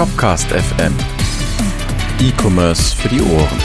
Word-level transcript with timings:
Shopcast 0.00 0.48
FM. 0.48 0.96
E-Commerce 2.20 2.96
für 2.96 3.10
die 3.10 3.20
Ohren. 3.20 3.58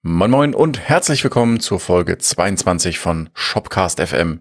Moin 0.00 0.30
Moin 0.30 0.54
und 0.54 0.80
herzlich 0.80 1.22
willkommen 1.22 1.60
zur 1.60 1.80
Folge 1.80 2.16
22 2.16 2.98
von 2.98 3.28
Shopcast 3.34 4.00
FM. 4.00 4.40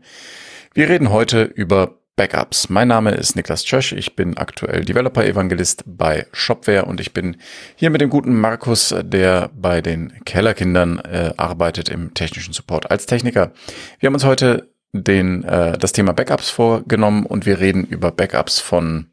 Wir 0.74 0.88
reden 0.88 1.10
heute 1.10 1.44
über 1.44 2.01
Backups. 2.16 2.70
Mein 2.70 2.88
Name 2.88 3.12
ist 3.12 3.36
Niklas 3.36 3.64
Tschösch, 3.64 3.94
ich 3.94 4.16
bin 4.16 4.38
aktuell 4.38 4.84
Developer-Evangelist 4.84 5.84
bei 5.86 6.28
Shopware 6.34 6.86
und 6.86 7.00
ich 7.00 7.14
bin 7.14 7.38
hier 7.76 7.90
mit 7.90 8.02
dem 8.02 8.10
guten 8.10 8.36
Markus, 8.40 8.94
der 9.02 9.50
bei 9.56 9.82
den 9.82 10.14
Kellerkindern 10.26 11.00
äh, 11.00 11.34
arbeitet 11.38 11.90
im 11.90 12.14
technischen 12.14 12.54
Support 12.54 12.92
als 12.92 13.06
Techniker. 13.06 13.54
Wir 14.00 14.08
haben 14.08 14.14
uns 14.14 14.26
heute 14.26 14.72
den, 14.94 15.44
äh, 15.44 15.78
das 15.78 15.94
Thema 15.94 16.14
Backups 16.14 16.50
vorgenommen 16.50 17.26
und 17.26 17.46
wir 17.46 17.60
reden 17.60 17.86
über 17.86 18.12
Backups 18.12 18.60
von 18.60 19.11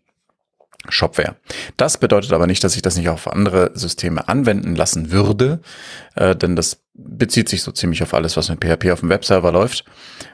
Shopware. 0.89 1.37
Das 1.77 1.99
bedeutet 1.99 2.33
aber 2.33 2.47
nicht, 2.47 2.63
dass 2.65 2.77
ich 2.77 2.83
das 2.83 2.97
nicht 2.97 3.09
auf 3.09 3.31
andere 3.31 3.71
Systeme 3.75 4.29
anwenden 4.29 4.75
lassen 4.75 5.11
würde, 5.11 5.61
äh, 6.15 6.35
denn 6.35 6.57
das 6.57 6.81
bezieht 6.99 7.49
sich 7.49 7.63
so 7.63 7.71
ziemlich 7.71 8.03
auf 8.03 8.13
alles, 8.13 8.37
was 8.37 8.49
mit 8.49 8.63
PHP 8.63 8.91
auf 8.91 9.01
dem 9.01 9.09
Webserver 9.09 9.53
läuft. 9.53 9.85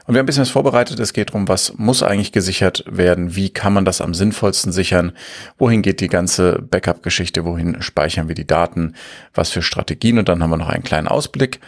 Und 0.07 0.15
wir 0.15 0.19
haben 0.19 0.23
ein 0.23 0.25
bisschen 0.25 0.41
was 0.41 0.49
vorbereitet. 0.49 0.99
Es 0.99 1.13
geht 1.13 1.29
darum, 1.29 1.47
was 1.47 1.77
muss 1.77 2.01
eigentlich 2.01 2.31
gesichert 2.31 2.83
werden? 2.87 3.35
Wie 3.35 3.51
kann 3.51 3.71
man 3.71 3.85
das 3.85 4.01
am 4.01 4.15
sinnvollsten 4.15 4.71
sichern? 4.71 5.11
Wohin 5.59 5.83
geht 5.83 6.01
die 6.01 6.07
ganze 6.07 6.59
Backup-Geschichte? 6.59 7.45
Wohin 7.45 7.81
speichern 7.83 8.27
wir 8.27 8.35
die 8.35 8.47
Daten? 8.47 8.95
Was 9.35 9.51
für 9.51 9.61
Strategien? 9.61 10.17
Und 10.17 10.27
dann 10.27 10.41
haben 10.41 10.49
wir 10.49 10.57
noch 10.57 10.69
einen 10.69 10.83
kleinen 10.83 11.07
Ausblick. 11.07 11.59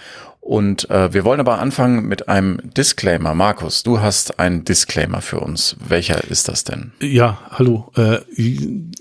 Und 0.48 0.90
äh, 0.90 1.14
wir 1.14 1.26
wollen 1.26 1.42
aber 1.42 1.60
anfangen 1.60 2.08
mit 2.08 2.30
einem 2.30 2.62
Disclaimer. 2.64 3.34
Markus, 3.34 3.84
du 3.84 4.00
hast 4.00 4.40
einen 4.40 4.64
Disclaimer 4.64 5.22
für 5.22 5.42
uns. 5.42 5.76
Welcher 5.86 6.24
ist 6.24 6.48
das 6.48 6.64
denn? 6.64 6.94
Ja, 7.02 7.42
hallo. 7.50 7.92
Äh, 7.98 8.20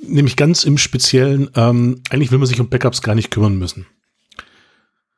nämlich 0.03 0.35
ganz 0.35 0.65
im 0.65 0.77
Speziellen, 0.77 1.49
ähm, 1.55 2.03
eigentlich 2.11 2.33
will 2.33 2.39
man 2.39 2.49
sich 2.49 2.59
um 2.59 2.69
Backups 2.69 3.01
gar 3.01 3.15
nicht 3.15 3.31
kümmern 3.31 3.57
müssen. 3.57 3.87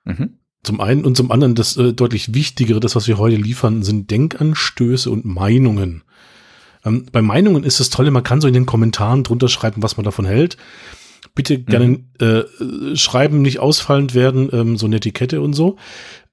Mhm. 0.05 0.35
Zum 0.65 0.83
einen 0.83 1.07
und 1.07 1.17
zum 1.17 1.31
anderen, 1.31 1.55
das 1.55 1.79
äh, 1.79 1.95
deutlich 1.95 2.35
Wichtigere, 2.35 2.79
das, 2.79 2.95
was 2.95 3.09
wir 3.09 3.17
heute 3.17 3.37
liefern, 3.37 3.83
sind 3.83 4.11
Denkanstöße 4.11 5.11
und 5.11 5.25
Meinungen. 5.25 6.05
Ähm, 6.85 7.07
bei 7.11 7.23
Meinungen 7.23 7.65
ist 7.65 7.81
das 7.81 7.89
Tolle, 7.89 8.11
man 8.11 8.23
kann 8.23 8.43
so 8.43 8.49
in 8.49 8.55
den 8.55 8.67
Kommentaren 8.67 9.25
drunter 9.25 9.49
schreiben, 9.49 9.83
was 9.83 9.97
man 9.97 10.05
davon 10.05 10.27
hält. 10.27 10.59
Bitte 11.39 11.61
gerne 11.61 11.87
mhm. 11.87 12.05
äh, 12.19 12.97
schreiben, 12.97 13.43
nicht 13.43 13.61
ausfallend 13.61 14.17
werden, 14.17 14.49
ähm, 14.53 14.77
so 14.77 14.87
eine 14.87 14.97
Etikette 14.97 15.41
und 15.41 15.53
so. 15.53 15.77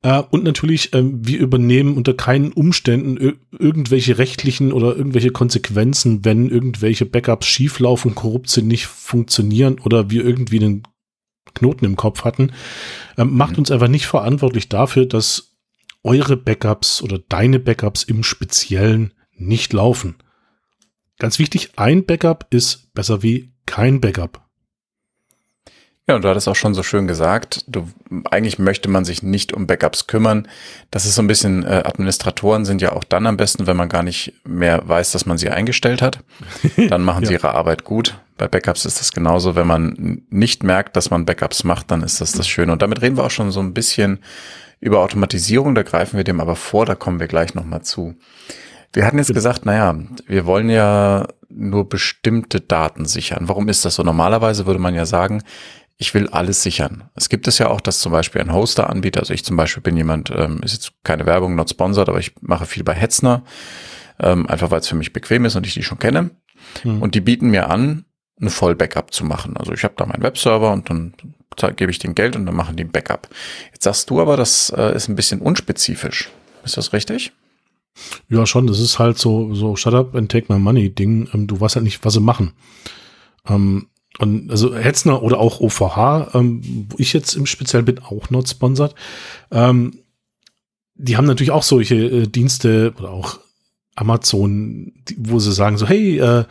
Äh, 0.01 0.23
und 0.31 0.43
natürlich, 0.43 0.95
ähm, 0.95 1.19
wir 1.27 1.37
übernehmen 1.37 1.95
unter 1.95 2.15
keinen 2.15 2.51
Umständen 2.51 3.37
irgendwelche 3.51 4.17
rechtlichen 4.17 4.73
oder 4.73 4.97
irgendwelche 4.97 5.29
Konsequenzen, 5.29 6.25
wenn 6.25 6.49
irgendwelche 6.49 7.05
Backups 7.05 7.45
schieflaufen, 7.45 8.15
korrupt 8.15 8.49
sind, 8.49 8.67
nicht 8.67 8.87
funktionieren 8.87 9.77
oder 9.77 10.09
wir 10.09 10.25
irgendwie 10.25 10.57
einen 10.57 10.83
Knoten 11.53 11.85
im 11.85 11.97
Kopf 11.97 12.23
hatten. 12.23 12.51
Ähm, 13.15 13.37
macht 13.37 13.51
mhm. 13.51 13.59
uns 13.59 13.69
einfach 13.69 13.87
nicht 13.87 14.07
verantwortlich 14.07 14.69
dafür, 14.69 15.05
dass 15.05 15.55
eure 16.01 16.35
Backups 16.35 17.03
oder 17.03 17.19
deine 17.19 17.59
Backups 17.59 18.01
im 18.01 18.23
Speziellen 18.23 19.13
nicht 19.35 19.71
laufen. 19.71 20.15
Ganz 21.19 21.37
wichtig, 21.37 21.73
ein 21.75 22.07
Backup 22.07 22.47
ist 22.49 22.91
besser 22.95 23.21
wie 23.21 23.53
kein 23.67 24.01
Backup. 24.01 24.44
Ja, 26.07 26.15
und 26.15 26.23
du 26.23 26.29
hattest 26.29 26.47
auch 26.47 26.55
schon 26.55 26.75
so 26.75 26.83
schön 26.83 27.07
gesagt, 27.07 27.63
du, 27.67 27.89
eigentlich 28.29 28.59
möchte 28.59 28.89
man 28.89 29.05
sich 29.05 29.23
nicht 29.23 29.53
um 29.53 29.65
Backups 29.65 30.05
kümmern. 30.05 30.47
Das 30.91 31.05
ist 31.05 31.15
so 31.15 31.23
ein 31.23 31.27
bisschen, 31.27 31.63
äh, 31.63 31.81
Administratoren 31.83 32.63
sind 32.63 32.79
ja 32.79 32.91
auch 32.93 33.03
dann 33.03 33.25
am 33.25 33.37
besten, 33.37 33.65
wenn 33.65 33.75
man 33.75 33.89
gar 33.89 34.03
nicht 34.03 34.33
mehr 34.43 34.87
weiß, 34.87 35.13
dass 35.13 35.25
man 35.25 35.39
sie 35.39 35.49
eingestellt 35.49 36.03
hat. 36.03 36.19
Dann 36.89 37.01
machen 37.01 37.23
ja. 37.23 37.29
sie 37.29 37.33
ihre 37.33 37.55
Arbeit 37.55 37.85
gut. 37.85 38.19
Bei 38.37 38.47
Backups 38.47 38.85
ist 38.85 38.99
das 38.99 39.13
genauso. 39.13 39.55
Wenn 39.55 39.65
man 39.65 40.21
nicht 40.29 40.63
merkt, 40.63 40.95
dass 40.95 41.09
man 41.09 41.25
Backups 41.25 41.63
macht, 41.63 41.89
dann 41.89 42.03
ist 42.03 42.21
das 42.21 42.33
das 42.33 42.47
Schöne. 42.47 42.73
Und 42.73 42.81
damit 42.81 43.01
reden 43.01 43.17
wir 43.17 43.23
auch 43.23 43.31
schon 43.31 43.49
so 43.51 43.61
ein 43.61 43.73
bisschen 43.73 44.19
über 44.81 44.99
Automatisierung. 44.99 45.73
Da 45.73 45.83
greifen 45.83 46.17
wir 46.17 46.25
dem 46.25 46.41
aber 46.41 46.57
vor. 46.57 46.85
Da 46.85 46.95
kommen 46.95 47.19
wir 47.19 47.27
gleich 47.27 47.55
nochmal 47.55 47.81
zu. 47.81 48.15
Wir 48.91 49.05
hatten 49.05 49.17
jetzt 49.17 49.33
gesagt, 49.33 49.65
naja, 49.65 49.95
wir 50.27 50.45
wollen 50.45 50.69
ja 50.69 51.27
nur 51.49 51.87
bestimmte 51.89 52.59
Daten 52.59 53.05
sichern. 53.05 53.47
Warum 53.47 53.69
ist 53.69 53.85
das 53.85 53.95
so? 53.95 54.03
Normalerweise 54.03 54.65
würde 54.65 54.79
man 54.79 54.93
ja 54.93 55.05
sagen, 55.05 55.41
ich 55.97 56.13
will 56.13 56.27
alles 56.27 56.61
sichern. 56.61 57.09
Es 57.15 57.29
gibt 57.29 57.47
es 57.47 57.57
ja 57.57 57.69
auch, 57.69 57.79
dass 57.79 57.99
zum 57.99 58.11
Beispiel 58.11 58.41
ein 58.41 58.53
Hoster 58.53 58.89
anbietet. 58.89 59.21
Also 59.21 59.33
ich 59.33 59.45
zum 59.45 59.55
Beispiel 59.55 59.81
bin 59.81 59.95
jemand, 59.95 60.29
ähm, 60.35 60.61
ist 60.63 60.73
jetzt 60.73 60.91
keine 61.03 61.25
Werbung, 61.25 61.55
not 61.55 61.69
sponsored, 61.69 62.09
aber 62.09 62.19
ich 62.19 62.33
mache 62.41 62.65
viel 62.65 62.83
bei 62.83 62.93
Hetzner, 62.93 63.43
ähm, 64.19 64.47
einfach 64.47 64.71
weil 64.71 64.81
es 64.81 64.89
für 64.89 64.95
mich 64.95 65.13
bequem 65.13 65.45
ist 65.45 65.55
und 65.55 65.65
ich 65.65 65.73
die 65.73 65.83
schon 65.83 65.99
kenne. 65.99 66.31
Hm. 66.81 67.01
Und 67.01 67.15
die 67.15 67.21
bieten 67.21 67.49
mir 67.49 67.69
an, 67.69 68.05
eine 68.39 68.49
Voll-Backup 68.49 69.13
zu 69.13 69.23
machen. 69.23 69.55
Also 69.55 69.71
ich 69.71 69.83
habe 69.83 69.93
da 69.97 70.05
meinen 70.05 70.23
Webserver 70.23 70.73
und 70.73 70.89
dann 70.89 71.13
gebe 71.77 71.91
ich 71.91 71.99
den 71.99 72.15
Geld 72.15 72.35
und 72.35 72.45
dann 72.45 72.55
machen 72.55 72.75
die 72.75 72.83
ein 72.83 72.91
Backup. 72.91 73.29
Jetzt 73.71 73.83
sagst 73.83 74.09
du 74.09 74.19
aber, 74.19 74.35
das 74.35 74.71
äh, 74.75 74.93
ist 74.93 75.07
ein 75.07 75.15
bisschen 75.15 75.39
unspezifisch. 75.39 76.29
Ist 76.65 76.75
das 76.75 76.91
richtig? 76.91 77.31
Ja, 78.27 78.45
schon. 78.45 78.67
Das 78.67 78.79
ist 78.79 78.99
halt 78.99 79.17
so, 79.17 79.53
so 79.53 79.77
Shut 79.77 79.93
up 79.93 80.15
and 80.15 80.29
take 80.29 80.51
my 80.51 80.59
money 80.59 80.89
Ding. 80.89 81.29
Ähm, 81.33 81.47
du 81.47 81.59
weißt 81.59 81.75
halt 81.75 81.85
nicht, 81.85 82.03
was 82.03 82.13
sie 82.13 82.19
machen. 82.19 82.51
Ähm, 83.47 83.87
und 84.19 84.49
also 84.49 84.75
Hetzner 84.75 85.21
oder 85.23 85.39
auch 85.39 85.59
OVH, 85.59 86.35
ähm, 86.35 86.61
wo 86.89 86.95
ich 86.97 87.13
jetzt 87.13 87.35
im 87.35 87.45
Speziellen 87.45 87.85
bin, 87.85 87.99
auch 87.99 88.29
not 88.29 88.47
sponsored. 88.47 88.95
Ähm, 89.51 89.99
die 90.95 91.17
haben 91.17 91.25
natürlich 91.25 91.51
auch 91.51 91.63
solche 91.63 91.95
äh, 91.95 92.27
Dienste 92.27 92.93
oder 92.97 93.11
auch 93.11 93.39
Amazon, 93.95 94.93
die, 95.07 95.17
wo 95.19 95.39
sie 95.39 95.51
sagen 95.51 95.77
so, 95.77 95.87
hey, 95.87 96.19
äh, 96.19 96.45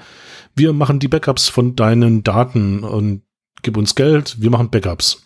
wir 0.55 0.73
machen 0.73 0.99
die 0.99 1.09
Backups 1.09 1.49
von 1.49 1.75
deinen 1.77 2.23
Daten 2.23 2.85
und 2.85 3.23
gib 3.63 3.77
uns 3.77 3.95
Geld, 3.95 4.41
wir 4.41 4.51
machen 4.51 4.71
Backups. 4.71 5.23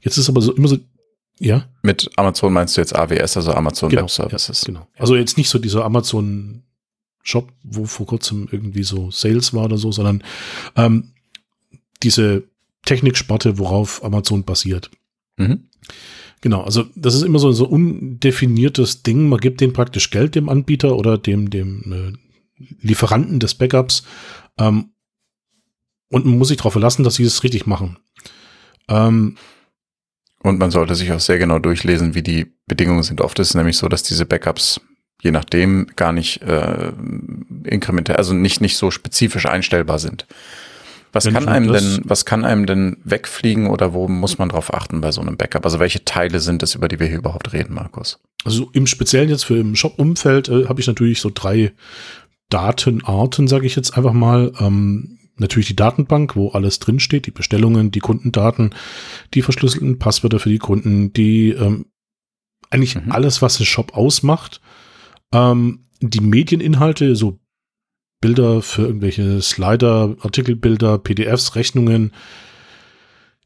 Jetzt 0.00 0.16
ist 0.16 0.28
aber 0.28 0.40
so 0.40 0.52
immer 0.52 0.68
so, 0.68 0.78
ja. 1.38 1.64
Mit 1.82 2.10
Amazon 2.16 2.52
meinst 2.52 2.76
du 2.76 2.82
jetzt 2.82 2.94
AWS, 2.94 3.38
also 3.38 3.52
Amazon 3.52 3.88
genau, 3.88 4.02
Web 4.02 4.10
Services. 4.10 4.62
Ja, 4.62 4.66
genau. 4.66 4.86
Also 4.98 5.16
jetzt 5.16 5.38
nicht 5.38 5.48
so 5.48 5.58
dieser 5.58 5.84
Amazon 5.84 6.62
Shop, 7.22 7.52
wo 7.62 7.84
vor 7.84 8.06
kurzem 8.06 8.48
irgendwie 8.50 8.82
so 8.82 9.10
Sales 9.10 9.52
war 9.52 9.64
oder 9.64 9.76
so, 9.76 9.92
sondern 9.92 10.22
ähm, 10.76 11.12
diese 12.02 12.44
Techniksparte, 12.84 13.58
worauf 13.58 14.02
Amazon 14.04 14.44
basiert. 14.44 14.90
Mhm. 15.36 15.68
Genau, 16.40 16.62
also 16.62 16.86
das 16.94 17.14
ist 17.14 17.22
immer 17.22 17.38
so 17.38 17.48
ein 17.48 17.54
so 17.54 17.66
undefiniertes 17.66 19.02
Ding. 19.02 19.28
Man 19.28 19.40
gibt 19.40 19.60
den 19.60 19.72
praktisch 19.72 20.10
Geld 20.10 20.34
dem 20.34 20.48
Anbieter 20.48 20.96
oder 20.96 21.18
dem, 21.18 21.50
dem 21.50 21.92
äh, 21.92 22.64
Lieferanten 22.80 23.40
des 23.40 23.54
Backups 23.54 24.04
ähm, 24.58 24.90
und 26.08 26.24
man 26.24 26.38
muss 26.38 26.48
sich 26.48 26.56
darauf 26.56 26.72
verlassen, 26.72 27.04
dass 27.04 27.16
sie 27.16 27.24
es 27.24 27.42
richtig 27.44 27.66
machen. 27.66 27.98
Ähm, 28.88 29.36
und 30.42 30.58
man 30.58 30.70
sollte 30.70 30.94
sich 30.94 31.12
auch 31.12 31.20
sehr 31.20 31.38
genau 31.38 31.58
durchlesen, 31.58 32.14
wie 32.14 32.22
die 32.22 32.46
Bedingungen 32.66 33.02
sind. 33.02 33.20
Oft 33.20 33.38
ist 33.38 33.50
es 33.50 33.54
nämlich 33.54 33.76
so, 33.76 33.88
dass 33.88 34.02
diese 34.02 34.24
Backups 34.24 34.80
je 35.22 35.30
nachdem 35.30 35.86
gar 35.96 36.12
nicht 36.12 36.42
äh, 36.42 36.92
inkrementell, 37.64 38.16
also 38.16 38.34
nicht, 38.34 38.60
nicht 38.60 38.76
so 38.76 38.90
spezifisch 38.90 39.46
einstellbar 39.46 39.98
sind. 39.98 40.26
Was 41.12 41.26
kann 41.26 41.48
einem 41.48 41.72
denn, 41.72 42.00
was 42.04 42.24
kann 42.24 42.44
einem 42.44 42.66
denn 42.66 42.96
wegfliegen 43.04 43.66
oder 43.66 43.92
wo 43.92 44.06
muss 44.08 44.38
man 44.38 44.48
drauf 44.48 44.72
achten 44.72 45.00
bei 45.00 45.10
so 45.12 45.20
einem 45.20 45.36
Backup? 45.36 45.64
Also 45.64 45.80
welche 45.80 46.04
Teile 46.04 46.40
sind 46.40 46.62
es, 46.62 46.74
über 46.74 46.88
die 46.88 47.00
wir 47.00 47.08
hier 47.08 47.18
überhaupt 47.18 47.52
reden, 47.52 47.74
Markus? 47.74 48.20
Also 48.44 48.70
im 48.72 48.86
Speziellen 48.86 49.28
jetzt 49.28 49.44
für 49.44 49.58
im 49.58 49.74
Shop-Umfeld 49.74 50.48
äh, 50.48 50.66
habe 50.66 50.80
ich 50.80 50.86
natürlich 50.86 51.20
so 51.20 51.30
drei 51.32 51.72
Datenarten, 52.48 53.48
sage 53.48 53.66
ich 53.66 53.76
jetzt 53.76 53.96
einfach 53.96 54.12
mal. 54.12 54.52
Ähm, 54.60 55.18
natürlich 55.36 55.68
die 55.68 55.76
Datenbank, 55.76 56.36
wo 56.36 56.50
alles 56.50 56.78
drinsteht, 56.78 57.26
die 57.26 57.32
Bestellungen, 57.32 57.90
die 57.90 58.00
Kundendaten, 58.00 58.74
die 59.34 59.42
verschlüsselten 59.42 59.98
Passwörter 59.98 60.38
für 60.38 60.50
die 60.50 60.58
Kunden, 60.58 61.12
die 61.12 61.50
ähm, 61.50 61.86
eigentlich 62.68 62.94
mhm. 62.94 63.10
alles, 63.10 63.42
was 63.42 63.56
den 63.56 63.66
Shop 63.66 63.96
ausmacht. 63.96 64.60
Ähm, 65.32 65.86
die 66.00 66.20
Medieninhalte, 66.20 67.16
so 67.16 67.39
Bilder 68.20 68.60
für 68.62 68.82
irgendwelche 68.82 69.40
Slider, 69.40 70.14
Artikelbilder, 70.20 70.98
PDFs, 70.98 71.56
Rechnungen, 71.56 72.12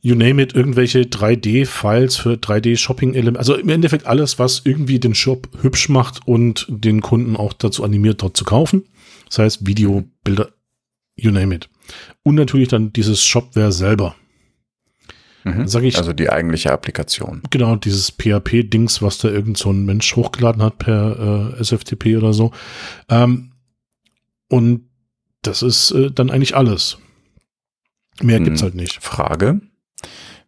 you 0.00 0.15
name 0.15 0.43
it, 0.43 0.55
irgendwelche 0.55 1.03
3D-Files 1.03 2.17
für 2.17 2.35
3D-Shopping-Elemente. 2.35 3.38
Also 3.38 3.55
im 3.55 3.69
Endeffekt 3.69 4.06
alles, 4.06 4.38
was 4.38 4.62
irgendwie 4.65 4.99
den 4.99 5.15
Shop 5.15 5.49
hübsch 5.62 5.88
macht 5.88 6.26
und 6.26 6.67
den 6.69 7.00
Kunden 7.00 7.37
auch 7.37 7.53
dazu 7.53 7.85
animiert, 7.85 8.23
dort 8.23 8.37
zu 8.37 8.44
kaufen. 8.44 8.85
Das 9.29 9.38
heißt 9.38 9.67
Video, 9.67 10.05
Bilder, 10.25 10.50
you 11.17 11.31
name 11.31 11.55
it. 11.55 11.70
Und 12.23 12.35
natürlich 12.35 12.69
dann 12.69 12.93
dieses 12.93 13.25
Shopware 13.25 13.73
selber. 13.73 14.15
Mhm. 15.44 15.69
Sag 15.69 15.85
ich, 15.85 15.97
also 15.99 16.12
die 16.12 16.31
eigentliche 16.31 16.73
Applikation. 16.73 17.43
Genau, 17.50 17.77
dieses 17.77 18.11
PHP-Dings, 18.11 19.03
was 19.03 19.19
da 19.19 19.29
irgend 19.29 19.56
so 19.56 19.70
ein 19.70 19.85
Mensch 19.85 20.17
hochgeladen 20.17 20.62
hat 20.62 20.79
per 20.79 21.55
äh, 21.59 21.61
SFTP 21.61 22.17
oder 22.17 22.32
so. 22.32 22.50
Ähm, 23.09 23.53
und 24.49 24.88
das 25.43 25.62
ist 25.62 25.91
äh, 25.93 26.11
dann 26.11 26.31
eigentlich 26.31 26.56
alles. 26.56 26.99
Mehr 28.23 28.41
gibt's 28.41 28.61
hm, 28.61 28.67
halt 28.67 28.75
nicht. 28.75 29.02
Frage. 29.02 29.61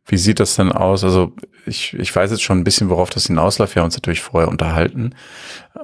Wie 0.06 0.16
sieht 0.16 0.38
das 0.38 0.54
denn 0.54 0.70
aus? 0.70 1.02
Also 1.02 1.32
ich, 1.66 1.94
ich 1.94 2.14
weiß 2.14 2.31
jetzt 2.31 2.43
schon 2.43 2.58
ein 2.58 2.64
bisschen, 2.64 2.90
worauf 2.90 3.10
das 3.10 3.26
hinausläuft. 3.26 3.75
Wir 3.75 3.82
haben 3.82 3.87
uns 3.87 3.96
natürlich 3.96 4.20
vorher 4.20 4.48
unterhalten. 4.48 5.14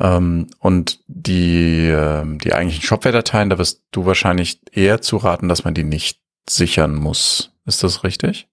Ähm, 0.01 0.47
und 0.61 1.01
die, 1.09 1.89
äh, 1.89 2.25
die 2.39 2.55
eigentlichen 2.55 2.85
Shopware-Dateien, 2.85 3.51
da 3.51 3.59
wirst 3.59 3.83
du 3.91 4.07
wahrscheinlich 4.07 4.61
eher 4.71 5.01
zu 5.01 5.17
raten, 5.17 5.49
dass 5.49 5.65
man 5.65 5.75
die 5.75 5.85
nicht 5.85 6.21
sichern 6.49 6.95
muss. 6.95 7.51
Ist 7.67 7.83
das 7.83 8.05
richtig? 8.05 8.47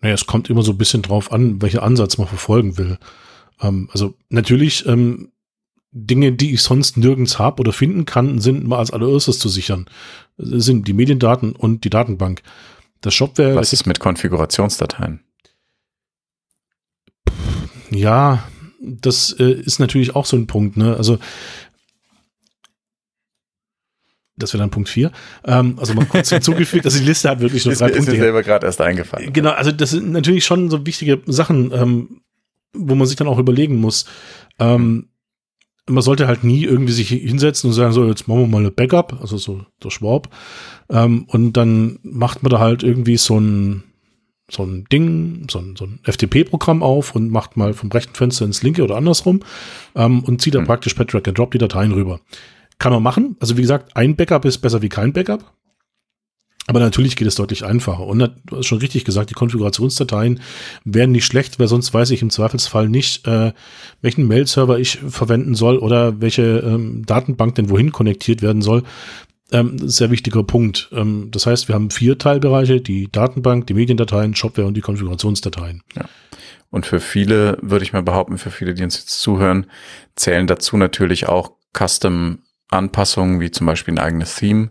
Naja, 0.00 0.14
es 0.14 0.26
kommt 0.26 0.50
immer 0.50 0.62
so 0.62 0.72
ein 0.72 0.78
bisschen 0.78 1.02
drauf 1.02 1.32
an, 1.32 1.62
welcher 1.62 1.82
Ansatz 1.82 2.18
man 2.18 2.26
verfolgen 2.26 2.76
will. 2.76 2.98
Ähm, 3.60 3.88
also 3.92 4.14
natürlich 4.30 4.84
ähm, 4.86 5.30
Dinge, 5.96 6.32
die 6.32 6.52
ich 6.52 6.62
sonst 6.62 6.96
nirgends 6.96 7.38
habe 7.38 7.60
oder 7.60 7.72
finden 7.72 8.04
kann, 8.04 8.40
sind 8.40 8.66
mal 8.66 8.78
als 8.78 8.90
allererstes 8.90 9.38
zu 9.38 9.48
sichern. 9.48 9.86
Das 10.36 10.64
sind 10.64 10.88
die 10.88 10.92
Mediendaten 10.92 11.52
und 11.52 11.84
die 11.84 11.90
Datenbank. 11.90 12.42
Das 13.00 13.14
Shopware. 13.14 13.54
Was 13.54 13.72
ist 13.72 13.86
mit 13.86 14.00
Konfigurationsdateien? 14.00 15.20
Ja, 17.90 18.48
das 18.80 19.36
äh, 19.38 19.52
ist 19.52 19.78
natürlich 19.78 20.16
auch 20.16 20.26
so 20.26 20.36
ein 20.36 20.48
Punkt. 20.48 20.76
Ne? 20.76 20.96
Also 20.96 21.18
das 24.36 24.52
wäre 24.52 24.62
dann 24.62 24.70
Punkt 24.70 24.88
4. 24.88 25.12
Ähm, 25.44 25.78
also 25.78 25.94
mal 25.94 26.06
kurz 26.06 26.28
hinzugefügt, 26.30 26.84
also 26.84 26.98
die 26.98 27.04
Liste 27.04 27.30
hat 27.30 27.38
wirklich 27.38 27.64
nur 27.64 27.74
drei 27.74 27.86
ist 27.86 27.92
Punkte. 27.92 28.10
Ist 28.10 28.18
mir 28.18 28.24
selber 28.24 28.42
gerade 28.42 28.66
erst 28.66 28.80
eingefallen. 28.80 29.32
Genau, 29.32 29.50
also 29.50 29.70
das 29.70 29.90
sind 29.90 30.10
natürlich 30.10 30.44
schon 30.44 30.70
so 30.70 30.84
wichtige 30.84 31.22
Sachen, 31.26 31.70
ähm, 31.72 32.20
wo 32.72 32.96
man 32.96 33.06
sich 33.06 33.16
dann 33.16 33.28
auch 33.28 33.38
überlegen 33.38 33.76
muss. 33.76 34.06
Ähm, 34.58 35.08
man 35.88 36.02
sollte 36.02 36.26
halt 36.26 36.44
nie 36.44 36.64
irgendwie 36.64 36.92
sich 36.92 37.08
hinsetzen 37.08 37.68
und 37.68 37.74
sagen, 37.74 37.92
so, 37.92 38.06
jetzt 38.06 38.26
machen 38.26 38.40
wir 38.40 38.46
mal 38.46 38.58
eine 38.58 38.70
Backup, 38.70 39.18
also 39.20 39.36
so 39.36 39.62
der 39.82 39.90
Schwab. 39.90 40.28
Ähm, 40.88 41.24
und 41.28 41.54
dann 41.54 41.98
macht 42.02 42.42
man 42.42 42.50
da 42.50 42.58
halt 42.58 42.82
irgendwie 42.82 43.16
so 43.16 43.38
ein, 43.38 43.84
so 44.50 44.62
ein 44.62 44.84
Ding, 44.90 45.46
so 45.50 45.58
ein, 45.58 45.76
so 45.76 45.84
ein 45.84 46.00
FTP-Programm 46.04 46.82
auf 46.82 47.14
und 47.14 47.30
macht 47.30 47.56
mal 47.56 47.74
vom 47.74 47.90
rechten 47.90 48.14
Fenster 48.14 48.44
ins 48.44 48.62
linke 48.62 48.82
oder 48.82 48.96
andersrum 48.96 49.40
ähm, 49.94 50.24
und 50.24 50.40
zieht 50.40 50.54
dann 50.54 50.62
mhm. 50.62 50.68
praktisch 50.68 50.94
per 50.94 51.04
Drag 51.04 51.26
and 51.26 51.38
Drop 51.38 51.50
die 51.50 51.58
Dateien 51.58 51.92
rüber. 51.92 52.20
Kann 52.78 52.92
man 52.92 53.02
machen. 53.02 53.36
Also 53.40 53.56
wie 53.56 53.62
gesagt, 53.62 53.96
ein 53.96 54.16
Backup 54.16 54.44
ist 54.44 54.58
besser 54.58 54.82
wie 54.82 54.88
kein 54.88 55.12
Backup. 55.12 55.52
Aber 56.66 56.80
natürlich 56.80 57.16
geht 57.16 57.28
es 57.28 57.34
deutlich 57.34 57.64
einfacher. 57.64 58.06
Und 58.06 58.20
du 58.46 58.56
hast 58.56 58.66
schon 58.66 58.78
richtig 58.78 59.04
gesagt, 59.04 59.30
die 59.30 59.34
Konfigurationsdateien 59.34 60.40
wären 60.84 61.12
nicht 61.12 61.26
schlecht, 61.26 61.58
weil 61.58 61.68
sonst 61.68 61.92
weiß 61.92 62.10
ich 62.10 62.22
im 62.22 62.30
Zweifelsfall 62.30 62.88
nicht, 62.88 63.26
äh, 63.26 63.52
welchen 64.00 64.26
Mail-Server 64.26 64.78
ich 64.78 64.98
verwenden 65.08 65.54
soll 65.54 65.76
oder 65.76 66.20
welche 66.22 66.60
ähm, 66.60 67.04
Datenbank 67.04 67.54
denn 67.56 67.68
wohin 67.68 67.92
konnektiert 67.92 68.40
werden 68.40 68.62
soll. 68.62 68.82
Ähm, 69.52 69.76
sehr 69.78 70.10
wichtiger 70.10 70.42
Punkt. 70.42 70.88
Ähm, 70.92 71.28
das 71.30 71.44
heißt, 71.46 71.68
wir 71.68 71.74
haben 71.74 71.90
vier 71.90 72.16
Teilbereiche, 72.16 72.80
die 72.80 73.12
Datenbank, 73.12 73.66
die 73.66 73.74
Mediendateien, 73.74 74.34
Shopware 74.34 74.66
und 74.66 74.74
die 74.74 74.80
Konfigurationsdateien. 74.80 75.82
Ja. 75.96 76.06
Und 76.70 76.86
für 76.86 76.98
viele, 76.98 77.58
würde 77.60 77.84
ich 77.84 77.92
mal 77.92 78.02
behaupten, 78.02 78.38
für 78.38 78.50
viele, 78.50 78.72
die 78.72 78.82
uns 78.82 78.96
jetzt 78.96 79.20
zuhören, 79.20 79.66
zählen 80.16 80.46
dazu 80.46 80.78
natürlich 80.78 81.28
auch 81.28 81.52
Custom-Anpassungen, 81.76 83.40
wie 83.40 83.50
zum 83.50 83.66
Beispiel 83.66 83.94
ein 83.94 83.98
eigenes 83.98 84.36
Theme 84.36 84.70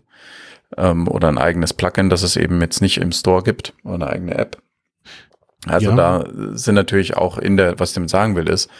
ähm, 0.76 1.08
oder 1.08 1.28
ein 1.28 1.38
eigenes 1.38 1.72
Plugin, 1.72 2.10
das 2.10 2.22
es 2.22 2.36
eben 2.36 2.60
jetzt 2.60 2.80
nicht 2.80 2.98
im 2.98 3.12
Store 3.12 3.42
gibt 3.42 3.74
oder 3.84 3.94
eine 3.94 4.06
eigene 4.08 4.34
App. 4.36 4.62
Also 5.66 5.90
ja. 5.90 5.96
da 5.96 6.28
sind 6.52 6.74
natürlich 6.74 7.16
auch 7.16 7.38
in 7.38 7.56
der, 7.56 7.78
was 7.78 7.90
ich 7.90 7.94
dem 7.94 8.08
sagen 8.08 8.36
will, 8.36 8.48
ist, 8.48 8.70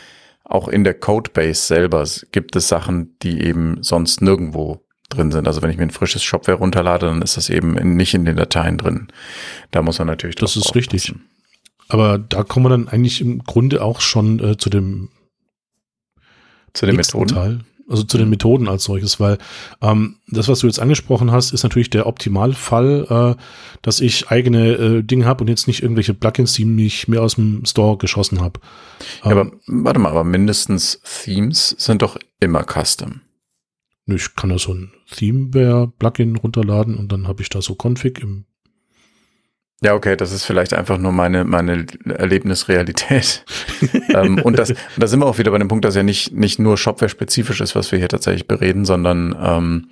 auch 0.44 0.68
in 0.68 0.84
der 0.84 0.94
Codebase 0.94 1.62
selber 1.62 2.06
gibt 2.30 2.54
es 2.56 2.68
Sachen, 2.68 3.16
die 3.22 3.42
eben 3.42 3.82
sonst 3.82 4.20
nirgendwo 4.20 4.84
drin 5.08 5.32
sind. 5.32 5.46
Also 5.46 5.62
wenn 5.62 5.70
ich 5.70 5.78
mir 5.78 5.84
ein 5.84 5.90
frisches 5.90 6.22
Shopware 6.22 6.58
runterlade, 6.58 7.06
dann 7.06 7.22
ist 7.22 7.38
das 7.38 7.48
eben 7.48 7.78
in, 7.78 7.96
nicht 7.96 8.12
in 8.12 8.26
den 8.26 8.36
Dateien 8.36 8.76
drin. 8.76 9.08
Da 9.70 9.80
muss 9.80 9.98
man 9.98 10.08
natürlich 10.08 10.36
Das 10.36 10.56
ist 10.56 10.74
richtig. 10.74 11.14
Aber 11.88 12.18
da 12.18 12.42
kommen 12.42 12.66
wir 12.66 12.70
dann 12.70 12.88
eigentlich 12.88 13.20
im 13.20 13.42
Grunde 13.44 13.82
auch 13.82 14.00
schon 14.00 14.38
äh, 14.40 14.56
zu 14.56 14.68
dem 14.68 15.08
zu 16.74 16.86
den 16.86 16.96
Methoden. 16.96 17.34
Teil 17.34 17.60
also 17.88 18.02
zu 18.02 18.18
den 18.18 18.30
Methoden 18.30 18.68
als 18.68 18.84
solches, 18.84 19.20
weil 19.20 19.38
ähm, 19.82 20.16
das, 20.28 20.48
was 20.48 20.60
du 20.60 20.66
jetzt 20.66 20.80
angesprochen 20.80 21.30
hast, 21.30 21.52
ist 21.52 21.62
natürlich 21.62 21.90
der 21.90 22.06
Optimalfall, 22.06 23.36
äh, 23.36 23.42
dass 23.82 24.00
ich 24.00 24.28
eigene 24.28 24.72
äh, 24.72 25.02
Dinge 25.02 25.26
habe 25.26 25.44
und 25.44 25.48
jetzt 25.48 25.66
nicht 25.66 25.82
irgendwelche 25.82 26.14
Plugins, 26.14 26.54
die 26.54 26.64
mich 26.64 27.08
mir 27.08 27.22
aus 27.22 27.34
dem 27.34 27.64
Store 27.64 27.96
geschossen 27.98 28.40
habe. 28.40 28.60
Ja, 29.24 29.32
ähm, 29.32 29.38
aber 29.38 29.52
warte 29.66 29.98
mal, 30.00 30.10
aber 30.10 30.24
mindestens 30.24 31.00
Themes 31.02 31.74
sind 31.78 32.02
doch 32.02 32.16
immer 32.40 32.64
Custom. 32.64 33.20
Ich 34.06 34.34
kann 34.36 34.50
da 34.50 34.58
so 34.58 34.72
ein 34.72 34.92
Themeware-Plugin 35.10 36.36
runterladen 36.36 36.96
und 36.96 37.10
dann 37.10 37.26
habe 37.26 37.42
ich 37.42 37.48
da 37.48 37.62
so 37.62 37.74
Config 37.74 38.18
im 38.20 38.44
ja, 39.82 39.94
okay, 39.94 40.16
das 40.16 40.32
ist 40.32 40.44
vielleicht 40.44 40.72
einfach 40.72 40.98
nur 40.98 41.12
meine, 41.12 41.44
meine 41.44 41.86
Erlebnisrealität. 42.06 43.44
ähm, 44.14 44.40
und 44.42 44.58
das, 44.58 44.72
da 44.96 45.06
sind 45.06 45.20
wir 45.20 45.26
auch 45.26 45.38
wieder 45.38 45.50
bei 45.50 45.58
dem 45.58 45.68
Punkt, 45.68 45.84
dass 45.84 45.94
ja 45.94 46.02
nicht, 46.02 46.32
nicht 46.32 46.58
nur 46.58 46.78
Shopware-spezifisch 46.78 47.60
ist, 47.60 47.74
was 47.74 47.92
wir 47.92 47.98
hier 47.98 48.08
tatsächlich 48.08 48.48
bereden, 48.48 48.84
sondern 48.84 49.36
ähm, 49.38 49.88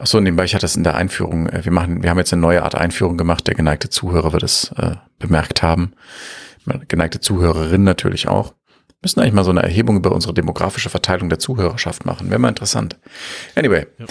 Ach 0.00 0.06
so, 0.06 0.18
nebenbei, 0.18 0.44
ich 0.44 0.54
hatte 0.54 0.64
das 0.64 0.74
in 0.74 0.82
der 0.82 0.96
Einführung. 0.96 1.48
Äh, 1.48 1.64
wir 1.64 1.72
machen, 1.72 2.02
wir 2.02 2.10
haben 2.10 2.18
jetzt 2.18 2.32
eine 2.32 2.42
neue 2.42 2.62
Art 2.62 2.74
Einführung 2.74 3.16
gemacht. 3.16 3.46
Der 3.46 3.54
geneigte 3.54 3.90
Zuhörer 3.90 4.32
wird 4.32 4.42
es 4.42 4.72
äh, 4.76 4.96
bemerkt 5.18 5.62
haben. 5.62 5.92
Geneigte 6.88 7.20
Zuhörerin 7.20 7.84
natürlich 7.84 8.26
auch. 8.26 8.54
Wir 8.88 8.96
müssen 9.02 9.20
eigentlich 9.20 9.34
mal 9.34 9.44
so 9.44 9.50
eine 9.50 9.62
Erhebung 9.62 9.96
über 9.96 10.12
unsere 10.12 10.32
demografische 10.32 10.88
Verteilung 10.88 11.28
der 11.28 11.38
Zuhörerschaft 11.38 12.06
machen. 12.06 12.30
Wäre 12.30 12.40
mal 12.40 12.48
interessant. 12.48 12.98
Anyway, 13.54 13.86
ja. 13.98 14.06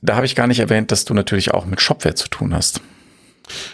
da 0.00 0.16
habe 0.16 0.24
ich 0.24 0.36
gar 0.36 0.46
nicht 0.46 0.60
erwähnt, 0.60 0.92
dass 0.92 1.04
du 1.04 1.14
natürlich 1.14 1.52
auch 1.52 1.66
mit 1.66 1.80
Shopware 1.80 2.14
zu 2.14 2.28
tun 2.28 2.54
hast. 2.54 2.80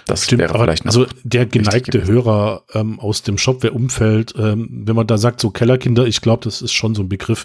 Das 0.06 0.24
Stimmt, 0.24 0.40
wäre 0.42 0.58
vielleicht 0.58 0.84
noch 0.84 0.92
Also 0.92 1.06
der 1.22 1.46
geneigte 1.46 2.04
Hörer 2.04 2.64
ähm, 2.74 2.98
aus 3.00 3.22
dem 3.22 3.38
Shopware-Umfeld, 3.38 4.34
ähm, 4.36 4.68
wenn 4.84 4.96
man 4.96 5.06
da 5.06 5.18
sagt, 5.18 5.40
so 5.40 5.50
Kellerkinder, 5.50 6.06
ich 6.06 6.20
glaube, 6.20 6.44
das 6.44 6.62
ist 6.62 6.72
schon 6.72 6.94
so 6.94 7.02
ein 7.02 7.08
Begriff. 7.08 7.44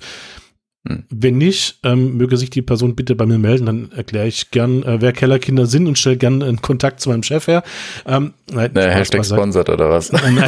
Hm. 0.88 1.04
Wenn 1.10 1.38
nicht, 1.38 1.80
ähm, 1.84 2.18
möge 2.18 2.38
sich 2.38 2.50
die 2.50 2.62
Person 2.62 2.96
bitte 2.96 3.16
bei 3.16 3.26
mir 3.26 3.40
melden, 3.40 3.66
dann 3.66 3.92
erkläre 3.92 4.28
ich 4.28 4.52
gern, 4.52 4.84
äh, 4.84 5.02
wer 5.02 5.14
Kellerkinder 5.14 5.66
sind 5.66 5.88
und 5.88 5.98
stelle 5.98 6.18
gern 6.18 6.44
einen 6.44 6.62
Kontakt 6.62 7.00
zu 7.00 7.10
meinem 7.10 7.24
Chef 7.24 7.48
her. 7.48 7.64
Ähm, 8.06 8.34
nein, 8.52 8.72
Na, 8.74 8.82
Hashtag 8.82 9.26
sponsert 9.26 9.70
oder 9.70 9.90
was? 9.90 10.12
nein, 10.12 10.44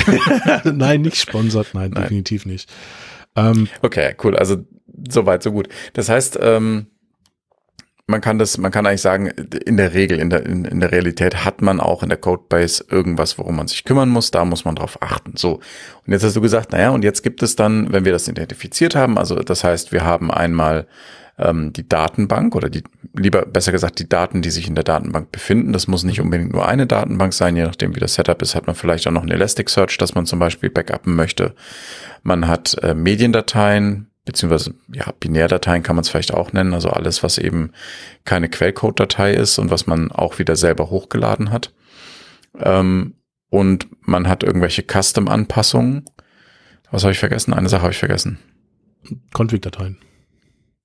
nein, 0.63 1.01
nicht 1.01 1.17
sponsert, 1.17 1.67
nein, 1.73 1.91
nein. 1.91 2.03
definitiv 2.03 2.45
nicht. 2.45 2.69
Ähm, 3.35 3.67
okay, 3.81 4.15
cool. 4.23 4.35
Also 4.35 4.57
soweit, 5.09 5.43
so 5.43 5.51
gut. 5.51 5.69
Das 5.93 6.09
heißt, 6.09 6.39
ähm, 6.41 6.87
man 8.07 8.21
kann 8.21 8.39
das, 8.39 8.57
man 8.57 8.71
kann 8.71 8.85
eigentlich 8.85 9.01
sagen, 9.01 9.27
in 9.27 9.75
der 9.75 9.93
Regel, 9.93 10.17
in 10.17 10.29
der, 10.29 10.45
in, 10.45 10.63
in 10.63 10.79
der 10.79 10.93
Realität 10.93 11.43
hat 11.43 11.61
man 11.61 11.81
auch 11.81 12.03
in 12.03 12.09
der 12.09 12.17
Codebase 12.17 12.85
irgendwas, 12.89 13.37
worum 13.37 13.57
man 13.57 13.67
sich 13.67 13.83
kümmern 13.83 14.07
muss. 14.07 14.31
Da 14.31 14.45
muss 14.45 14.63
man 14.63 14.75
drauf 14.75 15.01
achten. 15.01 15.35
So. 15.35 15.55
Und 16.05 16.13
jetzt 16.13 16.23
hast 16.23 16.35
du 16.35 16.41
gesagt, 16.41 16.71
naja, 16.71 16.91
und 16.91 17.03
jetzt 17.03 17.21
gibt 17.21 17.43
es 17.43 17.57
dann, 17.57 17.91
wenn 17.91 18.05
wir 18.05 18.13
das 18.13 18.29
identifiziert 18.29 18.95
haben, 18.95 19.17
also 19.17 19.35
das 19.35 19.65
heißt, 19.65 19.91
wir 19.91 20.05
haben 20.05 20.31
einmal 20.31 20.87
ähm, 21.37 21.73
die 21.73 21.87
Datenbank 21.87 22.55
oder 22.55 22.69
die, 22.69 22.83
lieber 23.13 23.45
besser 23.45 23.73
gesagt, 23.73 23.99
die 23.99 24.07
Daten, 24.07 24.41
die 24.41 24.51
sich 24.51 24.69
in 24.69 24.75
der 24.75 24.85
Datenbank 24.85 25.33
befinden. 25.33 25.73
Das 25.73 25.89
muss 25.89 26.05
nicht 26.05 26.21
unbedingt 26.21 26.53
nur 26.53 26.65
eine 26.65 26.87
Datenbank 26.87 27.33
sein, 27.33 27.57
je 27.57 27.63
nachdem, 27.63 27.93
wie 27.93 27.99
das 27.99 28.13
Setup 28.13 28.41
ist, 28.41 28.55
hat 28.55 28.67
man 28.67 28.75
vielleicht 28.75 29.05
auch 29.07 29.11
noch 29.11 29.23
ein 29.23 29.31
Elasticsearch, 29.31 29.97
das 29.97 30.15
man 30.15 30.25
zum 30.25 30.39
Beispiel 30.39 30.69
backuppen 30.69 31.13
möchte. 31.13 31.55
Man 32.23 32.47
hat 32.47 32.81
äh, 32.81 32.93
Mediendateien, 32.93 34.07
beziehungsweise 34.27 34.75
ja, 34.93 35.11
Binärdateien 35.19 35.81
kann 35.81 35.95
man 35.95 36.03
es 36.03 36.09
vielleicht 36.09 36.33
auch 36.33 36.53
nennen, 36.53 36.73
also 36.73 36.89
alles, 36.89 37.23
was 37.23 37.39
eben 37.39 37.71
keine 38.25 38.49
Quellcode-Datei 38.49 39.33
ist 39.33 39.57
und 39.57 39.71
was 39.71 39.87
man 39.87 40.11
auch 40.11 40.37
wieder 40.37 40.55
selber 40.55 40.91
hochgeladen 40.91 41.51
hat. 41.51 41.73
Ähm, 42.59 43.15
und 43.49 43.87
man 44.01 44.27
hat 44.27 44.43
irgendwelche 44.43 44.83
Custom-Anpassungen. 44.83 46.05
Was 46.91 47.03
habe 47.03 47.13
ich 47.13 47.19
vergessen? 47.19 47.53
Eine 47.53 47.69
Sache 47.69 47.83
habe 47.83 47.93
ich 47.93 47.97
vergessen. 47.97 48.37
Config-Dateien. 49.33 49.97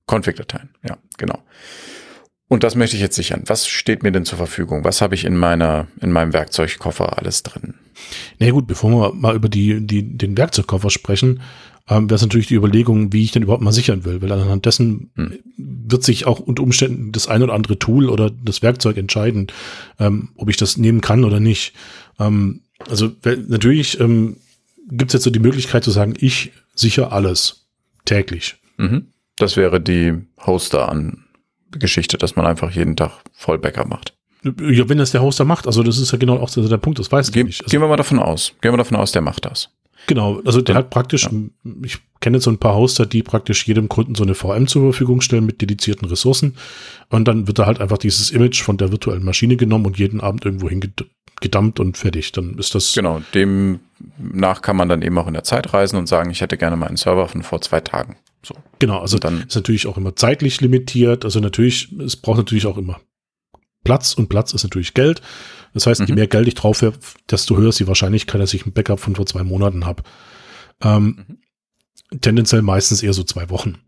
Config-Dateien, 0.09 0.69
ja, 0.87 0.97
genau. 1.17 1.43
Und 2.47 2.63
das 2.63 2.75
möchte 2.75 2.95
ich 2.95 3.01
jetzt 3.01 3.15
sichern. 3.15 3.43
Was 3.47 3.67
steht 3.67 4.03
mir 4.03 4.11
denn 4.11 4.25
zur 4.25 4.37
Verfügung? 4.37 4.83
Was 4.83 5.01
habe 5.01 5.15
ich 5.15 5.25
in 5.25 5.35
meiner, 5.35 5.87
in 6.01 6.11
meinem 6.11 6.33
Werkzeugkoffer 6.33 7.17
alles 7.17 7.43
drin? 7.43 7.73
Na 8.39 8.49
gut, 8.51 8.67
bevor 8.67 8.91
wir 8.91 9.13
mal 9.13 9.35
über 9.35 9.49
die, 9.49 9.85
die, 9.85 10.17
den 10.17 10.37
Werkzeugkoffer 10.37 10.89
sprechen, 10.89 11.41
ähm, 11.89 12.09
wäre 12.09 12.15
es 12.15 12.21
natürlich 12.21 12.47
die 12.47 12.55
Überlegung, 12.55 13.11
wie 13.11 13.23
ich 13.23 13.31
denn 13.31 13.43
überhaupt 13.43 13.63
mal 13.63 13.73
sichern 13.73 14.05
will, 14.05 14.21
weil 14.21 14.31
anhand 14.31 14.65
dessen 14.65 15.11
hm. 15.15 15.39
wird 15.57 16.03
sich 16.03 16.25
auch 16.25 16.39
unter 16.39 16.63
Umständen 16.63 17.11
das 17.11 17.27
ein 17.27 17.43
oder 17.43 17.53
andere 17.53 17.77
Tool 17.77 18.09
oder 18.09 18.29
das 18.29 18.61
Werkzeug 18.61 18.97
entscheiden, 18.97 19.47
ähm, 19.99 20.29
ob 20.35 20.49
ich 20.49 20.57
das 20.57 20.77
nehmen 20.77 21.01
kann 21.01 21.25
oder 21.25 21.39
nicht. 21.39 21.73
Ähm, 22.19 22.61
also 22.89 23.11
natürlich 23.47 23.99
ähm, 23.99 24.37
gibt 24.89 25.09
es 25.09 25.13
jetzt 25.13 25.23
so 25.23 25.29
die 25.29 25.39
Möglichkeit 25.39 25.83
zu 25.83 25.91
sagen, 25.91 26.13
ich 26.17 26.51
sichere 26.73 27.11
alles 27.11 27.67
täglich. 28.05 28.55
Mhm. 28.77 29.07
Das 29.37 29.57
wäre 29.57 29.81
die 29.81 30.13
Hoster 30.45 30.89
an 30.89 31.25
Geschichte, 31.71 32.17
dass 32.17 32.35
man 32.35 32.45
einfach 32.45 32.71
jeden 32.71 32.95
Tag 32.95 33.11
Vollbäcker 33.33 33.85
macht. 33.85 34.13
Ja, 34.43 34.89
wenn 34.89 34.97
das 34.97 35.11
der 35.11 35.21
Hoster 35.21 35.45
macht, 35.45 35.67
also 35.67 35.83
das 35.83 35.97
ist 35.97 36.11
ja 36.11 36.17
genau 36.17 36.37
auch 36.37 36.49
der 36.49 36.77
Punkt, 36.77 36.99
das 36.99 37.11
weiß 37.11 37.31
Ge 37.31 37.45
nicht. 37.45 37.61
Also, 37.61 37.71
gehen 37.71 37.81
wir 37.81 37.87
mal 37.87 37.95
davon 37.95 38.19
aus. 38.19 38.53
Gehen 38.61 38.73
wir 38.73 38.77
davon 38.77 38.97
aus, 38.97 39.11
der 39.11 39.21
macht 39.21 39.45
das. 39.45 39.69
Genau, 40.07 40.41
also 40.45 40.61
der 40.61 40.75
hat 40.75 40.89
praktisch, 40.89 41.23
ja. 41.23 41.31
ich 41.83 41.99
kenne 42.19 42.39
so 42.39 42.49
ein 42.49 42.57
paar 42.57 42.75
Hoster, 42.75 43.05
die 43.05 43.23
praktisch 43.23 43.67
jedem 43.67 43.89
Kunden 43.89 44.15
so 44.15 44.23
eine 44.23 44.35
VM 44.35 44.67
zur 44.67 44.81
Verfügung 44.81 45.21
stellen 45.21 45.45
mit 45.45 45.61
dedizierten 45.61 46.07
Ressourcen. 46.07 46.55
Und 47.09 47.27
dann 47.27 47.47
wird 47.47 47.59
da 47.59 47.65
halt 47.65 47.79
einfach 47.81 47.97
dieses 47.97 48.31
Image 48.31 48.61
von 48.61 48.77
der 48.77 48.91
virtuellen 48.91 49.23
Maschine 49.23 49.55
genommen 49.55 49.85
und 49.85 49.97
jeden 49.97 50.21
Abend 50.21 50.45
irgendwo 50.45 50.69
gedumpt 51.41 51.79
und 51.79 51.97
fertig. 51.97 52.31
Dann 52.31 52.57
ist 52.57 52.75
das. 52.75 52.93
Genau, 52.93 53.21
demnach 53.33 54.61
kann 54.61 54.75
man 54.75 54.89
dann 54.89 55.01
eben 55.01 55.17
auch 55.17 55.27
in 55.27 55.33
der 55.33 55.43
Zeit 55.43 55.73
reisen 55.73 55.97
und 55.97 56.07
sagen, 56.07 56.31
ich 56.31 56.41
hätte 56.41 56.57
gerne 56.57 56.77
meinen 56.77 56.97
Server 56.97 57.27
von 57.27 57.43
vor 57.43 57.61
zwei 57.61 57.79
Tagen. 57.79 58.17
So. 58.45 58.55
Genau, 58.79 58.99
also 58.99 59.19
dann 59.19 59.43
ist 59.47 59.55
natürlich 59.55 59.87
auch 59.87 59.97
immer 59.97 60.15
zeitlich 60.15 60.59
limitiert. 60.59 61.23
Also 61.23 61.39
natürlich, 61.39 61.93
es 61.99 62.17
braucht 62.17 62.37
natürlich 62.37 62.65
auch 62.65 62.77
immer 62.77 62.99
Platz 63.83 64.13
und 64.13 64.29
Platz 64.29 64.53
ist 64.53 64.63
natürlich 64.63 64.93
Geld. 64.93 65.21
Das 65.73 65.87
heißt, 65.87 66.01
mhm. 66.01 66.07
je 66.07 66.13
mehr 66.15 66.27
Geld 66.27 66.47
ich 66.47 66.55
drauf 66.55 66.81
werfe, 66.81 66.99
desto 67.29 67.57
höher 67.57 67.69
ist 67.69 67.79
die 67.79 67.87
Wahrscheinlichkeit, 67.87 68.39
dass 68.39 68.53
ich 68.53 68.65
ein 68.65 68.73
Backup 68.73 68.99
von 68.99 69.15
vor 69.15 69.25
zwei 69.25 69.43
Monaten 69.43 69.85
habe. 69.85 70.03
Ähm, 70.81 71.25
mhm. 72.11 72.19
Tendenziell 72.21 72.61
meistens 72.61 73.01
eher 73.01 73.13
so 73.13 73.23
zwei 73.23 73.49
Wochen. 73.49 73.79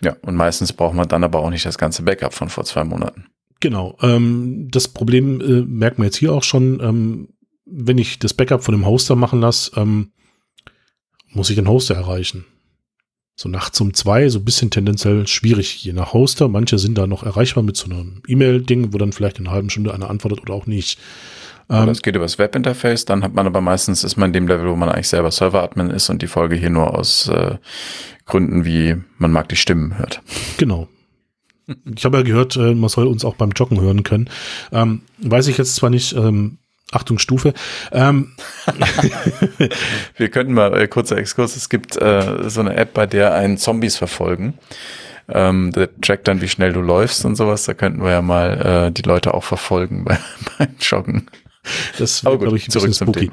Ja, 0.00 0.16
und 0.22 0.34
meistens 0.34 0.72
braucht 0.72 0.94
man 0.94 1.08
dann 1.08 1.24
aber 1.24 1.40
auch 1.40 1.50
nicht 1.50 1.66
das 1.66 1.78
ganze 1.78 2.02
Backup 2.02 2.34
von 2.34 2.48
vor 2.48 2.64
zwei 2.64 2.84
Monaten. 2.84 3.26
Genau. 3.60 3.96
Ähm, 4.02 4.68
das 4.70 4.88
Problem 4.88 5.40
äh, 5.40 5.62
merkt 5.62 5.98
man 5.98 6.06
jetzt 6.06 6.16
hier 6.16 6.32
auch 6.32 6.42
schon. 6.42 6.80
Ähm, 6.80 7.28
wenn 7.66 7.98
ich 7.98 8.18
das 8.18 8.34
Backup 8.34 8.62
von 8.62 8.74
dem 8.74 8.86
Hoster 8.86 9.16
machen 9.16 9.40
lasse, 9.40 9.72
ähm, 9.76 10.12
muss 11.30 11.50
ich 11.50 11.56
den 11.56 11.68
Hoster 11.68 11.94
erreichen. 11.94 12.44
So 13.36 13.48
nachts 13.48 13.80
um 13.80 13.94
zwei, 13.94 14.28
so 14.28 14.38
ein 14.38 14.44
bisschen 14.44 14.70
tendenziell 14.70 15.26
schwierig, 15.26 15.82
je 15.84 15.92
nach 15.92 16.12
Hoster. 16.12 16.48
Manche 16.48 16.78
sind 16.78 16.96
da 16.96 17.06
noch 17.06 17.24
erreichbar 17.24 17.64
mit 17.64 17.76
so 17.76 17.86
einem 17.86 18.22
E-Mail-Ding, 18.28 18.92
wo 18.92 18.98
dann 18.98 19.12
vielleicht 19.12 19.38
in 19.38 19.46
einer 19.46 19.54
halben 19.54 19.70
Stunde 19.70 19.92
einer 19.92 20.08
antwortet 20.08 20.40
oder 20.42 20.54
auch 20.54 20.66
nicht. 20.66 21.00
Ähm, 21.68 21.86
das 21.86 22.02
geht 22.02 22.14
übers 22.14 22.38
Webinterface, 22.38 23.06
dann 23.06 23.24
hat 23.24 23.34
man 23.34 23.46
aber 23.46 23.60
meistens, 23.60 24.04
ist 24.04 24.16
man 24.16 24.28
in 24.28 24.34
dem 24.34 24.48
Level, 24.48 24.70
wo 24.70 24.76
man 24.76 24.88
eigentlich 24.88 25.08
selber 25.08 25.30
Server-Admin 25.30 25.90
ist 25.90 26.10
und 26.10 26.22
die 26.22 26.26
Folge 26.26 26.56
hier 26.56 26.70
nur 26.70 26.96
aus 26.96 27.28
äh, 27.28 27.56
Gründen 28.26 28.64
wie 28.64 28.96
man 29.18 29.32
mag 29.32 29.48
die 29.48 29.56
Stimmen 29.56 29.98
hört. 29.98 30.22
Genau. 30.56 30.88
Ich 31.96 32.04
habe 32.04 32.18
ja 32.18 32.22
gehört, 32.22 32.56
äh, 32.56 32.74
man 32.74 32.90
soll 32.90 33.06
uns 33.06 33.24
auch 33.24 33.36
beim 33.36 33.50
Joggen 33.50 33.80
hören 33.80 34.02
können. 34.02 34.28
Ähm, 34.70 35.02
weiß 35.18 35.48
ich 35.48 35.58
jetzt 35.58 35.76
zwar 35.76 35.90
nicht, 35.90 36.14
ähm, 36.14 36.58
Achtung 36.94 37.18
Stufe. 37.18 37.54
Ähm. 37.92 38.32
Wir 40.16 40.28
könnten 40.30 40.54
mal, 40.54 40.78
äh, 40.78 40.88
kurzer 40.88 41.18
Exkurs, 41.18 41.56
es 41.56 41.68
gibt 41.68 41.96
äh, 41.96 42.48
so 42.48 42.60
eine 42.60 42.76
App, 42.76 42.94
bei 42.94 43.06
der 43.06 43.34
einen 43.34 43.58
Zombies 43.58 43.96
verfolgen. 43.96 44.54
Ähm, 45.28 45.72
der 45.72 45.88
trackt 46.00 46.28
dann, 46.28 46.42
wie 46.42 46.48
schnell 46.48 46.72
du 46.72 46.80
läufst 46.80 47.24
und 47.24 47.36
sowas. 47.36 47.64
Da 47.64 47.74
könnten 47.74 48.02
wir 48.02 48.10
ja 48.10 48.22
mal 48.22 48.88
äh, 48.88 48.92
die 48.92 49.02
Leute 49.02 49.34
auch 49.34 49.44
verfolgen 49.44 50.04
bei, 50.04 50.18
beim 50.58 50.74
Joggen. 50.80 51.26
Das 51.98 52.24
wäre, 52.24 52.38
glaube 52.38 52.56
ich, 52.56 52.68
ein 52.68 52.70
zurück 52.70 52.88
bisschen 52.88 53.06
spooky. 53.06 53.30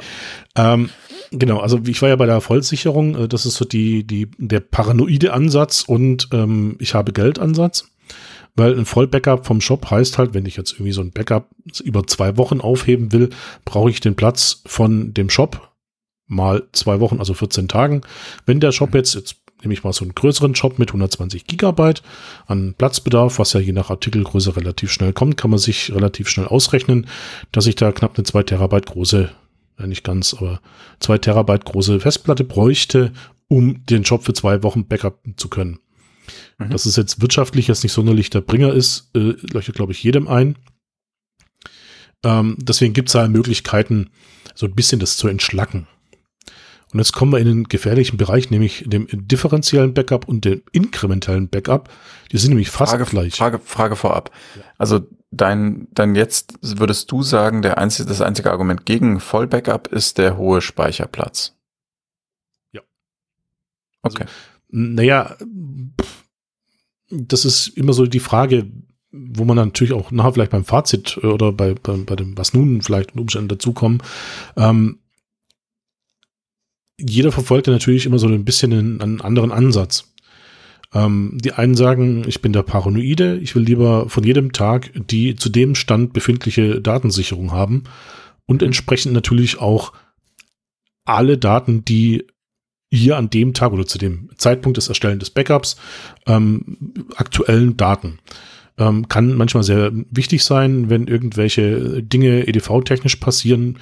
Ähm, 0.56 0.89
genau, 1.32 1.60
also 1.60 1.82
ich 1.86 2.01
war 2.01 2.10
ja 2.10 2.15
bei 2.15 2.25
der 2.25 2.39
Vollsicherung. 2.39 3.24
Äh, 3.24 3.27
das 3.27 3.46
ist 3.46 3.56
so 3.56 3.65
die, 3.65 4.06
die, 4.06 4.30
der 4.38 4.62
paranoide 4.62 5.34
Ansatz 5.34 5.84
und 5.86 6.30
ähm, 6.32 6.77
ich 6.80 6.94
habe 6.94 7.12
Geld 7.12 7.39
Ansatz. 7.39 7.90
Weil 8.55 8.77
ein 8.77 8.86
Vollbackup 8.86 9.46
vom 9.46 9.62
Shop 9.62 9.89
heißt 9.89 10.17
halt, 10.17 10.34
wenn 10.34 10.46
ich 10.46 10.58
jetzt 10.58 10.74
irgendwie 10.74 10.91
so 10.91 11.01
ein 11.01 11.12
Backup 11.12 11.50
über 11.84 12.05
zwei 12.05 12.38
Wochen 12.38 12.60
aufheben 12.60 13.12
will, 13.12 13.29
brauche 13.65 13.89
ich 13.89 14.01
den 14.01 14.15
Platz 14.15 14.62
von 14.65 15.13
dem 15.13 15.29
Shop 15.29 15.72
mal 16.27 16.63
zwei 16.72 17.00
Wochen, 17.00 17.20
also 17.20 17.34
14 17.34 17.67
Tagen. 17.67 18.01
Wenn 18.46 18.60
der 18.60 18.72
Shop 18.72 18.96
jetzt, 18.96 19.15
jetzt 19.15 19.36
nehme 19.62 19.74
ich 19.74 19.84
mal 19.84 19.93
so 19.93 20.03
einen 20.03 20.15
größeren 20.15 20.55
Shop 20.55 20.79
mit 20.79 20.89
120 20.89 21.46
Gigabyte 21.46 22.01
an 22.48 22.74
Platzbedarf, 22.77 23.38
was 23.38 23.53
ja 23.53 23.60
je 23.60 23.74
nach 23.74 23.89
Artikelgröße 23.89 24.55
relativ 24.55 24.91
schnell 24.91 25.13
kommt, 25.13 25.38
kann 25.38 25.51
man 25.51 25.60
sich 25.60 25.93
relativ 25.93 26.29
schnell 26.29 26.48
ausrechnen, 26.48 27.08
dass 27.51 27.67
ich 27.67 27.75
da 27.75 27.91
knapp 27.91 28.17
eine 28.17 28.24
2 28.24 28.43
Terabyte 28.43 28.88
große, 28.88 29.29
ja 29.79 29.88
nicht 29.88 30.03
ganz, 30.03 30.34
aber 30.34 30.62
2 31.00 31.20
Terabyte 31.20 31.65
große 31.65 32.00
Festplatte 32.00 32.43
bräuchte, 32.43 33.12
um 33.48 33.86
den 33.86 34.05
Shop 34.05 34.24
für 34.24 34.34
zwei 34.34 34.63
Wochen 34.63 34.88
Backup 34.88 35.20
zu 35.36 35.50
können. 35.50 35.79
Mhm. 36.58 36.70
Dass 36.70 36.86
es 36.86 36.96
jetzt 36.96 37.22
wirtschaftlich 37.22 37.67
jetzt 37.67 37.84
nicht 37.84 37.93
sonderlich 37.93 38.29
der 38.29 38.41
Bringer 38.41 38.74
ist, 38.74 39.10
äh, 39.15 39.36
leuchtet, 39.51 39.75
glaube 39.75 39.91
ich, 39.91 40.03
jedem 40.03 40.27
ein. 40.27 40.58
Ähm, 42.24 42.58
deswegen 42.60 42.93
gibt 42.93 43.10
es 43.10 43.13
da 43.13 43.27
Möglichkeiten, 43.27 44.10
so 44.53 44.65
ein 44.65 44.75
bisschen 44.75 45.00
das 45.00 45.17
zu 45.17 45.27
entschlacken. 45.27 45.88
Und 46.93 47.00
jetzt 47.00 47.13
kommen 47.13 47.31
wir 47.31 47.39
in 47.39 47.48
den 47.48 47.63
gefährlichen 47.65 48.17
Bereich, 48.17 48.50
nämlich 48.50 48.84
dem 48.86 49.08
differenziellen 49.10 49.93
Backup 49.93 50.27
und 50.27 50.43
dem 50.43 50.62
inkrementellen 50.74 51.48
Backup. 51.48 51.89
Die 52.31 52.38
sind 52.38 52.50
nämlich 52.50 52.70
fast 52.70 52.91
Frage, 52.91 53.05
gleich. 53.05 53.36
Frage, 53.36 53.60
Frage 53.60 53.96
vorab. 53.96 54.31
Also 54.77 55.08
dein, 55.31 55.88
dein 55.91 56.15
jetzt 56.15 56.55
würdest 56.62 57.10
du 57.12 57.24
sagen, 57.24 57.62
der 57.62 57.77
einzige, 57.77 58.10
das 58.10 58.22
einzige 58.22 58.51
Argument 58.51 58.86
gegen 58.86 59.22
Vollbackup 59.22 59.88
ist 59.88 60.17
der 60.17 60.36
hohe 60.36 60.62
Speicherplatz. 60.62 61.55
Ja. 62.74 62.81
Okay. 64.01 64.24
Also, 64.24 64.34
naja, 64.67 65.38
das 67.12 67.46
ist 67.46 67.68
immer 67.68 67.94
so 67.94 68.06
die 68.06 68.20
Frage, 68.20 68.72
wo 69.12 69.44
man 69.44 69.58
natürlich 69.58 69.94
auch 69.94 70.12
nachher 70.12 70.34
vielleicht 70.34 70.51
beim 70.51 70.65
Fazit 70.65 71.18
oder 71.18 71.51
bei, 71.51 71.74
bei, 71.74 71.98
bei 71.98 72.15
dem, 72.15 72.38
was 72.38 72.53
nun 72.53 72.82
vielleicht 72.82 73.12
in 73.12 73.20
Umständen 73.20 73.50
dazukommen, 73.50 74.01
ähm, 74.56 75.00
jeder 76.98 77.32
verfolgt 77.32 77.68
ja 77.68 77.74
natürlich 77.74 78.06
immer 78.06 78.20
so 78.20 78.27
ein 78.27 78.46
bisschen 78.46 78.72
einen, 78.74 79.01
einen 79.01 79.22
anderen 79.22 79.51
Ansatz. 79.51 80.13
Ähm, 80.94 81.38
die 81.41 81.53
einen 81.53 81.75
sagen, 81.75 82.25
ich 82.27 82.41
bin 82.41 82.53
der 82.53 82.63
Paranoide, 82.63 83.38
ich 83.38 83.56
will 83.56 83.63
lieber 83.63 84.10
von 84.10 84.24
jedem 84.24 84.51
Tag 84.51 84.91
die 84.94 85.36
zu 85.36 85.50
dem 85.50 85.75
Stand 85.75 86.13
befindliche 86.13 86.82
Datensicherung 86.82 87.51
haben 87.51 87.86
und 88.46 88.62
entsprechend 88.62 89.13
natürlich 89.13 89.60
auch 89.60 89.94
alle 91.06 91.38
Daten, 91.38 91.84
die 91.86 92.27
hier 92.91 93.17
an 93.17 93.29
dem 93.29 93.53
Tag 93.53 93.71
oder 93.71 93.86
zu 93.86 93.98
dem 93.98 94.29
Zeitpunkt 94.38 94.77
des 94.77 94.89
Erstellen 94.89 95.19
des 95.19 95.29
Backups 95.29 95.77
ähm, 96.27 96.93
aktuellen 97.15 97.77
Daten. 97.77 98.19
Ähm, 98.77 99.07
kann 99.07 99.36
manchmal 99.36 99.63
sehr 99.63 99.91
wichtig 100.10 100.43
sein, 100.43 100.89
wenn 100.89 101.07
irgendwelche 101.07 102.03
Dinge 102.03 102.48
EDV-technisch 102.48 103.15
passieren. 103.17 103.79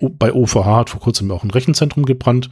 Bei 0.00 0.32
OVH 0.32 0.64
hat 0.64 0.90
vor 0.90 1.00
kurzem 1.00 1.30
auch 1.30 1.44
ein 1.44 1.50
Rechenzentrum 1.50 2.04
gebrannt. 2.04 2.50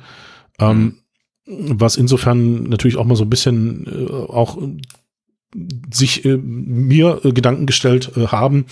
Ähm, 0.59 0.99
mhm. 1.47 1.81
Was 1.81 1.97
insofern 1.97 2.65
natürlich 2.65 2.97
auch 2.97 3.05
mal 3.05 3.17
so 3.17 3.25
ein 3.25 3.31
bisschen 3.31 3.87
äh, 3.87 4.13
auch 4.13 4.59
sich 5.93 6.25
äh, 6.25 6.37
mir 6.37 7.21
äh, 7.25 7.33
Gedanken 7.33 7.67
gestellt 7.67 8.13
äh, 8.17 8.27
haben, 8.29 8.67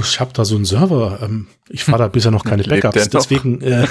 ich 0.00 0.20
habe 0.20 0.32
da 0.32 0.44
so 0.44 0.56
einen 0.56 0.64
Server. 0.64 1.20
Ähm, 1.22 1.48
ich 1.68 1.84
fahre 1.84 1.98
da 1.98 2.08
bisher 2.08 2.30
noch 2.30 2.44
keine 2.44 2.62
Backups. 2.68 3.08
Deswegen 3.10 3.60
äh, 3.60 3.86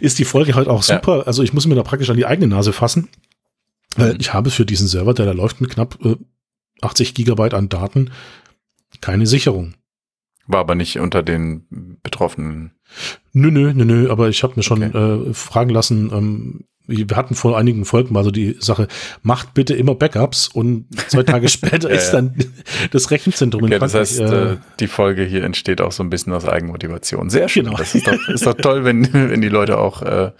ist 0.00 0.18
die 0.18 0.24
Folge 0.24 0.54
halt 0.54 0.68
auch 0.68 0.82
super. 0.82 1.18
Ja. 1.18 1.22
Also 1.22 1.42
ich 1.42 1.52
muss 1.52 1.66
mir 1.66 1.74
da 1.74 1.82
praktisch 1.82 2.10
an 2.10 2.16
die 2.16 2.26
eigene 2.26 2.48
Nase 2.48 2.72
fassen. 2.72 3.08
Weil 3.96 4.14
mhm. 4.14 4.20
ich 4.20 4.32
habe 4.32 4.50
für 4.50 4.66
diesen 4.66 4.88
Server, 4.88 5.14
der 5.14 5.26
da 5.26 5.32
läuft 5.32 5.60
mit 5.60 5.70
knapp 5.70 5.98
äh, 6.04 6.16
80 6.82 7.14
Gigabyte 7.14 7.54
an 7.54 7.68
Daten, 7.68 8.10
keine 9.00 9.26
Sicherung. 9.26 9.74
War 10.46 10.60
aber 10.60 10.74
nicht 10.74 10.98
unter 11.00 11.22
den 11.22 11.98
Betroffenen. 12.02 12.72
Nö, 13.32 13.50
nö, 13.50 13.72
nö, 13.74 13.84
nö, 13.84 14.10
aber 14.10 14.28
ich 14.28 14.42
habe 14.42 14.54
mir 14.56 14.62
schon 14.62 14.82
okay. 14.82 15.28
äh, 15.28 15.34
fragen 15.34 15.70
lassen, 15.70 16.10
ähm, 16.12 16.64
wir 16.86 17.16
hatten 17.16 17.34
vor 17.34 17.58
einigen 17.58 17.84
Folgen 17.84 18.12
mal 18.12 18.24
so 18.24 18.30
die 18.30 18.56
Sache, 18.60 18.88
macht 19.22 19.54
bitte 19.54 19.74
immer 19.74 19.94
Backups 19.94 20.48
und 20.48 20.86
zwei 21.08 21.22
Tage 21.22 21.48
später 21.56 21.88
ja, 21.88 21.96
ist 21.96 22.10
dann 22.12 22.34
das 22.90 23.10
Rechenzentrum 23.10 23.64
okay, 23.64 23.74
in 23.74 23.80
Frankreich. 23.80 24.16
Das 24.16 24.20
heißt, 24.20 24.32
äh, 24.32 24.56
die 24.80 24.86
Folge 24.86 25.24
hier 25.24 25.44
entsteht 25.44 25.80
auch 25.80 25.92
so 25.92 26.02
ein 26.02 26.10
bisschen 26.10 26.32
aus 26.32 26.46
Eigenmotivation. 26.46 27.30
Sehr 27.30 27.48
schön. 27.48 27.64
Genau. 27.64 27.76
Das 27.76 27.94
ist 27.94 28.06
doch, 28.06 28.28
ist 28.28 28.46
doch 28.46 28.54
toll, 28.54 28.84
wenn, 28.84 29.12
wenn 29.12 29.40
die 29.40 29.48
Leute 29.48 29.78
auch 29.78 30.02
äh, 30.02 30.30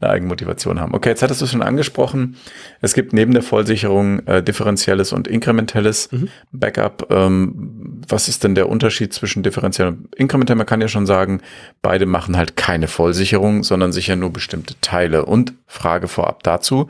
eine 0.00 0.10
Eigenmotivation 0.10 0.80
haben. 0.80 0.94
Okay, 0.94 1.10
jetzt 1.10 1.22
hattest 1.22 1.40
du 1.40 1.46
schon 1.46 1.62
angesprochen, 1.62 2.36
es 2.80 2.94
gibt 2.94 3.12
neben 3.12 3.32
der 3.32 3.42
Vollsicherung 3.42 4.20
äh, 4.26 4.42
differenzielles 4.42 5.12
und 5.12 5.26
inkrementelles 5.26 6.12
mhm. 6.12 6.28
Backup. 6.52 7.08
Ähm, 7.10 8.02
was 8.08 8.28
ist 8.28 8.44
denn 8.44 8.54
der 8.54 8.68
Unterschied 8.68 9.12
zwischen 9.12 9.42
differenziell 9.42 9.88
und 9.88 10.14
inkrementell? 10.14 10.56
Man 10.56 10.66
kann 10.66 10.80
ja 10.80 10.88
schon 10.88 11.06
sagen, 11.06 11.40
beide 11.82 12.06
machen 12.06 12.36
halt 12.36 12.56
keine 12.56 12.88
Vollsicherung, 12.88 13.64
sondern 13.64 13.92
sichern 13.92 14.18
nur 14.18 14.32
bestimmte 14.32 14.74
Teile 14.80 15.24
und 15.24 15.54
Frage 15.66 15.93
Frage 15.94 16.08
vorab 16.08 16.42
dazu. 16.42 16.88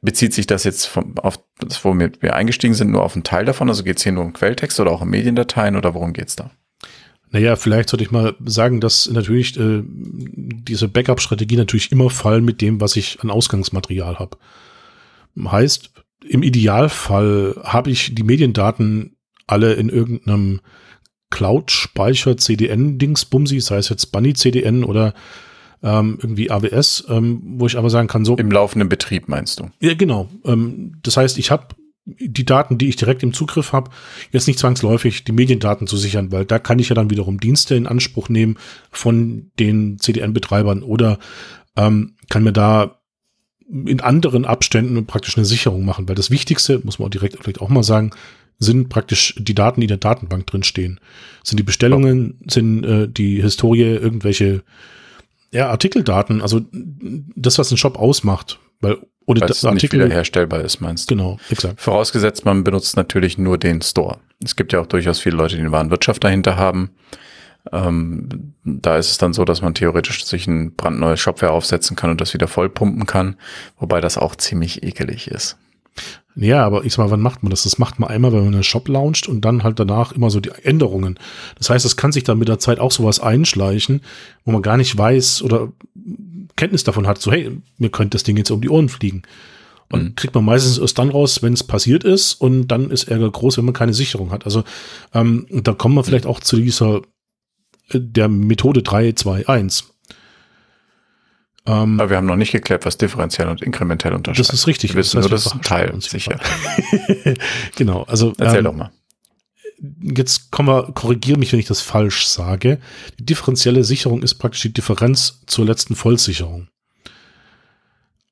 Bezieht 0.00 0.32
sich 0.32 0.46
das 0.46 0.64
jetzt 0.64 0.86
vom, 0.86 1.18
auf 1.18 1.40
das, 1.58 1.84
wo 1.84 1.98
wir 1.98 2.36
eingestiegen 2.36 2.74
sind, 2.74 2.90
nur 2.90 3.02
auf 3.02 3.14
einen 3.14 3.24
Teil 3.24 3.46
davon? 3.46 3.68
Also 3.68 3.82
geht 3.82 3.96
es 3.96 4.02
hier 4.02 4.12
nur 4.12 4.24
um 4.24 4.32
Quelltext 4.32 4.78
oder 4.78 4.92
auch 4.92 5.00
um 5.00 5.08
Mediendateien 5.08 5.76
oder 5.76 5.94
worum 5.94 6.12
geht 6.12 6.28
es 6.28 6.36
da? 6.36 6.50
Naja, 7.30 7.56
vielleicht 7.56 7.88
sollte 7.88 8.04
ich 8.04 8.10
mal 8.10 8.36
sagen, 8.44 8.80
dass 8.80 9.10
natürlich 9.10 9.58
äh, 9.58 9.82
diese 9.84 10.88
Backup-Strategie 10.88 11.56
natürlich 11.56 11.90
immer 11.90 12.10
fallen 12.10 12.44
mit 12.44 12.60
dem, 12.60 12.80
was 12.80 12.96
ich 12.96 13.20
an 13.20 13.30
Ausgangsmaterial 13.30 14.18
habe. 14.18 14.38
Heißt, 15.42 15.90
im 16.26 16.42
Idealfall 16.42 17.60
habe 17.64 17.90
ich 17.90 18.14
die 18.14 18.22
Mediendaten 18.22 19.16
alle 19.46 19.74
in 19.74 19.88
irgendeinem 19.88 20.60
Cloud-Speicher 21.30 22.36
CDN-Dingsbumsi, 22.36 23.60
sei 23.60 23.78
es 23.78 23.88
jetzt 23.88 24.06
Bunny 24.12 24.34
CDN 24.34 24.84
oder 24.84 25.12
ähm, 25.82 26.18
irgendwie 26.20 26.50
AWS, 26.50 27.04
ähm, 27.08 27.42
wo 27.44 27.66
ich 27.66 27.76
aber 27.76 27.90
sagen 27.90 28.08
kann, 28.08 28.24
so. 28.24 28.36
Im 28.36 28.50
laufenden 28.50 28.88
Betrieb 28.88 29.28
meinst 29.28 29.60
du? 29.60 29.70
Ja, 29.80 29.94
genau. 29.94 30.28
Ähm, 30.44 30.94
das 31.02 31.16
heißt, 31.16 31.38
ich 31.38 31.50
habe 31.50 31.68
die 32.04 32.44
Daten, 32.44 32.78
die 32.78 32.88
ich 32.88 32.96
direkt 32.96 33.22
im 33.22 33.32
Zugriff 33.32 33.72
habe, 33.72 33.90
jetzt 34.32 34.46
nicht 34.46 34.58
zwangsläufig 34.58 35.24
die 35.24 35.32
Mediendaten 35.32 35.86
zu 35.86 35.96
sichern, 35.96 36.32
weil 36.32 36.46
da 36.46 36.58
kann 36.58 36.78
ich 36.78 36.88
ja 36.88 36.94
dann 36.94 37.10
wiederum 37.10 37.38
Dienste 37.38 37.74
in 37.74 37.86
Anspruch 37.86 38.28
nehmen 38.28 38.56
von 38.90 39.50
den 39.58 39.98
CDN-Betreibern 39.98 40.82
oder 40.82 41.18
ähm, 41.76 42.14
kann 42.30 42.44
mir 42.44 42.52
da 42.52 42.98
in 43.70 44.00
anderen 44.00 44.46
Abständen 44.46 45.04
praktisch 45.06 45.36
eine 45.36 45.44
Sicherung 45.44 45.84
machen, 45.84 46.08
weil 46.08 46.14
das 46.14 46.30
Wichtigste, 46.30 46.80
muss 46.82 46.98
man 46.98 47.06
auch 47.06 47.10
direkt 47.10 47.36
vielleicht 47.38 47.60
auch 47.60 47.68
mal 47.68 47.82
sagen, 47.82 48.12
sind 48.58 48.88
praktisch 48.88 49.34
die 49.38 49.54
Daten, 49.54 49.80
die 49.80 49.84
in 49.84 49.88
der 49.88 49.98
Datenbank 49.98 50.46
drin 50.46 50.62
stehen. 50.62 50.98
Sind 51.44 51.58
die 51.58 51.64
Bestellungen, 51.64 52.40
sind 52.48 52.84
äh, 52.84 53.08
die 53.08 53.40
Historie, 53.40 53.82
irgendwelche 53.82 54.62
ja, 55.50 55.68
Artikeldaten, 55.70 56.42
also 56.42 56.60
das, 56.70 57.58
was 57.58 57.70
ein 57.70 57.76
Shop 57.76 57.98
ausmacht. 57.98 58.58
Weil 58.80 58.98
ohne 59.26 59.40
Weil 59.40 59.50
es 59.50 59.64
Artikel 59.64 59.98
nicht 59.98 60.06
wiederherstellbar 60.06 60.62
ist, 60.62 60.80
meinst 60.80 61.10
du? 61.10 61.14
Genau, 61.14 61.38
exakt. 61.50 61.80
Vorausgesetzt, 61.80 62.46
man 62.46 62.64
benutzt 62.64 62.96
natürlich 62.96 63.36
nur 63.36 63.58
den 63.58 63.82
Store. 63.82 64.18
Es 64.42 64.56
gibt 64.56 64.72
ja 64.72 64.80
auch 64.80 64.86
durchaus 64.86 65.20
viele 65.20 65.36
Leute, 65.36 65.56
die 65.56 65.60
eine 65.60 65.72
Warenwirtschaft 65.72 66.24
dahinter 66.24 66.56
haben. 66.56 66.90
Ähm, 67.70 68.54
da 68.64 68.96
ist 68.96 69.10
es 69.10 69.18
dann 69.18 69.34
so, 69.34 69.44
dass 69.44 69.60
man 69.60 69.74
theoretisch 69.74 70.24
sich 70.24 70.46
ein 70.46 70.74
brandneues 70.74 71.20
Shopware 71.20 71.52
aufsetzen 71.52 71.96
kann 71.96 72.10
und 72.10 72.20
das 72.20 72.32
wieder 72.32 72.48
vollpumpen 72.48 73.04
kann, 73.04 73.36
wobei 73.78 74.00
das 74.00 74.16
auch 74.16 74.34
ziemlich 74.36 74.82
ekelig 74.82 75.28
ist. 75.28 75.58
Ja, 76.40 76.64
aber 76.64 76.84
ich 76.84 76.92
sag 76.92 77.04
mal, 77.04 77.10
wann 77.10 77.20
macht 77.20 77.42
man 77.42 77.50
das? 77.50 77.64
Das 77.64 77.78
macht 77.78 77.98
man 77.98 78.10
einmal, 78.10 78.32
wenn 78.32 78.44
man 78.44 78.54
einen 78.54 78.62
Shop 78.62 78.86
launcht 78.86 79.26
und 79.26 79.40
dann 79.44 79.64
halt 79.64 79.80
danach 79.80 80.12
immer 80.12 80.30
so 80.30 80.38
die 80.38 80.52
Änderungen. 80.62 81.18
Das 81.56 81.68
heißt, 81.68 81.84
es 81.84 81.96
kann 81.96 82.12
sich 82.12 82.22
dann 82.22 82.38
mit 82.38 82.46
der 82.46 82.60
Zeit 82.60 82.78
auch 82.78 82.92
sowas 82.92 83.18
einschleichen, 83.18 84.02
wo 84.44 84.52
man 84.52 84.62
gar 84.62 84.76
nicht 84.76 84.96
weiß 84.96 85.42
oder 85.42 85.72
Kenntnis 86.54 86.84
davon 86.84 87.08
hat, 87.08 87.20
so 87.20 87.32
hey, 87.32 87.50
mir 87.78 87.90
könnte 87.90 88.14
das 88.14 88.22
Ding 88.22 88.36
jetzt 88.36 88.52
um 88.52 88.60
die 88.60 88.70
Ohren 88.70 88.88
fliegen. 88.88 89.22
Und 89.90 90.02
mhm. 90.02 90.14
kriegt 90.14 90.34
man 90.34 90.44
meistens 90.44 90.78
erst 90.78 90.98
dann 90.98 91.08
raus, 91.08 91.42
wenn 91.42 91.54
es 91.54 91.64
passiert 91.64 92.04
ist 92.04 92.34
und 92.34 92.68
dann 92.68 92.90
ist 92.92 93.04
Ärger 93.04 93.30
groß, 93.30 93.58
wenn 93.58 93.64
man 93.64 93.74
keine 93.74 93.94
Sicherung 93.94 94.30
hat. 94.30 94.44
Also 94.44 94.62
ähm, 95.14 95.46
da 95.50 95.72
kommen 95.72 95.96
wir 95.96 96.04
vielleicht 96.04 96.26
auch 96.26 96.38
zu 96.38 96.56
dieser 96.56 96.98
äh, 97.88 97.98
der 98.00 98.28
Methode 98.28 98.82
321. 98.82 99.86
Ähm, 101.68 102.00
Aber 102.00 102.08
wir 102.08 102.16
haben 102.16 102.26
noch 102.26 102.36
nicht 102.36 102.52
geklärt, 102.52 102.86
was 102.86 102.96
differenziell 102.96 103.46
und 103.48 103.60
inkrementell 103.60 104.14
unterscheidet. 104.14 104.48
Das 104.48 104.54
ist 104.54 104.66
richtig. 104.66 104.94
Wir 104.94 105.00
wissen 105.00 105.16
das 105.16 105.24
heißt, 105.24 105.30
nur, 105.30 105.36
das 105.36 105.46
ist 105.46 105.52
ein 105.52 105.62
Teil, 105.62 106.00
sicher. 106.00 106.40
genau, 107.76 108.04
also. 108.04 108.32
Erzähl 108.38 108.60
ähm, 108.60 108.64
doch 108.64 108.74
mal. 108.74 108.90
Jetzt 110.00 110.50
kommen 110.50 110.68
wir, 110.68 110.92
korrigiere 110.92 111.38
mich, 111.38 111.52
wenn 111.52 111.60
ich 111.60 111.66
das 111.66 111.82
falsch 111.82 112.26
sage. 112.26 112.80
Die 113.18 113.26
differenzielle 113.26 113.84
Sicherung 113.84 114.22
ist 114.22 114.36
praktisch 114.36 114.62
die 114.62 114.72
Differenz 114.72 115.42
zur 115.46 115.66
letzten 115.66 115.94
Vollsicherung. 115.94 116.68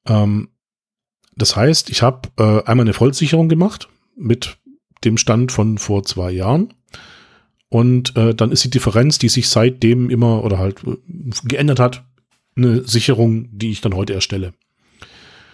Ähm, 0.07 0.49
das 1.37 1.57
heißt, 1.57 1.91
ich 1.91 2.03
habe 2.03 2.31
äh, 2.39 2.65
einmal 2.65 2.87
eine 2.87 2.95
Vollsicherung 2.95 3.51
gemacht 3.51 3.89
mit 4.17 4.57
dem 5.05 5.19
Stand 5.19 5.53
von 5.53 5.77
vor 5.77 6.05
zwei 6.05 6.31
Jahren. 6.31 6.73
Und 7.69 8.17
äh, 8.17 8.35
dann 8.35 8.51
ist 8.51 8.65
die 8.65 8.71
Differenz, 8.71 9.19
die 9.19 9.29
sich 9.29 9.51
seitdem 9.51 10.09
immer 10.09 10.43
oder 10.43 10.59
halt 10.59 10.83
äh, 10.85 10.97
geändert 11.45 11.81
hat, 11.81 12.05
eine 12.57 12.87
Sicherung, 12.87 13.49
die 13.57 13.71
ich 13.71 13.81
dann 13.81 13.95
heute 13.95 14.15
erstelle. 14.15 14.55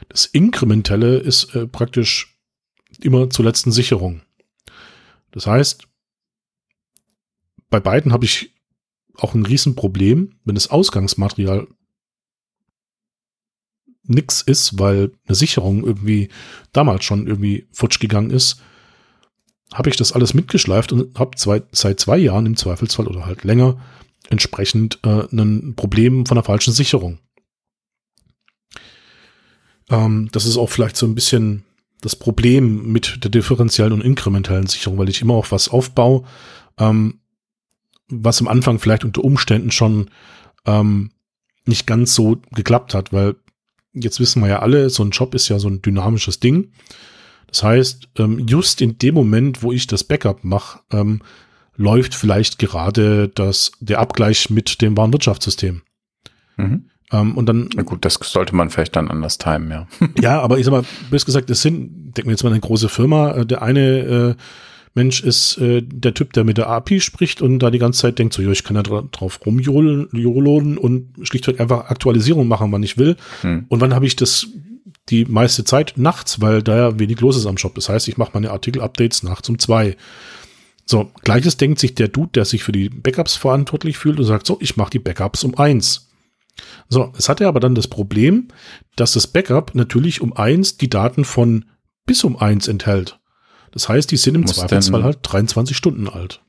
Das 0.09 0.27
Inkrementelle 0.27 1.19
ist 1.19 1.55
äh, 1.55 1.67
praktisch 1.67 2.39
immer 3.01 3.31
zur 3.31 3.45
letzten 3.45 3.73
Sicherung. 3.73 4.23
Das 5.31 5.47
heißt, 5.47 5.89
bei 7.71 7.81
beiden 7.81 8.13
habe 8.13 8.25
ich 8.25 8.55
auch 9.17 9.35
ein 9.35 9.47
Riesenproblem, 9.47 10.37
wenn 10.45 10.55
das 10.55 10.71
Ausgangsmaterial 10.71 11.67
nix 14.05 14.43
ist, 14.43 14.79
weil 14.79 15.13
eine 15.27 15.35
Sicherung 15.35 15.85
irgendwie 15.85 16.29
damals 16.73 17.05
schon 17.05 17.27
irgendwie 17.27 17.67
futsch 17.73 18.01
gegangen 18.01 18.31
ist, 18.31 18.61
habe 19.73 19.89
ich 19.89 19.97
das 19.97 20.13
alles 20.13 20.35
mitgeschleift 20.35 20.93
und 20.93 21.19
habe 21.19 21.37
seit 21.73 22.01
zwei 22.01 22.19
Jahren 22.19 22.47
im 22.47 22.57
Zweifelsfall 22.57 23.07
oder 23.07 23.27
halt 23.27 23.45
länger 23.45 23.81
entsprechend 24.29 24.99
äh, 25.05 25.25
ein 25.33 25.75
Problem 25.77 26.27
von 26.27 26.37
der 26.37 26.45
falschen 26.45 26.73
Sicherung. 26.73 27.19
Ähm, 29.91 30.29
das 30.33 30.47
ist 30.47 30.57
auch 30.57 30.71
vielleicht 30.71 30.97
so 30.97 31.07
ein 31.07 31.15
bisschen 31.15 31.65
das 32.01 32.17
Problem 32.17 32.91
mit 32.91 33.23
der 33.23 33.31
differenziellen 33.31 33.93
und 33.93 34.05
inkrementellen 34.05 34.67
Sicherung, 34.67 34.99
weil 34.99 35.09
ich 35.09 35.23
immer 35.23 35.35
auf 35.35 35.53
was 35.53 35.69
aufbaue, 35.69 36.25
ähm, 36.79 37.21
was 38.09 38.41
am 38.41 38.49
Anfang 38.49 38.79
vielleicht 38.79 39.05
unter 39.05 39.25
Umständen 39.25 39.71
schon 39.71 40.11
ähm, 40.67 41.13
nicht 41.65 41.87
ganz 41.87 42.15
so 42.15 42.41
geklappt 42.53 42.95
hat, 42.95 43.13
weil 43.13 43.37
jetzt 43.93 44.21
wissen 44.21 44.43
wir 44.43 44.49
ja 44.49 44.59
alle, 44.61 44.91
so 44.91 45.05
ein 45.05 45.11
Job 45.11 45.35
ist 45.35 45.49
ja 45.49 45.59
so 45.59 45.69
ein 45.69 45.83
dynamisches 45.83 46.41
Ding. 46.41 46.73
Das 47.47 47.63
heißt, 47.63 48.09
ähm, 48.19 48.47
just 48.49 48.81
in 48.81 48.99
dem 48.99 49.15
Moment, 49.15 49.63
wo 49.63 49.73
ich 49.73 49.87
das 49.87 50.05
Backup 50.05 50.43
mache, 50.43 50.81
ähm, 50.91 51.23
läuft 51.77 52.15
vielleicht 52.15 52.59
gerade 52.59 53.29
das, 53.29 53.73
der 53.81 53.99
Abgleich 53.99 54.51
mit 54.51 54.83
dem 54.83 54.97
Warenwirtschaftssystem. 54.97 55.83
Mhm. 56.57 56.91
Ähm, 57.13 57.37
und 57.37 57.47
dann. 57.47 57.69
Na 57.75 57.83
gut, 57.83 58.05
das 58.05 58.15
sollte 58.15 58.55
man 58.57 58.71
vielleicht 58.71 58.97
dann 58.97 59.09
anders 59.09 59.39
timen, 59.39 59.71
ja. 59.71 59.87
ja, 60.21 60.41
aber 60.41 60.59
ich 60.59 60.65
sag 60.65 60.73
mal, 60.73 60.85
bös 61.11 61.25
gesagt, 61.27 61.51
das 61.51 61.63
sind, 61.63 62.17
denken 62.17 62.29
wir 62.29 62.33
jetzt 62.33 62.43
mal 62.43 62.51
eine 62.51 62.61
große 62.61 62.89
Firma, 62.89 63.33
äh, 63.33 63.47
der 63.47 63.63
eine 63.63 63.99
äh, 63.99 64.35
Mensch 64.95 65.23
ist 65.23 65.57
äh, 65.59 65.83
der 65.83 66.13
Typ, 66.15 66.35
der 66.35 66.45
mit 66.45 66.59
der 66.59 66.69
API 66.69 67.01
spricht 67.01 67.41
und 67.41 67.61
da 67.61 67.71
die 67.71 67.79
ganze 67.79 68.03
Zeit 68.03 68.19
denkt, 68.19 68.35
so, 68.35 68.43
jo, 68.43 68.51
ich 68.51 68.65
kann 68.65 68.75
da 68.75 68.83
dra 68.83 69.03
drauf 69.11 69.41
rumjohlen 69.47 70.77
und 70.77 71.15
schlichtweg 71.23 71.61
einfach 71.61 71.87
Aktualisierung 71.87 72.47
machen, 72.47 72.73
wann 72.73 72.83
ich 72.83 72.99
will. 72.99 73.17
Hm. 73.41 73.65
Und 73.69 73.81
wann 73.81 73.95
habe 73.95 74.07
ich 74.07 74.17
das 74.17 74.49
die 75.09 75.25
meiste 75.25 75.65
Zeit 75.65 75.95
nachts, 75.97 76.41
weil 76.41 76.63
da 76.63 76.77
ja 76.77 76.99
wenig 76.99 77.21
los 77.21 77.37
ist 77.37 77.47
am 77.47 77.59
Shop. 77.59 77.75
Das 77.75 77.89
heißt, 77.89 78.07
ich 78.09 78.19
mache 78.19 78.33
meine 78.35 78.51
Artikel-Updates 78.51 79.23
nachts 79.23 79.49
um 79.49 79.59
zwei. 79.59 79.97
So, 80.93 81.11
gleiches 81.23 81.57
denkt 81.57 81.79
sich 81.79 81.95
der 81.95 82.09
Dude, 82.09 82.33
der 82.35 82.45
sich 82.45 82.65
für 82.65 82.73
die 82.73 82.91
Backups 82.91 83.35
verantwortlich 83.35 83.97
fühlt 83.97 84.19
und 84.19 84.27
sagt, 84.27 84.47
so, 84.47 84.59
ich 84.61 84.77
mache 84.77 84.91
die 84.91 84.99
Backups 84.99 85.43
um 85.43 85.57
eins. 85.57 86.11
So, 86.91 87.15
es 87.17 87.31
hatte 87.31 87.49
aber 87.49 87.61
dann 87.61 87.75
das 87.75 87.89
Problem, 87.89 88.49
dass 88.95 89.13
das 89.13 89.27
Backup 89.27 89.75
natürlich 89.75 90.21
um 90.21 90.37
eins 90.37 90.77
die 90.77 90.91
Daten 90.91 91.25
von 91.25 91.65
bis 92.05 92.23
um 92.25 92.37
eins 92.37 92.69
enthält. 92.69 93.19
Das 93.71 93.89
heißt, 93.89 94.11
die 94.11 94.19
sind 94.19 94.35
im 94.35 94.47
Zweifelsfall 94.47 95.03
halt 95.03 95.21
23 95.23 95.75
Stunden 95.75 96.11
alt. 96.11 96.43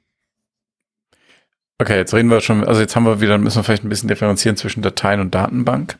Okay, 1.77 1.95
jetzt 1.95 2.13
reden 2.13 2.29
wir 2.29 2.41
schon, 2.41 2.65
also 2.65 2.81
jetzt 2.81 2.97
haben 2.97 3.05
wir 3.05 3.21
wieder, 3.21 3.37
müssen 3.37 3.59
wir 3.59 3.63
vielleicht 3.63 3.85
ein 3.85 3.89
bisschen 3.89 4.09
differenzieren 4.09 4.57
zwischen 4.57 4.81
Dateien 4.81 5.21
und 5.21 5.33
Datenbank. 5.33 5.99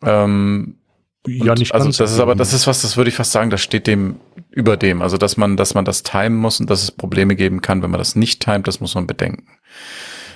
Ähm, 0.00 0.78
ja, 1.26 1.54
nicht 1.54 1.74
also 1.74 1.86
das 1.86 2.12
ist 2.12 2.20
aber, 2.20 2.34
das 2.34 2.52
ist 2.52 2.66
was, 2.66 2.80
das 2.82 2.96
würde 2.96 3.10
ich 3.10 3.16
fast 3.16 3.32
sagen, 3.32 3.50
das 3.50 3.60
steht 3.60 3.86
dem 3.86 4.20
über 4.50 4.76
dem. 4.76 5.02
Also, 5.02 5.18
dass 5.18 5.36
man, 5.36 5.56
dass 5.56 5.74
man 5.74 5.84
das 5.84 6.02
timen 6.02 6.36
muss 6.36 6.60
und 6.60 6.70
dass 6.70 6.82
es 6.82 6.90
Probleme 6.90 7.36
geben 7.36 7.60
kann, 7.60 7.82
wenn 7.82 7.90
man 7.90 7.98
das 7.98 8.16
nicht 8.16 8.42
timet, 8.42 8.66
das 8.66 8.80
muss 8.80 8.94
man 8.94 9.06
bedenken. 9.06 9.46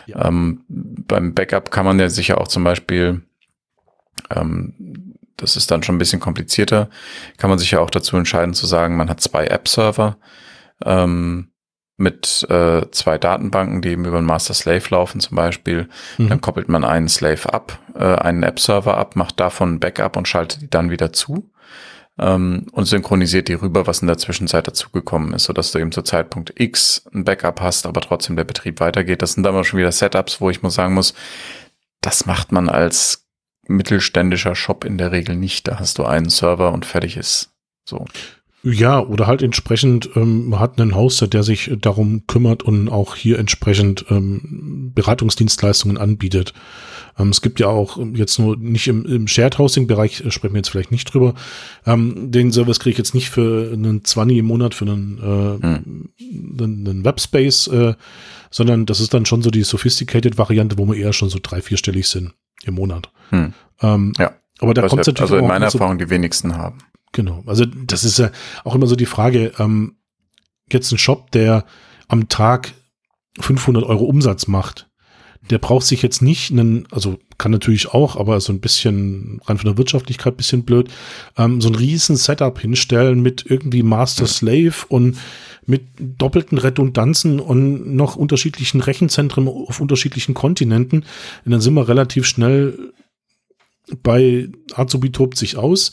Ja. 0.06 0.26
Ähm, 0.26 0.64
beim 0.68 1.34
Backup 1.34 1.70
kann 1.70 1.86
man 1.86 1.98
ja 1.98 2.10
sicher 2.10 2.38
auch 2.38 2.48
zum 2.48 2.64
Beispiel, 2.64 3.22
ähm, 4.30 5.14
das 5.36 5.56
ist 5.56 5.70
dann 5.70 5.82
schon 5.82 5.96
ein 5.96 5.98
bisschen 5.98 6.20
komplizierter, 6.20 6.90
kann 7.38 7.50
man 7.50 7.58
sich 7.58 7.70
ja 7.70 7.80
auch 7.80 7.90
dazu 7.90 8.16
entscheiden 8.16 8.54
zu 8.54 8.66
sagen, 8.66 8.96
man 8.96 9.08
hat 9.08 9.20
zwei 9.20 9.46
App-Server, 9.46 10.18
ähm, 10.84 11.48
mit 11.96 12.44
äh, 12.50 12.90
zwei 12.90 13.18
Datenbanken, 13.18 13.80
die 13.80 13.90
eben 13.90 14.04
über 14.04 14.18
einen 14.18 14.26
Master-Slave 14.26 14.84
laufen 14.90 15.20
zum 15.20 15.36
Beispiel. 15.36 15.88
Mhm. 16.18 16.28
Dann 16.28 16.40
koppelt 16.40 16.68
man 16.68 16.84
einen 16.84 17.08
Slave 17.08 17.52
ab, 17.52 17.78
äh, 17.94 18.04
einen 18.04 18.42
App-Server 18.42 18.96
ab, 18.96 19.14
macht 19.16 19.38
davon 19.38 19.74
ein 19.74 19.80
Backup 19.80 20.16
und 20.16 20.26
schaltet 20.26 20.62
die 20.62 20.70
dann 20.70 20.90
wieder 20.90 21.12
zu 21.12 21.50
ähm, 22.18 22.66
und 22.72 22.86
synchronisiert 22.86 23.48
die 23.48 23.54
rüber, 23.54 23.86
was 23.86 24.00
in 24.00 24.08
der 24.08 24.18
Zwischenzeit 24.18 24.66
dazugekommen 24.66 25.34
ist, 25.34 25.44
sodass 25.44 25.72
du 25.72 25.78
eben 25.78 25.92
zu 25.92 26.02
Zeitpunkt 26.02 26.52
X 26.56 27.04
ein 27.12 27.24
Backup 27.24 27.60
hast, 27.60 27.86
aber 27.86 28.00
trotzdem 28.00 28.36
der 28.36 28.44
Betrieb 28.44 28.80
weitergeht. 28.80 29.22
Das 29.22 29.34
sind 29.34 29.44
dann 29.44 29.54
aber 29.54 29.64
schon 29.64 29.78
wieder 29.78 29.92
Setups, 29.92 30.40
wo 30.40 30.50
ich 30.50 30.62
muss 30.62 30.74
sagen 30.74 30.94
muss, 30.94 31.14
das 32.00 32.26
macht 32.26 32.52
man 32.52 32.68
als 32.68 33.26
mittelständischer 33.66 34.54
Shop 34.54 34.84
in 34.84 34.98
der 34.98 35.12
Regel 35.12 35.36
nicht. 35.36 35.66
Da 35.68 35.78
hast 35.78 35.98
du 35.98 36.04
einen 36.04 36.28
Server 36.28 36.72
und 36.72 36.84
fertig 36.84 37.16
ist. 37.16 37.50
So. 37.88 38.04
Ja, 38.64 39.00
oder 39.00 39.26
halt 39.26 39.42
entsprechend 39.42 40.08
ähm, 40.16 40.58
hat 40.58 40.80
einen 40.80 40.94
Hoster, 40.94 41.28
der 41.28 41.42
sich 41.42 41.70
darum 41.80 42.26
kümmert 42.26 42.62
und 42.62 42.88
auch 42.88 43.14
hier 43.14 43.38
entsprechend 43.38 44.06
ähm, 44.08 44.92
Beratungsdienstleistungen 44.94 45.98
anbietet. 45.98 46.54
Ähm, 47.18 47.28
es 47.28 47.42
gibt 47.42 47.60
ja 47.60 47.66
auch 47.66 47.98
jetzt 48.14 48.38
nur 48.38 48.56
nicht 48.56 48.88
im, 48.88 49.04
im 49.04 49.28
Shared 49.28 49.58
Hosting 49.58 49.86
Bereich, 49.86 50.22
äh, 50.22 50.30
sprechen 50.30 50.54
wir 50.54 50.60
jetzt 50.60 50.70
vielleicht 50.70 50.92
nicht 50.92 51.12
drüber. 51.12 51.34
Ähm, 51.84 52.30
den 52.30 52.52
Service 52.52 52.80
kriege 52.80 52.92
ich 52.92 52.98
jetzt 52.98 53.14
nicht 53.14 53.28
für 53.28 53.70
einen 53.70 54.02
20 54.02 54.38
im 54.38 54.46
Monat 54.46 54.74
für 54.74 54.86
einen, 54.86 55.18
äh, 55.18 55.66
hm. 55.66 56.08
einen, 56.58 56.88
einen 56.88 57.04
Webspace, 57.04 57.66
äh, 57.66 57.94
sondern 58.50 58.86
das 58.86 59.00
ist 59.00 59.12
dann 59.12 59.26
schon 59.26 59.42
so 59.42 59.50
die 59.50 59.62
sophisticated 59.62 60.38
Variante, 60.38 60.78
wo 60.78 60.86
wir 60.86 60.96
eher 60.96 61.12
schon 61.12 61.28
so 61.28 61.38
drei, 61.42 61.60
vierstellig 61.60 62.08
sind 62.08 62.32
im 62.64 62.74
Monat. 62.74 63.10
Hm. 63.28 63.52
Ähm, 63.82 64.14
ja. 64.18 64.32
Aber 64.60 64.72
da 64.72 64.86
kommt 64.86 65.06
natürlich 65.06 65.20
also 65.20 65.36
in 65.36 65.46
meiner 65.46 65.66
Erfahrung 65.66 65.98
die 65.98 66.08
wenigsten 66.08 66.56
haben. 66.56 66.78
Genau. 67.14 67.44
Also 67.46 67.64
das 67.64 68.04
ist 68.04 68.18
ja 68.18 68.30
auch 68.64 68.74
immer 68.74 68.88
so 68.88 68.96
die 68.96 69.06
Frage, 69.06 69.52
ähm, 69.58 69.96
jetzt 70.70 70.90
ein 70.92 70.98
Shop, 70.98 71.30
der 71.30 71.64
am 72.08 72.28
Tag 72.28 72.74
500 73.38 73.84
Euro 73.84 74.04
Umsatz 74.04 74.48
macht, 74.48 74.90
der 75.48 75.58
braucht 75.58 75.86
sich 75.86 76.02
jetzt 76.02 76.22
nicht 76.22 76.50
einen, 76.50 76.88
also 76.90 77.18
kann 77.38 77.52
natürlich 77.52 77.88
auch, 77.88 78.16
aber 78.16 78.40
so 78.40 78.52
ein 78.52 78.60
bisschen 78.60 79.40
rein 79.44 79.58
von 79.58 79.66
der 79.66 79.78
Wirtschaftlichkeit 79.78 80.36
bisschen 80.36 80.64
blöd, 80.64 80.90
ähm, 81.36 81.60
so 81.60 81.68
ein 81.68 81.76
riesen 81.76 82.16
Setup 82.16 82.58
hinstellen 82.58 83.22
mit 83.22 83.44
irgendwie 83.46 83.84
Master 83.84 84.26
Slave 84.26 84.74
und 84.88 85.16
mit 85.66 85.82
doppelten 85.98 86.58
Redundanzen 86.58 87.38
und 87.38 87.94
noch 87.94 88.16
unterschiedlichen 88.16 88.80
Rechenzentren 88.80 89.46
auf 89.46 89.80
unterschiedlichen 89.80 90.34
Kontinenten. 90.34 91.04
Und 91.44 91.52
dann 91.52 91.60
sind 91.60 91.74
wir 91.74 91.88
relativ 91.88 92.26
schnell 92.26 92.92
bei 94.02 94.48
Azubi 94.74 95.12
tobt 95.12 95.36
sich 95.38 95.56
aus. 95.56 95.92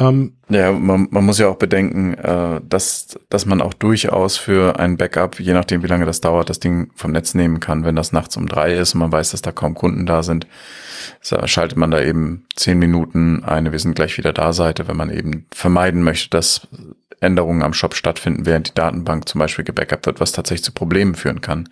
Ähm, 0.00 0.34
ja, 0.48 0.70
man, 0.72 1.08
man 1.10 1.24
muss 1.24 1.38
ja 1.38 1.48
auch 1.48 1.56
bedenken, 1.56 2.14
äh, 2.14 2.60
dass, 2.62 3.18
dass 3.30 3.46
man 3.46 3.60
auch 3.60 3.74
durchaus 3.74 4.36
für 4.36 4.78
ein 4.78 4.96
Backup, 4.96 5.40
je 5.40 5.52
nachdem 5.52 5.82
wie 5.82 5.88
lange 5.88 6.06
das 6.06 6.20
dauert, 6.20 6.48
das 6.48 6.60
Ding 6.60 6.90
vom 6.94 7.12
Netz 7.12 7.34
nehmen 7.34 7.58
kann. 7.58 7.84
Wenn 7.84 7.96
das 7.96 8.12
nachts 8.12 8.36
um 8.36 8.46
drei 8.46 8.74
ist 8.74 8.94
und 8.94 9.00
man 9.00 9.12
weiß, 9.12 9.32
dass 9.32 9.42
da 9.42 9.50
kaum 9.50 9.74
Kunden 9.74 10.06
da 10.06 10.22
sind, 10.22 10.46
schaltet 11.20 11.76
man 11.76 11.90
da 11.90 12.00
eben 12.00 12.46
zehn 12.54 12.78
Minuten 12.78 13.42
eine, 13.44 13.72
wir 13.72 13.78
sind 13.78 13.96
gleich 13.96 14.16
wieder 14.18 14.32
da 14.32 14.52
Seite, 14.52 14.86
wenn 14.86 14.96
man 14.96 15.10
eben 15.10 15.46
vermeiden 15.52 16.02
möchte, 16.02 16.30
dass 16.30 16.68
Änderungen 17.20 17.62
am 17.62 17.74
Shop 17.74 17.94
stattfinden, 17.94 18.46
während 18.46 18.68
die 18.68 18.74
Datenbank 18.74 19.28
zum 19.28 19.38
Beispiel 19.40 19.64
gebackupt 19.64 20.06
wird, 20.06 20.20
was 20.20 20.32
tatsächlich 20.32 20.64
zu 20.64 20.72
Problemen 20.72 21.14
führen 21.14 21.40
kann. 21.40 21.68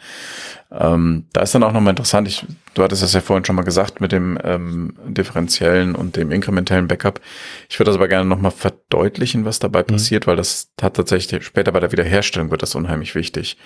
Ähm, 0.70 1.26
da 1.32 1.42
ist 1.42 1.54
dann 1.54 1.62
auch 1.62 1.72
nochmal 1.72 1.92
interessant, 1.92 2.26
ich, 2.26 2.44
du 2.74 2.82
hattest 2.82 3.02
das 3.02 3.12
ja 3.12 3.20
vorhin 3.20 3.44
schon 3.44 3.56
mal 3.56 3.62
gesagt 3.62 4.00
mit 4.00 4.12
dem 4.12 4.38
ähm, 4.42 4.94
differenziellen 5.06 5.94
und 5.94 6.16
dem 6.16 6.32
inkrementellen 6.32 6.88
Backup. 6.88 7.20
Ich 7.68 7.78
würde 7.78 7.90
das 7.90 7.96
aber 7.96 8.08
gerne 8.08 8.28
nochmal 8.28 8.50
verdeutlichen, 8.50 9.44
was 9.44 9.58
dabei 9.58 9.82
mhm. 9.82 9.86
passiert, 9.86 10.26
weil 10.26 10.36
das 10.36 10.72
hat 10.80 10.94
tatsächlich 10.94 11.44
später 11.44 11.72
bei 11.72 11.80
der 11.80 11.92
Wiederherstellung 11.92 12.50
wird 12.50 12.62
das 12.62 12.74
unheimlich 12.74 13.14
wichtig. 13.14 13.56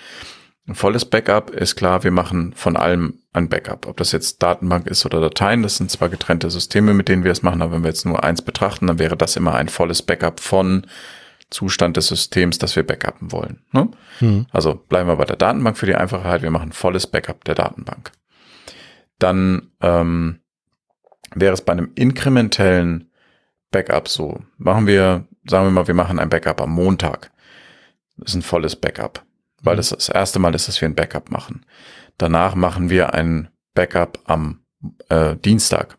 Ein 0.67 0.75
volles 0.75 1.05
Backup 1.05 1.49
ist 1.49 1.75
klar, 1.75 2.03
wir 2.03 2.11
machen 2.11 2.53
von 2.55 2.77
allem 2.77 3.19
ein 3.33 3.49
Backup. 3.49 3.87
Ob 3.87 3.97
das 3.97 4.11
jetzt 4.11 4.43
Datenbank 4.43 4.85
ist 4.85 5.05
oder 5.05 5.19
Dateien, 5.19 5.63
das 5.63 5.77
sind 5.77 5.89
zwar 5.89 6.07
getrennte 6.07 6.51
Systeme, 6.51 6.93
mit 6.93 7.07
denen 7.07 7.23
wir 7.23 7.31
es 7.31 7.41
machen, 7.41 7.63
aber 7.63 7.73
wenn 7.73 7.83
wir 7.83 7.89
jetzt 7.89 8.05
nur 8.05 8.23
eins 8.23 8.43
betrachten, 8.43 8.85
dann 8.85 8.99
wäre 8.99 9.17
das 9.17 9.35
immer 9.35 9.55
ein 9.55 9.69
volles 9.69 10.03
Backup 10.03 10.39
von 10.39 10.85
Zustand 11.51 11.97
des 11.97 12.07
Systems, 12.07 12.57
das 12.57 12.75
wir 12.75 12.83
backuppen 12.83 13.31
wollen. 13.31 13.63
Ne? 13.71 13.89
Mhm. 14.21 14.47
Also 14.51 14.75
bleiben 14.75 15.09
wir 15.09 15.17
bei 15.17 15.25
der 15.25 15.35
Datenbank 15.35 15.77
für 15.77 15.85
die 15.85 15.95
Einfachheit. 15.95 16.41
Wir 16.41 16.49
machen 16.49 16.71
volles 16.71 17.07
Backup 17.07 17.43
der 17.43 17.55
Datenbank. 17.55 18.11
Dann 19.19 19.71
ähm, 19.81 20.39
wäre 21.35 21.53
es 21.53 21.61
bei 21.61 21.73
einem 21.73 21.91
inkrementellen 21.95 23.11
Backup 23.69 24.07
so. 24.07 24.39
Machen 24.57 24.87
wir, 24.87 25.27
sagen 25.45 25.67
wir 25.67 25.71
mal, 25.71 25.87
wir 25.87 25.93
machen 25.93 26.19
ein 26.19 26.29
Backup 26.29 26.61
am 26.61 26.71
Montag. 26.71 27.31
Das 28.17 28.31
ist 28.31 28.35
ein 28.35 28.41
volles 28.41 28.75
Backup, 28.75 29.23
weil 29.61 29.75
mhm. 29.75 29.77
das 29.77 29.89
das 29.89 30.09
erste 30.09 30.39
Mal 30.39 30.55
ist, 30.55 30.67
dass 30.67 30.79
wir 30.81 30.87
ein 30.87 30.95
Backup 30.95 31.31
machen. 31.31 31.65
Danach 32.17 32.55
machen 32.55 32.89
wir 32.89 33.13
ein 33.13 33.49
Backup 33.73 34.19
am 34.25 34.61
äh, 35.09 35.35
Dienstag. 35.35 35.97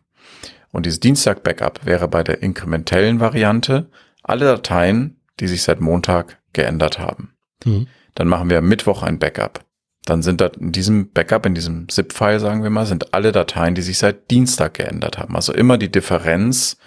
Und 0.71 0.87
dieses 0.87 0.99
Dienstag-Backup 0.99 1.85
wäre 1.85 2.07
bei 2.07 2.23
der 2.23 2.41
inkrementellen 2.41 3.19
Variante 3.19 3.89
alle 4.23 4.45
Dateien, 4.45 5.19
die 5.39 5.47
sich 5.47 5.63
seit 5.63 5.81
Montag 5.81 6.39
geändert 6.53 6.99
haben. 6.99 7.33
Mhm. 7.65 7.87
Dann 8.15 8.27
machen 8.27 8.49
wir 8.49 8.61
Mittwoch 8.61 9.03
ein 9.03 9.19
Backup. 9.19 9.65
Dann 10.05 10.21
sind 10.21 10.41
da 10.41 10.47
in 10.47 10.71
diesem 10.71 11.11
Backup, 11.11 11.45
in 11.45 11.55
diesem 11.55 11.87
ZIP-File, 11.87 12.39
sagen 12.39 12.63
wir 12.63 12.69
mal, 12.69 12.85
sind 12.85 13.13
alle 13.13 13.31
Dateien, 13.31 13.73
die 13.73 13.81
sich 13.81 13.97
seit 13.97 14.29
Dienstag 14.29 14.73
geändert 14.75 15.17
haben. 15.17 15.35
Also 15.35 15.53
immer 15.53 15.77
die 15.77 15.91
Differenz 15.91 16.77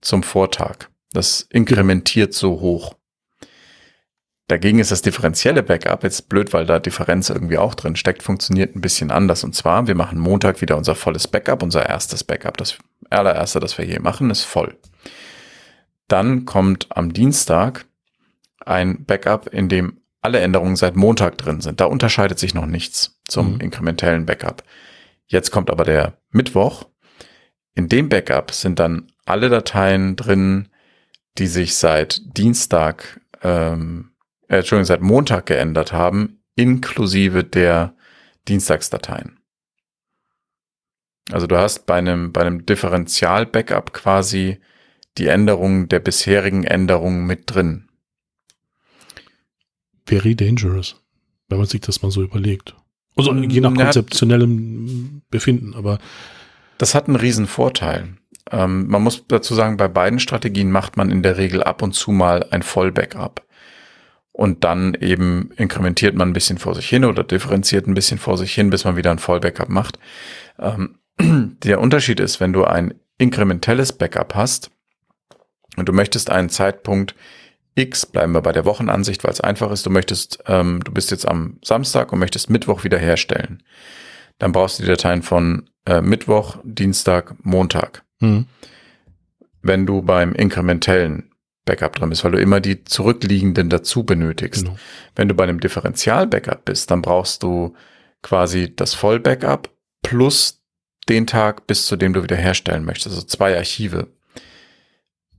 zum 0.00 0.22
Vortag. 0.22 0.88
Das 1.12 1.46
inkrementiert 1.50 2.34
so 2.34 2.60
hoch. 2.60 2.94
Dagegen 4.48 4.78
ist 4.78 4.90
das 4.90 5.02
differenzielle 5.02 5.62
Backup 5.62 6.04
jetzt 6.04 6.28
blöd, 6.28 6.52
weil 6.52 6.66
da 6.66 6.78
Differenz 6.78 7.30
irgendwie 7.30 7.58
auch 7.58 7.74
drin 7.74 7.96
steckt, 7.96 8.22
funktioniert 8.22 8.76
ein 8.76 8.80
bisschen 8.80 9.10
anders. 9.10 9.44
Und 9.44 9.54
zwar, 9.54 9.86
wir 9.86 9.94
machen 9.94 10.18
Montag 10.18 10.60
wieder 10.60 10.76
unser 10.76 10.94
volles 10.94 11.26
Backup, 11.26 11.62
unser 11.62 11.88
erstes 11.88 12.22
Backup. 12.22 12.56
Das 12.58 12.76
allererste, 13.10 13.60
das 13.60 13.78
wir 13.78 13.84
hier 13.84 14.00
machen, 14.00 14.30
ist 14.30 14.44
voll. 14.44 14.76
Dann 16.12 16.44
kommt 16.44 16.94
am 16.94 17.14
Dienstag 17.14 17.86
ein 18.60 19.06
Backup, 19.06 19.46
in 19.48 19.70
dem 19.70 20.02
alle 20.20 20.40
Änderungen 20.40 20.76
seit 20.76 20.94
Montag 20.94 21.38
drin 21.38 21.62
sind. 21.62 21.80
Da 21.80 21.86
unterscheidet 21.86 22.38
sich 22.38 22.52
noch 22.52 22.66
nichts 22.66 23.18
zum 23.26 23.54
mhm. 23.54 23.60
inkrementellen 23.60 24.26
Backup. 24.26 24.62
Jetzt 25.26 25.50
kommt 25.52 25.70
aber 25.70 25.84
der 25.84 26.18
Mittwoch. 26.28 26.84
In 27.74 27.88
dem 27.88 28.10
Backup 28.10 28.50
sind 28.50 28.78
dann 28.78 29.10
alle 29.24 29.48
Dateien 29.48 30.14
drin, 30.14 30.68
die 31.38 31.46
sich 31.46 31.76
seit 31.76 32.36
Dienstag, 32.36 33.22
ähm, 33.42 34.10
äh, 34.48 34.56
Entschuldigung, 34.56 34.84
seit 34.84 35.00
Montag 35.00 35.46
geändert 35.46 35.94
haben, 35.94 36.42
inklusive 36.56 37.42
der 37.42 37.94
Dienstagsdateien. 38.48 39.40
Also 41.30 41.46
du 41.46 41.56
hast 41.56 41.86
bei 41.86 41.94
einem, 41.94 42.32
bei 42.32 42.42
einem 42.42 42.66
Differential-Backup 42.66 43.94
quasi 43.94 44.60
die 45.18 45.26
Änderungen 45.26 45.88
der 45.88 46.00
bisherigen 46.00 46.64
Änderungen 46.64 47.26
mit 47.26 47.42
drin. 47.46 47.88
Very 50.06 50.34
dangerous, 50.34 51.00
wenn 51.48 51.58
man 51.58 51.66
sich 51.66 51.80
das 51.80 52.02
mal 52.02 52.10
so 52.10 52.22
überlegt. 52.22 52.74
Also 53.16 53.34
je 53.34 53.60
nach 53.60 53.74
konzeptionellem 53.74 55.22
Befinden, 55.30 55.74
aber. 55.74 55.98
Das 56.78 56.94
hat 56.94 57.06
einen 57.06 57.16
riesen 57.16 57.46
Vorteil. 57.46 58.16
Ähm, 58.50 58.88
man 58.88 59.02
muss 59.02 59.24
dazu 59.28 59.54
sagen, 59.54 59.76
bei 59.76 59.88
beiden 59.88 60.18
Strategien 60.18 60.70
macht 60.70 60.96
man 60.96 61.10
in 61.10 61.22
der 61.22 61.36
Regel 61.36 61.62
ab 61.62 61.82
und 61.82 61.92
zu 61.92 62.10
mal 62.10 62.46
ein 62.50 62.62
Vollbackup. 62.62 63.46
Und 64.32 64.64
dann 64.64 64.94
eben 64.94 65.50
inkrementiert 65.56 66.14
man 66.14 66.30
ein 66.30 66.32
bisschen 66.32 66.56
vor 66.56 66.74
sich 66.74 66.88
hin 66.88 67.04
oder 67.04 67.22
differenziert 67.22 67.86
ein 67.86 67.94
bisschen 67.94 68.18
vor 68.18 68.38
sich 68.38 68.54
hin, 68.54 68.70
bis 68.70 68.84
man 68.84 68.96
wieder 68.96 69.10
ein 69.10 69.18
Vollbackup 69.18 69.68
macht. 69.68 69.98
Ähm, 70.58 70.98
der 71.62 71.80
Unterschied 71.80 72.18
ist, 72.18 72.40
wenn 72.40 72.54
du 72.54 72.64
ein 72.64 72.94
inkrementelles 73.18 73.92
Backup 73.92 74.34
hast, 74.34 74.70
und 75.76 75.88
du 75.88 75.92
möchtest 75.92 76.30
einen 76.30 76.48
Zeitpunkt 76.48 77.14
X, 77.74 78.04
bleiben 78.04 78.32
wir 78.32 78.42
bei 78.42 78.52
der 78.52 78.64
Wochenansicht, 78.64 79.24
weil 79.24 79.32
es 79.32 79.40
einfach 79.40 79.70
ist, 79.70 79.86
du 79.86 79.90
möchtest, 79.90 80.42
ähm, 80.46 80.80
du 80.84 80.92
bist 80.92 81.10
jetzt 81.10 81.26
am 81.26 81.58
Samstag 81.64 82.12
und 82.12 82.18
möchtest 82.18 82.50
Mittwoch 82.50 82.84
wieder 82.84 82.98
herstellen. 82.98 83.62
Dann 84.38 84.52
brauchst 84.52 84.78
du 84.78 84.82
die 84.82 84.88
Dateien 84.88 85.22
von 85.22 85.70
äh, 85.86 86.02
Mittwoch, 86.02 86.58
Dienstag, 86.64 87.34
Montag. 87.44 88.04
Mhm. 88.20 88.46
Wenn 89.62 89.86
du 89.86 90.02
beim 90.02 90.34
inkrementellen 90.34 91.32
Backup 91.64 91.94
drin 91.96 92.10
bist, 92.10 92.24
weil 92.24 92.32
du 92.32 92.40
immer 92.40 92.60
die 92.60 92.84
zurückliegenden 92.84 93.70
dazu 93.70 94.04
benötigst. 94.04 94.64
Genau. 94.64 94.76
Wenn 95.14 95.28
du 95.28 95.34
bei 95.34 95.44
einem 95.44 95.60
Differential-Backup 95.60 96.64
bist, 96.64 96.90
dann 96.90 97.02
brauchst 97.02 97.42
du 97.42 97.74
quasi 98.22 98.74
das 98.74 98.94
Voll-Backup 98.94 99.70
plus 100.02 100.60
den 101.08 101.26
Tag, 101.26 101.66
bis 101.66 101.86
zu 101.86 101.96
dem 101.96 102.12
du 102.12 102.22
wieder 102.22 102.36
herstellen 102.36 102.84
möchtest. 102.84 103.14
Also 103.14 103.26
zwei 103.26 103.56
Archive 103.56 104.08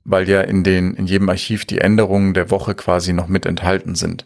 weil 0.03 0.27
ja 0.29 0.41
in 0.41 0.63
den, 0.63 0.93
in 0.95 1.05
jedem 1.05 1.29
Archiv 1.29 1.65
die 1.65 1.79
Änderungen 1.79 2.33
der 2.33 2.51
Woche 2.51 2.75
quasi 2.75 3.13
noch 3.13 3.27
mit 3.27 3.45
enthalten 3.45 3.95
sind. 3.95 4.25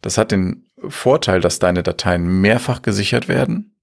Das 0.00 0.18
hat 0.18 0.32
den 0.32 0.64
Vorteil, 0.88 1.40
dass 1.40 1.58
deine 1.58 1.82
Dateien 1.82 2.40
mehrfach 2.40 2.82
gesichert 2.82 3.28
werden, 3.28 3.74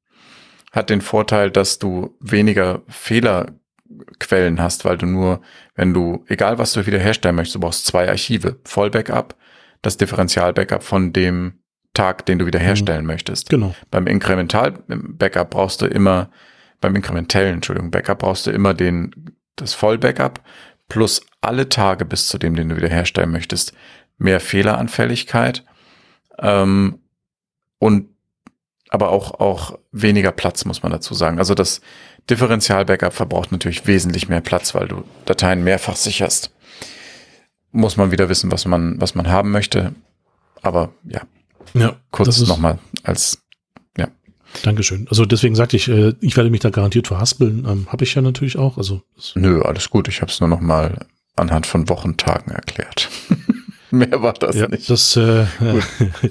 hat 0.72 0.90
den 0.90 1.02
Vorteil, 1.02 1.52
dass 1.52 1.80
du 1.80 2.16
weniger 2.20 2.82
Fehlerquellen 2.88 4.62
hast, 4.62 4.86
weil 4.86 4.98
du 4.98 5.06
nur, 5.06 5.42
wenn 5.76 5.94
du, 5.94 6.24
egal 6.28 6.58
was 6.58 6.74
du 6.74 6.86
wiederherstellen 6.86 7.36
möchtest, 7.36 7.56
du 7.56 7.60
brauchst 7.60 7.86
zwei 7.86 8.08
Archive. 8.08 8.60
Vollbackup, 8.64 9.36
das 9.82 9.98
Differential-Backup 9.98 10.84
von 10.84 11.14
dem 11.14 11.60
Tag, 11.94 12.26
den 12.26 12.40
du 12.40 12.46
wiederherstellen 12.46 13.02
mhm. 13.02 13.08
möchtest. 13.08 13.50
Genau. 13.50 13.76
Beim 13.92 14.08
Inkremental-Backup 14.08 15.50
brauchst 15.50 15.82
du 15.82 15.86
immer, 15.86 16.30
beim 16.82 16.96
inkrementellen, 16.96 17.56
Entschuldigung, 17.56 17.92
Backup 17.92 18.20
brauchst 18.20 18.48
du 18.48 18.52
immer 18.52 18.74
den, 18.74 19.36
das 19.56 19.74
Vollbackup 19.74 20.42
plus 20.90 21.26
alle 21.46 21.70
Tage 21.70 22.06
bis 22.06 22.28
zu 22.28 22.38
dem, 22.38 22.56
den 22.56 22.70
du 22.70 22.76
wiederherstellen 22.76 23.32
möchtest, 23.32 23.74
mehr 24.18 24.40
Fehleranfälligkeit 24.40 25.64
ähm, 26.40 27.00
und 27.80 28.10
aber 28.90 29.10
auch, 29.10 29.40
auch 29.40 29.78
weniger 29.92 30.32
Platz, 30.32 30.64
muss 30.66 30.84
man 30.84 30.92
dazu 30.92 31.14
sagen. 31.14 31.40
Also 31.40 31.54
das 31.54 31.82
Differential-Backup 32.30 33.14
verbraucht 33.14 33.52
natürlich 33.52 33.86
wesentlich 33.88 34.30
mehr 34.30 34.42
Platz, 34.42 34.74
weil 34.74 34.88
du 34.88 35.04
Dateien 35.26 35.64
mehrfach 35.64 35.96
sicherst. 35.96 36.52
Muss 37.72 37.98
man 37.98 38.12
wieder 38.12 38.30
wissen, 38.30 38.52
was 38.52 38.66
man, 38.66 39.00
was 39.02 39.16
man 39.16 39.28
haben 39.28 39.52
möchte. 39.52 39.94
Aber 40.62 40.94
ja, 41.04 41.22
ja 41.74 41.98
kurz 42.12 42.40
nochmal 42.48 42.80
als 43.04 43.40
ja. 43.98 44.08
Dankeschön. 44.64 45.08
Also 45.10 45.26
deswegen 45.26 45.56
sagte 45.56 45.76
ich, 45.76 45.90
äh, 45.90 46.14
ich 46.22 46.38
werde 46.38 46.50
mich 46.50 46.62
da 46.62 46.70
garantiert 46.70 47.08
verhaspeln. 47.08 47.66
Ähm, 47.68 47.88
habe 47.92 48.04
ich 48.06 48.16
ja 48.16 48.22
natürlich 48.22 48.58
auch. 48.58 48.78
Also 48.78 49.02
Nö, 49.36 49.62
alles 49.62 49.90
gut. 49.90 50.08
Ich 50.08 50.22
habe 50.22 50.32
es 50.32 50.40
nur 50.40 50.50
noch 50.50 50.62
mal 50.62 51.06
anhand 51.36 51.66
von 51.66 51.90
Wochentagen 51.90 52.52
erklärt. 52.52 53.10
Mehr 53.92 54.22
war 54.22 54.34
das 54.34 54.56
ja, 54.56 54.68
nicht. 54.68 54.90
Das, 54.90 55.16
äh, 55.16 55.46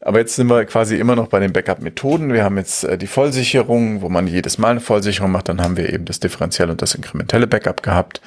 Aber 0.00 0.18
jetzt 0.18 0.34
sind 0.34 0.48
wir 0.48 0.64
quasi 0.64 0.96
immer 0.96 1.14
noch 1.14 1.28
bei 1.28 1.38
den 1.38 1.52
Backup-Methoden. 1.52 2.32
Wir 2.32 2.42
haben 2.42 2.56
jetzt 2.56 2.82
äh, 2.84 2.98
die 2.98 3.06
Vollsicherung, 3.06 4.02
wo 4.02 4.08
man 4.08 4.26
jedes 4.26 4.58
Mal 4.58 4.72
eine 4.72 4.80
Vollsicherung 4.80 5.30
macht. 5.30 5.48
Dann 5.48 5.62
haben 5.62 5.76
wir 5.76 5.92
eben 5.92 6.04
das 6.04 6.18
differenzielle 6.18 6.72
und 6.72 6.82
das 6.82 6.94
inkrementelle 6.94 7.46
Backup 7.46 7.82
gehabt. 7.84 8.20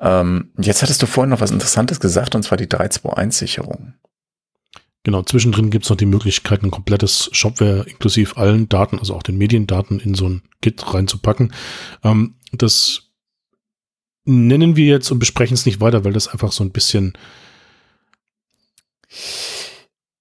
Ähm, 0.00 0.52
jetzt 0.58 0.82
hattest 0.82 1.02
du 1.02 1.06
vorhin 1.06 1.30
noch 1.30 1.40
was 1.40 1.50
Interessantes 1.50 1.98
gesagt, 1.98 2.34
und 2.36 2.44
zwar 2.44 2.58
die 2.58 2.68
321-Sicherung. 2.68 3.94
Genau, 5.02 5.22
zwischendrin 5.22 5.70
gibt 5.70 5.84
es 5.84 5.90
noch 5.90 5.96
die 5.96 6.06
Möglichkeit, 6.06 6.62
ein 6.62 6.70
komplettes 6.70 7.30
Shopware 7.32 7.86
inklusive 7.88 8.36
allen 8.36 8.68
Daten, 8.68 8.98
also 8.98 9.14
auch 9.14 9.22
den 9.22 9.38
Mediendaten 9.38 9.98
in 9.98 10.14
so 10.14 10.28
ein 10.28 10.42
Git 10.60 10.94
reinzupacken. 10.94 11.52
Ähm, 12.04 12.34
das 12.52 13.09
nennen 14.24 14.76
wir 14.76 14.86
jetzt 14.86 15.10
und 15.10 15.18
besprechen 15.18 15.54
es 15.54 15.66
nicht 15.66 15.80
weiter, 15.80 16.04
weil 16.04 16.12
das 16.12 16.28
einfach 16.28 16.52
so 16.52 16.64
ein 16.64 16.72
bisschen 16.72 17.14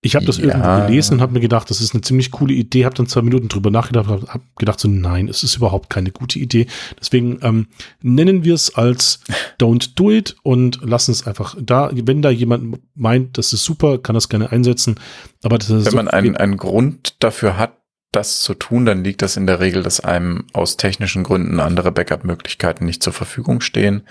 Ich 0.02 0.16
habe 0.16 0.26
das 0.26 0.38
ja. 0.38 0.46
irgendwo 0.46 0.88
gelesen 0.88 1.16
und 1.16 1.22
habe 1.22 1.34
mir 1.34 1.42
gedacht, 1.42 1.70
das 1.70 1.82
ist 1.82 1.94
eine 1.94 2.02
ziemlich 2.02 2.32
coole 2.32 2.54
Idee, 2.54 2.86
habe 2.86 2.96
dann 2.96 3.08
zwei 3.08 3.22
Minuten 3.22 3.50
drüber 3.50 3.70
nachgedacht, 3.70 4.08
habe 4.08 4.28
hab 4.28 4.56
gedacht 4.56 4.80
so, 4.80 4.88
nein, 4.88 5.28
es 5.28 5.44
ist 5.44 5.58
überhaupt 5.58 5.90
keine 5.90 6.12
gute 6.12 6.40
Idee. 6.40 6.68
Deswegen 7.00 7.40
ähm, 7.42 7.68
nennen 8.02 8.46
wir 8.46 8.54
es 8.54 8.74
als 8.74 9.20
Don't 9.60 9.96
Do 9.96 10.12
It 10.12 10.38
und 10.44 10.80
lassen 10.82 11.12
es 11.12 11.28
einfach 11.28 11.58
da. 11.60 11.92
Wenn 11.94 12.22
da 12.22 12.30
jemand 12.30 12.80
meint, 12.96 13.38
das 13.38 13.52
ist 13.52 13.66
super, 13.66 13.98
kann 13.98 14.14
das 14.14 14.30
gerne 14.30 14.52
einsetzen. 14.52 14.96
Aber 15.44 15.58
das 15.58 15.70
ist 15.70 15.86
Wenn 15.88 15.96
man 15.96 16.08
einen, 16.08 16.38
einen 16.38 16.58
Grund 16.58 17.16
dafür 17.20 17.58
hat, 17.58 17.79
das 18.12 18.42
zu 18.42 18.54
tun, 18.56 18.86
dann 18.86 19.04
liegt 19.04 19.22
das 19.22 19.38
in 19.38 19.46
der 19.46 19.60
Regel, 19.60 19.84
dass 19.84 20.00
einem 20.00 20.46
aus 20.54 20.78
technischen 20.78 21.24
Gründen 21.24 21.60
andere 21.60 21.92
Backup-Möglichkeiten 21.92 22.86
nicht 22.86 23.04
zur 23.04 23.14
Verfügung 23.14 23.62
stehen. 23.62 24.04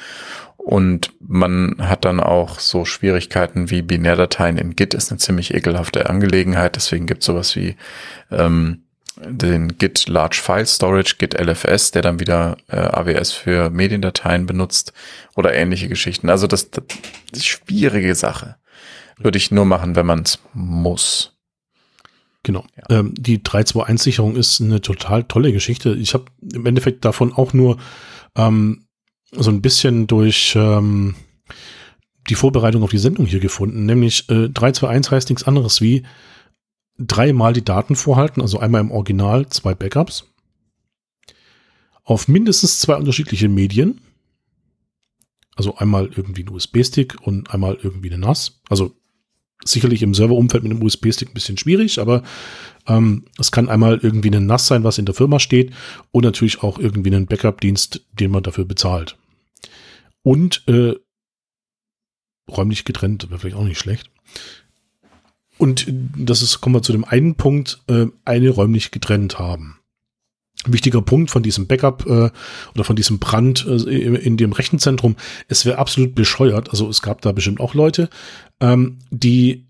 Und 0.57 1.13
man 1.21 1.77
hat 1.79 2.05
dann 2.05 2.21
auch 2.21 2.61
so 2.61 2.85
Schwierigkeiten 2.85 3.71
wie 3.71 3.83
Binärdateien 3.83 4.59
in 4.59 4.77
Git 4.77 4.95
ist 4.95 5.11
eine 5.11 5.19
ziemlich 5.19 5.55
ekelhafte 5.55 6.11
Angelegenheit. 6.11 6.77
Deswegen 6.77 7.07
gibt 7.07 7.23
es 7.23 7.27
sowas 7.27 7.57
wie 7.57 7.77
ähm, 8.31 8.83
den 9.17 9.79
Git 9.79 10.09
Large 10.09 10.41
File 10.41 10.67
Storage, 10.67 11.17
Git 11.19 11.35
LFS, 11.35 11.91
der 11.91 12.03
dann 12.03 12.21
wieder 12.21 12.57
äh, 12.69 12.77
AWS 12.77 13.33
für 13.33 13.71
Mediendateien 13.71 14.47
benutzt 14.47 14.93
oder 15.35 15.55
ähnliche 15.55 15.89
Geschichten. 15.89 16.29
Also 16.29 16.47
das, 16.47 16.71
das 16.71 16.85
ist 17.33 17.47
schwierige 17.47 18.15
Sache. 18.15 18.57
Würde 19.17 19.39
ich 19.39 19.51
nur 19.51 19.65
machen, 19.65 19.97
wenn 19.97 20.07
man 20.07 20.23
es 20.23 20.39
muss. 20.53 21.38
Genau. 22.49 22.65
Ja. 22.79 23.01
Ähm, 23.01 23.13
die 23.15 23.41
321-Sicherung 23.41 24.35
ist 24.35 24.63
eine 24.63 24.81
total 24.81 25.25
tolle 25.25 25.53
Geschichte. 25.53 25.95
Ich 25.97 26.15
habe 26.15 26.25
im 26.41 26.65
Endeffekt 26.65 27.05
davon 27.05 27.35
auch 27.35 27.53
nur 27.53 27.77
ähm, 28.37 28.87
so 29.33 29.51
ein 29.51 29.61
bisschen 29.61 30.07
durch 30.07 30.55
ähm, 30.57 31.15
die 32.31 32.35
Vorbereitung 32.35 32.83
auf 32.83 32.91
die 32.91 32.97
Sendung 32.97 33.27
hier 33.27 33.41
gefunden. 33.41 33.85
Nämlich 33.85 34.31
äh, 34.31 34.49
321 34.49 35.13
heißt 35.13 35.29
nichts 35.29 35.45
anderes 35.45 35.83
wie 35.83 36.07
dreimal 36.99 37.53
die 37.53 37.67
Daten 37.67 37.97
vorhalten, 37.97 38.41
also 38.41 38.59
einmal 38.59 38.81
im 38.81 38.93
Original, 38.93 39.47
zwei 39.51 39.75
Backups, 39.75 40.25
auf 42.03 42.29
mindestens 42.29 42.79
zwei 42.79 42.97
unterschiedliche 42.97 43.51
Medien. 43.51 44.01
Also 45.55 45.77
einmal 45.77 46.07
irgendwie 46.07 46.45
ein 46.45 46.49
USB-Stick 46.49 47.21
und 47.21 47.51
einmal 47.51 47.77
irgendwie 47.83 48.11
eine 48.11 48.25
NAS. 48.25 48.63
Also 48.71 48.98
sicherlich 49.71 50.03
im 50.03 50.15
Serverumfeld 50.15 50.63
mit 50.63 50.73
einem 50.73 50.83
USB-Stick 50.83 51.31
ein 51.31 51.35
bisschen 51.35 51.59
schwierig, 51.59 52.01
aber 52.01 52.23
ähm, 52.87 53.25
es 53.39 53.53
kann 53.53 53.69
einmal 53.69 53.99
irgendwie 54.03 54.31
ein 54.31 54.47
NAS 54.47 54.67
sein, 54.67 54.85
was 54.85 54.99
in 54.99 55.07
der 55.07 55.15
Firma 55.15 55.39
steht 55.39 55.73
und 56.11 56.25
natürlich 56.25 56.63
auch 56.63 56.79
irgendwie 56.79 57.15
einen 57.15 57.27
Backup-Dienst, 57.27 58.07
den 58.13 58.31
man 58.31 58.43
dafür 58.43 58.65
bezahlt. 58.65 59.17
Und 60.23 60.63
äh, 60.67 60.95
räumlich 62.51 62.85
getrennt, 62.85 63.29
wäre 63.31 63.39
vielleicht 63.39 63.57
auch 63.57 63.65
nicht 63.65 63.79
schlecht. 63.79 64.11
Und 65.59 65.87
das 66.17 66.43
ist, 66.43 66.61
kommen 66.61 66.77
wir 66.77 66.83
zu 66.83 66.93
dem 66.93 67.05
einen 67.05 67.35
Punkt, 67.35 67.83
äh, 67.89 68.07
eine 68.25 68.51
räumlich 68.51 68.91
getrennt 68.91 69.39
haben. 69.39 69.78
Wichtiger 70.67 71.03
Punkt 71.03 71.31
von 71.31 71.43
diesem 71.43 71.67
Backup 71.67 72.05
äh, 72.07 72.31
oder 72.75 72.85
von 72.85 72.97
diesem 72.97 73.19
Brand 73.19 73.67
äh, 73.67 74.17
in 74.17 74.37
dem 74.37 74.53
Rechenzentrum, 74.53 75.17
es 75.47 75.65
wäre 75.65 75.79
absolut 75.79 76.15
bescheuert. 76.15 76.71
Also 76.71 76.89
es 76.89 77.01
gab 77.01 77.21
da 77.23 77.33
bestimmt 77.33 77.61
auch 77.61 77.75
Leute, 77.75 78.09
ähm, 78.61 78.99
die 79.11 79.69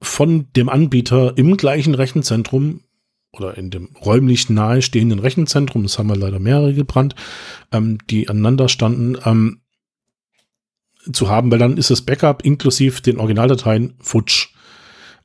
von 0.00 0.46
dem 0.54 0.68
Anbieter 0.68 1.36
im 1.36 1.56
gleichen 1.56 1.94
Rechenzentrum 1.94 2.82
oder 3.32 3.56
in 3.56 3.70
dem 3.70 3.88
räumlich 4.04 4.48
nahestehenden 4.48 5.18
Rechenzentrum, 5.18 5.82
das 5.82 5.98
haben 5.98 6.08
wir 6.08 6.16
leider 6.16 6.38
mehrere 6.38 6.72
gebrannt, 6.72 7.14
ähm, 7.72 7.98
die 8.08 8.28
aneinander 8.28 8.68
standen, 8.68 9.16
ähm, 9.24 9.60
zu 11.12 11.28
haben, 11.28 11.50
weil 11.50 11.58
dann 11.58 11.76
ist 11.76 11.90
das 11.90 12.02
Backup 12.02 12.44
inklusive 12.44 13.00
den 13.02 13.18
Originaldateien 13.18 13.94
futsch. 14.00 14.48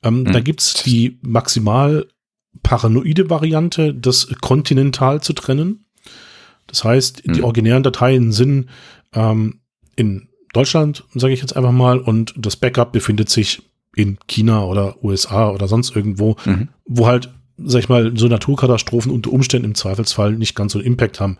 Ähm, 0.04 0.26
hm. 0.26 0.34
Da 0.34 0.40
gibt's 0.40 0.84
die 0.84 1.20
maximal 1.22 2.08
paranoide 2.64 3.30
Variante, 3.30 3.94
das 3.94 4.28
kontinental 4.42 5.22
zu 5.22 5.34
trennen. 5.34 5.86
Das 6.68 6.84
heißt, 6.84 7.24
hm. 7.24 7.34
die 7.34 7.44
originären 7.44 7.84
Dateien 7.84 8.32
sind 8.32 8.70
ähm, 9.14 9.62
in 9.96 10.30
Deutschland, 10.54 11.06
sage 11.16 11.34
ich 11.34 11.42
jetzt 11.42 11.56
einfach 11.56 11.72
mal, 11.72 12.00
und 12.00 12.34
das 12.38 12.56
Backup 12.56 12.92
befindet 12.92 13.30
sich 13.30 13.62
in 13.96 14.18
China 14.28 14.64
oder 14.66 15.04
USA 15.04 15.50
oder 15.50 15.68
sonst 15.68 15.96
irgendwo, 15.96 16.36
mhm. 16.46 16.70
wo 16.86 17.08
halt, 17.08 17.30
sag 17.58 17.80
ich 17.80 17.90
mal, 17.90 18.14
so 18.16 18.28
Naturkatastrophen 18.28 19.12
unter 19.12 19.32
Umständen 19.32 19.66
im 19.66 19.76
Zweifelsfall 19.76 20.34
nicht 20.34 20.56
ganz 20.56 20.74
so 20.74 20.80
einen 20.80 20.88
Impact 20.88 21.20
haben. 21.20 21.38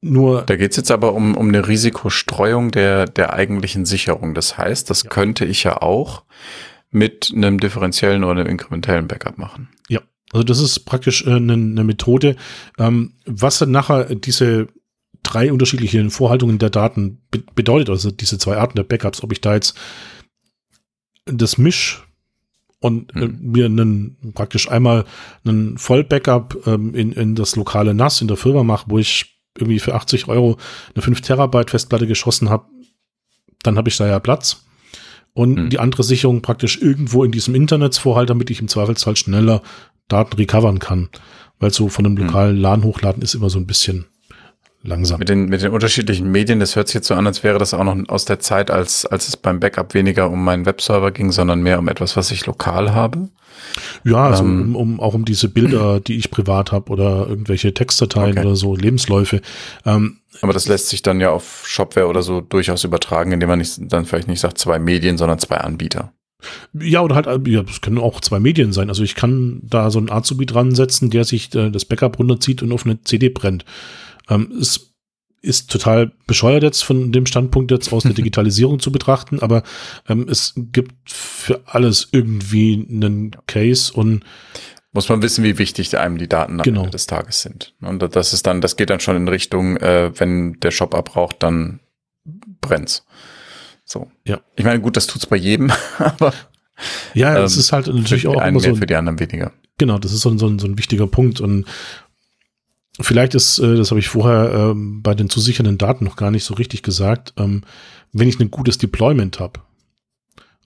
Nur. 0.00 0.42
Da 0.42 0.56
geht's 0.56 0.76
jetzt 0.76 0.90
aber 0.90 1.14
um, 1.14 1.36
um 1.36 1.48
eine 1.48 1.66
Risikostreuung 1.66 2.70
der, 2.70 3.06
der 3.06 3.32
eigentlichen 3.32 3.86
Sicherung. 3.86 4.34
Das 4.34 4.58
heißt, 4.58 4.90
das 4.90 5.04
ja. 5.04 5.08
könnte 5.10 5.44
ich 5.46 5.64
ja 5.64 5.80
auch 5.80 6.24
mit 6.94 7.32
einem 7.34 7.58
differenziellen 7.58 8.24
oder 8.24 8.40
einem 8.40 8.50
inkrementellen 8.50 9.08
Backup 9.08 9.36
machen. 9.36 9.68
Ja, 9.88 10.00
also 10.32 10.44
das 10.44 10.60
ist 10.60 10.80
praktisch 10.80 11.26
äh, 11.26 11.32
eine, 11.32 11.54
eine 11.54 11.84
Methode, 11.84 12.36
ähm, 12.78 13.14
was 13.26 13.58
dann 13.58 13.72
nachher 13.72 14.14
diese 14.14 14.68
drei 15.22 15.52
unterschiedliche 15.52 16.08
Vorhaltungen 16.10 16.58
der 16.58 16.70
Daten 16.70 17.22
be 17.30 17.42
bedeutet, 17.54 17.90
also 17.90 18.10
diese 18.10 18.38
zwei 18.38 18.56
Arten 18.56 18.76
der 18.76 18.84
Backups, 18.84 19.22
ob 19.22 19.32
ich 19.32 19.40
da 19.40 19.54
jetzt 19.54 19.76
das 21.24 21.58
Misch 21.58 22.06
und 22.78 23.14
äh, 23.16 23.26
mhm. 23.26 23.38
mir 23.50 23.64
einen, 23.66 24.32
praktisch 24.34 24.70
einmal 24.70 25.04
einen 25.44 25.78
Voll-Backup 25.78 26.66
ähm, 26.66 26.94
in, 26.94 27.12
in 27.12 27.34
das 27.34 27.56
lokale 27.56 27.94
NAS 27.94 28.20
in 28.20 28.28
der 28.28 28.36
Firma 28.36 28.62
mache, 28.62 28.86
wo 28.88 28.98
ich 28.98 29.40
irgendwie 29.58 29.80
für 29.80 29.94
80 29.94 30.28
Euro 30.28 30.58
eine 30.94 31.02
5 31.02 31.20
Terabyte 31.22 31.70
Festplatte 31.70 32.06
geschossen 32.06 32.50
habe, 32.50 32.66
dann 33.62 33.78
habe 33.78 33.88
ich 33.88 33.96
da 33.96 34.06
ja 34.06 34.18
Platz. 34.20 34.64
Und 35.34 35.56
mhm. 35.56 35.70
die 35.70 35.80
andere 35.80 36.04
Sicherung 36.04 36.42
praktisch 36.42 36.80
irgendwo 36.80 37.24
in 37.24 37.32
diesem 37.32 37.54
Internetsvorhalt, 37.54 38.30
damit 38.30 38.50
ich 38.50 38.60
im 38.60 38.68
Zweifelsfall 38.68 39.16
schneller 39.16 39.62
Daten 40.08 40.36
recovern 40.36 40.78
kann. 40.78 41.08
Weil 41.58 41.72
so 41.72 41.88
von 41.88 42.06
einem 42.06 42.14
mhm. 42.14 42.26
lokalen 42.26 42.56
LAN 42.56 42.84
hochladen 42.84 43.22
ist 43.22 43.34
immer 43.34 43.50
so 43.50 43.58
ein 43.58 43.66
bisschen 43.66 44.06
langsam. 44.84 45.18
Mit 45.18 45.28
den, 45.28 45.46
mit 45.46 45.62
den 45.62 45.72
unterschiedlichen 45.72 46.30
Medien, 46.30 46.60
das 46.60 46.76
hört 46.76 46.88
sich 46.88 46.94
jetzt 46.94 47.08
so 47.08 47.14
an, 47.14 47.26
als 47.26 47.42
wäre 47.42 47.58
das 47.58 47.74
auch 47.74 47.84
noch 47.84 47.96
aus 48.08 48.24
der 48.24 48.38
Zeit, 48.38 48.70
als, 48.70 49.06
als 49.06 49.28
es 49.28 49.36
beim 49.36 49.60
Backup 49.60 49.94
weniger 49.94 50.30
um 50.30 50.44
meinen 50.44 50.66
Webserver 50.66 51.10
ging, 51.10 51.32
sondern 51.32 51.62
mehr 51.62 51.78
um 51.78 51.88
etwas, 51.88 52.16
was 52.16 52.30
ich 52.30 52.46
lokal 52.46 52.94
habe. 52.94 53.28
Ja, 54.04 54.26
also 54.28 54.44
ähm, 54.44 54.76
um, 54.76 54.94
um, 54.94 55.00
auch 55.00 55.14
um 55.14 55.24
diese 55.24 55.48
Bilder, 55.48 56.00
die 56.00 56.16
ich 56.16 56.30
privat 56.30 56.72
habe 56.72 56.92
oder 56.92 57.26
irgendwelche 57.28 57.72
Textdateien 57.72 58.38
okay. 58.38 58.46
oder 58.46 58.56
so, 58.56 58.76
Lebensläufe. 58.76 59.40
Ähm, 59.84 60.18
aber 60.42 60.52
das 60.52 60.68
lässt 60.68 60.88
sich 60.88 61.02
dann 61.02 61.20
ja 61.20 61.30
auf 61.30 61.64
Shopware 61.66 62.06
oder 62.06 62.22
so 62.22 62.40
durchaus 62.40 62.84
übertragen, 62.84 63.32
indem 63.32 63.48
man 63.48 63.58
nicht, 63.58 63.78
dann 63.80 64.04
vielleicht 64.04 64.28
nicht 64.28 64.40
sagt 64.40 64.58
zwei 64.58 64.78
Medien, 64.78 65.16
sondern 65.16 65.38
zwei 65.38 65.58
Anbieter. 65.58 66.12
Ja, 66.74 67.00
oder 67.00 67.14
halt, 67.14 67.48
ja, 67.48 67.62
das 67.62 67.80
können 67.80 67.98
auch 67.98 68.20
zwei 68.20 68.38
Medien 68.38 68.72
sein. 68.72 68.90
Also 68.90 69.02
ich 69.02 69.14
kann 69.14 69.60
da 69.62 69.90
so 69.90 69.98
einen 69.98 70.10
Azubi 70.10 70.44
dran 70.44 70.74
setzen, 70.74 71.08
der 71.08 71.24
sich 71.24 71.54
äh, 71.54 71.70
das 71.70 71.86
Backup 71.86 72.18
runterzieht 72.18 72.62
und 72.62 72.72
auf 72.72 72.84
eine 72.84 73.02
CD 73.02 73.30
brennt. 73.30 73.64
Ähm, 74.28 74.52
es 74.60 74.94
ist 75.42 75.70
total 75.70 76.12
bescheuert 76.26 76.62
jetzt 76.62 76.82
von 76.82 77.12
dem 77.12 77.26
Standpunkt 77.26 77.70
jetzt 77.70 77.92
aus 77.92 78.04
der 78.04 78.12
Digitalisierung 78.14 78.80
zu 78.80 78.90
betrachten, 78.90 79.40
aber 79.40 79.62
ähm, 80.08 80.26
es 80.28 80.54
gibt 80.56 81.10
für 81.10 81.62
alles 81.66 82.08
irgendwie 82.12 82.86
einen 82.88 83.36
Case 83.46 83.92
und 83.92 84.24
muss 84.92 85.08
man 85.08 85.22
wissen, 85.22 85.42
wie 85.42 85.58
wichtig 85.58 85.96
einem 85.98 86.18
die 86.18 86.28
Daten 86.28 86.60
am 86.60 86.62
genau. 86.62 86.80
Ende 86.82 86.92
des 86.92 87.06
Tages 87.06 87.42
sind. 87.42 87.74
Und 87.80 88.00
das 88.14 88.32
ist 88.32 88.46
dann, 88.46 88.60
das 88.60 88.76
geht 88.76 88.90
dann 88.90 89.00
schon 89.00 89.16
in 89.16 89.26
Richtung, 89.26 89.76
äh, 89.78 90.12
wenn 90.18 90.60
der 90.60 90.70
Shop 90.70 90.94
abbraucht, 90.94 91.42
dann 91.42 91.80
brennt's. 92.60 93.04
So. 93.84 94.10
Ja. 94.24 94.40
Ich 94.56 94.64
meine, 94.64 94.80
gut, 94.80 94.96
das 94.96 95.08
tut's 95.08 95.26
bei 95.26 95.36
jedem, 95.36 95.72
aber 95.98 96.32
ja, 97.12 97.42
es 97.42 97.54
ähm, 97.54 97.60
ist 97.60 97.72
halt 97.72 97.86
natürlich 97.88 98.26
auch 98.26 98.40
immer 98.40 98.60
so. 98.60 98.74
Für 98.74 98.86
die 98.86 98.94
anderen 98.94 99.18
weniger. 99.20 99.52
Genau, 99.78 99.98
das 99.98 100.12
ist 100.12 100.20
so, 100.20 100.36
so, 100.38 100.58
so 100.58 100.66
ein 100.66 100.78
wichtiger 100.78 101.06
Punkt 101.06 101.40
und 101.40 101.66
Vielleicht 103.00 103.34
ist, 103.34 103.58
äh, 103.58 103.74
das 103.74 103.90
habe 103.90 103.98
ich 103.98 104.08
vorher 104.08 104.52
ähm, 104.54 105.02
bei 105.02 105.14
den 105.14 105.28
zu 105.28 105.40
sichernden 105.40 105.78
Daten 105.78 106.04
noch 106.04 106.16
gar 106.16 106.30
nicht 106.30 106.44
so 106.44 106.54
richtig 106.54 106.82
gesagt, 106.82 107.34
ähm, 107.36 107.62
wenn 108.12 108.28
ich 108.28 108.38
ein 108.38 108.50
gutes 108.50 108.78
Deployment 108.78 109.40
habe. 109.40 109.60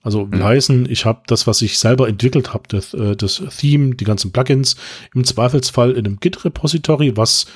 Also 0.01 0.31
will 0.31 0.39
mhm. 0.39 0.43
heißen, 0.43 0.89
ich 0.89 1.05
habe 1.05 1.23
das, 1.27 1.47
was 1.47 1.61
ich 1.61 1.79
selber 1.79 2.07
entwickelt 2.07 2.53
habe, 2.53 2.63
das, 2.67 2.93
äh, 2.93 3.15
das 3.15 3.41
Theme, 3.57 3.95
die 3.95 4.05
ganzen 4.05 4.31
Plugins, 4.31 4.75
im 5.13 5.23
Zweifelsfall 5.23 5.91
in 5.91 6.05
einem 6.05 6.19
Git-Repository, 6.19 7.17
was 7.17 7.47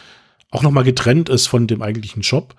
auch 0.50 0.64
nochmal 0.64 0.84
getrennt 0.84 1.30
ist 1.30 1.48
von 1.48 1.68
dem 1.68 1.82
eigentlichen 1.82 2.24
Shop. 2.24 2.56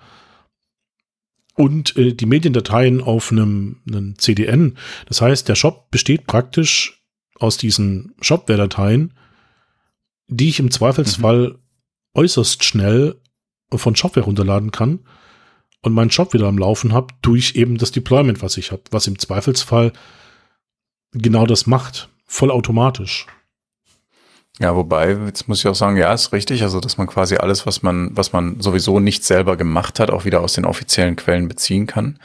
Und 1.53 1.95
äh, 1.97 2.13
die 2.13 2.25
Mediendateien 2.25 3.01
auf 3.01 3.31
einem, 3.31 3.81
einem 3.87 4.17
CDN. 4.17 4.77
Das 5.05 5.21
heißt, 5.21 5.47
der 5.49 5.55
Shop 5.55 5.91
besteht 5.91 6.27
praktisch 6.27 7.03
aus 7.37 7.57
diesen 7.57 8.13
Shopware-Dateien, 8.21 9.13
die 10.27 10.49
ich 10.49 10.59
im 10.59 10.71
Zweifelsfall 10.71 11.49
mhm 11.49 11.64
äußerst 12.15 12.63
schnell 12.63 13.15
von 13.71 13.95
Shopware 13.95 14.25
runterladen 14.25 14.71
kann 14.71 14.99
und 15.81 15.93
meinen 15.93 16.11
Shop 16.11 16.33
wieder 16.33 16.47
am 16.47 16.57
Laufen 16.57 16.93
habe 16.93 17.13
durch 17.21 17.55
eben 17.55 17.77
das 17.77 17.91
Deployment, 17.91 18.41
was 18.41 18.57
ich 18.57 18.71
habe, 18.71 18.81
was 18.91 19.07
im 19.07 19.19
Zweifelsfall 19.19 19.93
genau 21.11 21.45
das 21.45 21.67
macht, 21.67 22.09
vollautomatisch. 22.25 23.27
Ja, 24.59 24.75
wobei, 24.75 25.11
jetzt 25.25 25.49
muss 25.49 25.59
ich 25.59 25.67
auch 25.67 25.75
sagen, 25.75 25.97
ja, 25.97 26.13
ist 26.13 26.31
richtig, 26.31 26.63
also 26.63 26.79
dass 26.79 26.97
man 26.97 27.07
quasi 27.07 27.35
alles, 27.35 27.65
was 27.65 27.83
man, 27.83 28.15
was 28.15 28.31
man 28.31 28.61
sowieso 28.61 28.99
nicht 28.99 29.25
selber 29.25 29.57
gemacht 29.57 29.99
hat, 29.99 30.11
auch 30.11 30.23
wieder 30.23 30.41
aus 30.41 30.53
den 30.53 30.65
offiziellen 30.65 31.17
Quellen 31.17 31.49
beziehen 31.49 31.87
kann. 31.87 32.19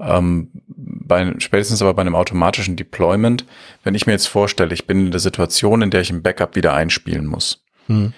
Ähm, 0.00 0.50
bei, 0.66 1.34
spätestens 1.38 1.80
aber 1.82 1.94
bei 1.94 2.02
einem 2.02 2.16
automatischen 2.16 2.74
Deployment, 2.74 3.44
wenn 3.84 3.94
ich 3.94 4.06
mir 4.06 4.12
jetzt 4.12 4.26
vorstelle, 4.26 4.74
ich 4.74 4.86
bin 4.86 5.06
in 5.06 5.10
der 5.10 5.20
Situation, 5.20 5.82
in 5.82 5.90
der 5.90 6.00
ich 6.00 6.10
ein 6.10 6.22
Backup 6.22 6.56
wieder 6.56 6.74
einspielen 6.74 7.26
muss, 7.26 7.62
hm. 7.86 8.14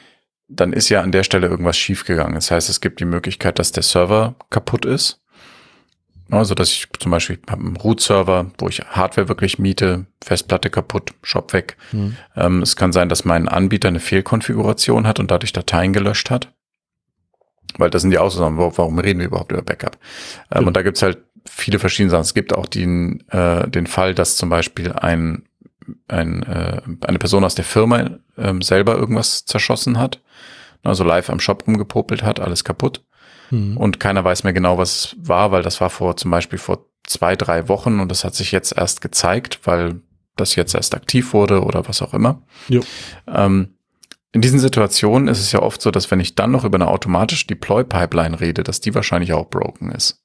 Dann 0.56 0.72
ist 0.72 0.88
ja 0.88 1.00
an 1.00 1.12
der 1.12 1.24
Stelle 1.24 1.46
irgendwas 1.46 1.76
schiefgegangen. 1.76 2.34
Das 2.34 2.50
heißt, 2.50 2.68
es 2.68 2.80
gibt 2.80 3.00
die 3.00 3.04
Möglichkeit, 3.04 3.58
dass 3.58 3.72
der 3.72 3.82
Server 3.82 4.34
kaputt 4.50 4.84
ist. 4.84 5.20
Also, 6.30 6.54
dass 6.54 6.70
ich 6.70 6.88
zum 6.98 7.10
Beispiel 7.10 7.38
habe 7.50 7.62
einen 7.62 7.76
Root-Server, 7.76 8.50
wo 8.56 8.68
ich 8.68 8.80
Hardware 8.80 9.28
wirklich 9.28 9.58
miete, 9.58 10.06
Festplatte 10.24 10.70
kaputt, 10.70 11.12
Shop 11.22 11.52
weg. 11.52 11.76
Hm. 11.90 12.16
Ähm, 12.36 12.62
es 12.62 12.76
kann 12.76 12.92
sein, 12.92 13.10
dass 13.10 13.26
mein 13.26 13.48
Anbieter 13.48 13.88
eine 13.88 14.00
Fehlkonfiguration 14.00 15.06
hat 15.06 15.20
und 15.20 15.30
dadurch 15.30 15.52
Dateien 15.52 15.92
gelöscht 15.92 16.30
hat. 16.30 16.50
Weil 17.76 17.90
das 17.90 18.02
sind 18.02 18.12
die 18.12 18.18
Aussagen, 18.18 18.56
warum 18.56 18.98
reden 18.98 19.20
wir 19.20 19.26
überhaupt 19.26 19.52
über 19.52 19.62
Backup? 19.62 19.98
Ähm, 20.50 20.62
ja. 20.62 20.66
Und 20.66 20.76
da 20.76 20.82
gibt's 20.82 21.02
halt 21.02 21.18
viele 21.46 21.78
verschiedene 21.78 22.10
Sachen. 22.10 22.22
Es 22.22 22.34
gibt 22.34 22.54
auch 22.54 22.66
den, 22.66 23.28
äh, 23.28 23.68
den 23.68 23.86
Fall, 23.86 24.14
dass 24.14 24.36
zum 24.36 24.48
Beispiel 24.48 24.92
ein, 24.92 25.44
ein, 26.08 26.42
äh, 26.42 26.82
eine 27.06 27.18
Person 27.18 27.44
aus 27.44 27.54
der 27.54 27.64
Firma 27.64 28.18
äh, 28.36 28.54
selber 28.60 28.96
irgendwas 28.96 29.44
zerschossen 29.44 29.98
hat, 29.98 30.20
also 30.82 31.04
live 31.04 31.30
am 31.30 31.40
Shop 31.40 31.66
rumgepopelt 31.66 32.22
hat, 32.22 32.40
alles 32.40 32.64
kaputt. 32.64 33.04
Mhm. 33.50 33.76
Und 33.76 34.00
keiner 34.00 34.24
weiß 34.24 34.44
mehr 34.44 34.52
genau, 34.52 34.78
was 34.78 34.96
es 34.96 35.16
war, 35.18 35.52
weil 35.52 35.62
das 35.62 35.80
war 35.80 35.90
vor 35.90 36.16
zum 36.16 36.30
Beispiel 36.30 36.58
vor 36.58 36.86
zwei, 37.04 37.36
drei 37.36 37.68
Wochen 37.68 38.00
und 38.00 38.08
das 38.08 38.24
hat 38.24 38.34
sich 38.34 38.52
jetzt 38.52 38.76
erst 38.76 39.00
gezeigt, 39.00 39.60
weil 39.64 40.00
das 40.36 40.56
jetzt 40.56 40.74
erst 40.74 40.94
aktiv 40.94 41.34
wurde 41.34 41.62
oder 41.62 41.86
was 41.88 42.00
auch 42.02 42.14
immer. 42.14 42.42
Ähm, 43.26 43.74
in 44.32 44.40
diesen 44.40 44.58
Situationen 44.58 45.28
ist 45.28 45.40
es 45.40 45.52
ja 45.52 45.60
oft 45.60 45.82
so, 45.82 45.90
dass 45.90 46.10
wenn 46.10 46.20
ich 46.20 46.34
dann 46.34 46.50
noch 46.50 46.64
über 46.64 46.76
eine 46.76 46.88
automatische 46.88 47.46
Deploy-Pipeline 47.46 48.40
rede, 48.40 48.62
dass 48.62 48.80
die 48.80 48.94
wahrscheinlich 48.94 49.34
auch 49.34 49.50
broken 49.50 49.90
ist. 49.90 50.21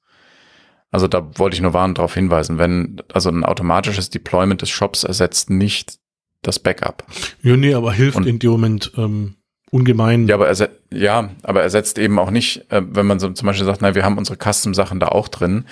Also 0.90 1.06
da 1.06 1.38
wollte 1.38 1.54
ich 1.54 1.60
nur 1.60 1.74
warnend 1.74 1.98
darauf 1.98 2.14
hinweisen, 2.14 2.58
wenn, 2.58 3.02
also 3.12 3.28
ein 3.30 3.44
automatisches 3.44 4.10
Deployment 4.10 4.62
des 4.62 4.70
Shops 4.70 5.04
ersetzt 5.04 5.50
nicht 5.50 5.98
das 6.42 6.58
Backup. 6.58 7.04
Ja, 7.42 7.56
nee, 7.56 7.74
aber 7.74 7.92
hilft 7.92 8.16
Und, 8.16 8.26
in 8.26 8.38
dem 8.38 8.50
Moment 8.50 8.92
ähm, 8.96 9.34
ungemein. 9.70 10.28
Ja, 10.28 10.36
aber 10.36 10.48
er, 10.48 10.70
ja, 10.90 11.30
aber 11.42 11.62
ersetzt 11.62 11.98
eben 11.98 12.18
auch 12.18 12.30
nicht, 12.30 12.70
äh, 12.70 12.82
wenn 12.84 13.06
man 13.06 13.18
so 13.18 13.28
zum 13.30 13.46
Beispiel 13.46 13.66
sagt, 13.66 13.82
na, 13.82 13.94
wir 13.94 14.04
haben 14.04 14.18
unsere 14.18 14.38
Custom-Sachen 14.38 15.00
da 15.00 15.08
auch 15.08 15.28
drin. 15.28 15.64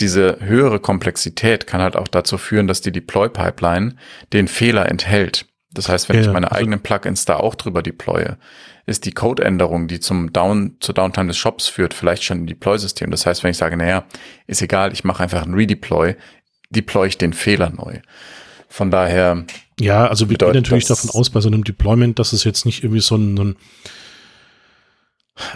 Diese 0.00 0.38
höhere 0.40 0.80
Komplexität 0.80 1.66
kann 1.66 1.80
halt 1.80 1.96
auch 1.96 2.08
dazu 2.08 2.38
führen, 2.38 2.66
dass 2.66 2.80
die 2.80 2.92
Deploy-Pipeline 2.92 3.96
den 4.32 4.48
Fehler 4.48 4.88
enthält. 4.88 5.46
Das 5.76 5.88
heißt, 5.88 6.08
wenn 6.08 6.16
ja, 6.16 6.22
ich 6.22 6.32
meine 6.32 6.50
also, 6.50 6.60
eigenen 6.60 6.80
Plugins 6.80 7.24
da 7.24 7.36
auch 7.36 7.54
drüber 7.54 7.82
deploye, 7.82 8.36
ist 8.86 9.04
die 9.04 9.12
Codeänderung, 9.12 9.88
die 9.88 10.00
zum 10.00 10.32
Down, 10.32 10.76
zur 10.80 10.94
Downtime 10.94 11.28
des 11.28 11.36
Shops 11.36 11.68
führt, 11.68 11.92
vielleicht 11.92 12.24
schon 12.24 12.42
ein 12.42 12.46
Deploy-System. 12.46 13.10
Das 13.10 13.26
heißt, 13.26 13.42
wenn 13.42 13.50
ich 13.50 13.56
sage, 13.56 13.76
naja, 13.76 14.04
ist 14.46 14.62
egal, 14.62 14.92
ich 14.92 15.04
mache 15.04 15.22
einfach 15.22 15.44
ein 15.44 15.54
Redeploy, 15.54 16.16
deploy 16.70 17.08
ich 17.08 17.18
den 17.18 17.32
Fehler 17.32 17.70
neu. 17.70 18.00
Von 18.68 18.90
daher. 18.90 19.44
Ja, 19.78 20.06
also 20.06 20.30
wir 20.30 20.38
gehen 20.38 20.52
natürlich 20.52 20.86
davon 20.86 21.10
aus, 21.10 21.30
bei 21.30 21.40
so 21.40 21.48
einem 21.48 21.64
Deployment, 21.64 22.18
dass 22.18 22.32
es 22.32 22.44
jetzt 22.44 22.64
nicht 22.64 22.82
irgendwie 22.82 23.00
so 23.00 23.16
ein, 23.16 23.36
so 23.36 23.44
ein 23.44 23.56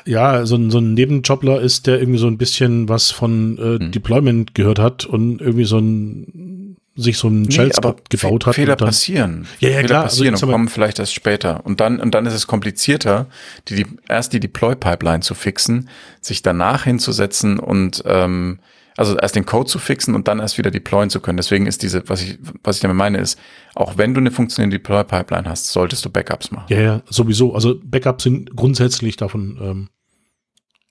ja, 0.04 0.44
so 0.44 0.56
ein, 0.56 0.70
so 0.70 0.78
ein 0.78 0.92
Nebenjobler 0.92 1.60
ist, 1.60 1.86
der 1.86 2.00
irgendwie 2.00 2.18
so 2.18 2.26
ein 2.26 2.36
bisschen 2.36 2.90
was 2.90 3.10
von 3.10 3.56
äh, 3.56 3.82
hm. 3.82 3.92
Deployment 3.92 4.54
gehört 4.54 4.78
hat 4.78 5.06
und 5.06 5.40
irgendwie 5.40 5.64
so 5.64 5.78
ein 5.78 6.59
sich 6.96 7.18
so 7.18 7.28
ein 7.28 7.42
nee, 7.42 7.70
gebaut 8.08 8.46
hat. 8.46 8.54
Fehler 8.54 8.76
dann, 8.76 8.88
passieren. 8.88 9.46
Ja, 9.60 9.68
ja, 9.68 9.76
Fehler 9.76 9.88
klar. 9.88 10.02
Also 10.04 10.16
passieren 10.16 10.34
also 10.34 10.46
und 10.46 10.52
kommen 10.52 10.68
vielleicht 10.68 10.98
erst 10.98 11.14
später. 11.14 11.64
Und 11.64 11.80
dann, 11.80 12.00
und 12.00 12.14
dann 12.14 12.26
ist 12.26 12.34
es 12.34 12.46
komplizierter, 12.46 13.26
die, 13.68 13.76
die 13.76 13.86
erst 14.08 14.32
die 14.32 14.40
Deploy-Pipeline 14.40 15.20
zu 15.20 15.34
fixen, 15.34 15.88
sich 16.20 16.42
danach 16.42 16.84
hinzusetzen 16.84 17.58
und 17.58 18.02
ähm, 18.06 18.60
also 18.96 19.16
erst 19.16 19.36
den 19.36 19.46
Code 19.46 19.66
zu 19.66 19.78
fixen 19.78 20.14
und 20.14 20.28
dann 20.28 20.40
erst 20.40 20.58
wieder 20.58 20.70
deployen 20.70 21.08
zu 21.08 21.20
können. 21.20 21.38
Deswegen 21.38 21.66
ist 21.66 21.82
diese, 21.82 22.06
was 22.08 22.22
ich, 22.22 22.38
was 22.62 22.76
ich 22.76 22.82
damit 22.82 22.96
meine, 22.96 23.18
ist, 23.18 23.38
auch 23.74 23.96
wenn 23.96 24.12
du 24.12 24.20
eine 24.20 24.30
funktionierende 24.30 24.78
Deploy-Pipeline 24.78 25.48
hast, 25.48 25.68
solltest 25.68 26.04
du 26.04 26.10
Backups 26.10 26.50
machen. 26.50 26.66
Ja, 26.68 26.80
ja, 26.80 27.02
sowieso. 27.08 27.54
Also 27.54 27.80
Backups 27.82 28.24
sind 28.24 28.54
grundsätzlich 28.54 29.16
davon 29.16 29.58
ähm, 29.62 29.88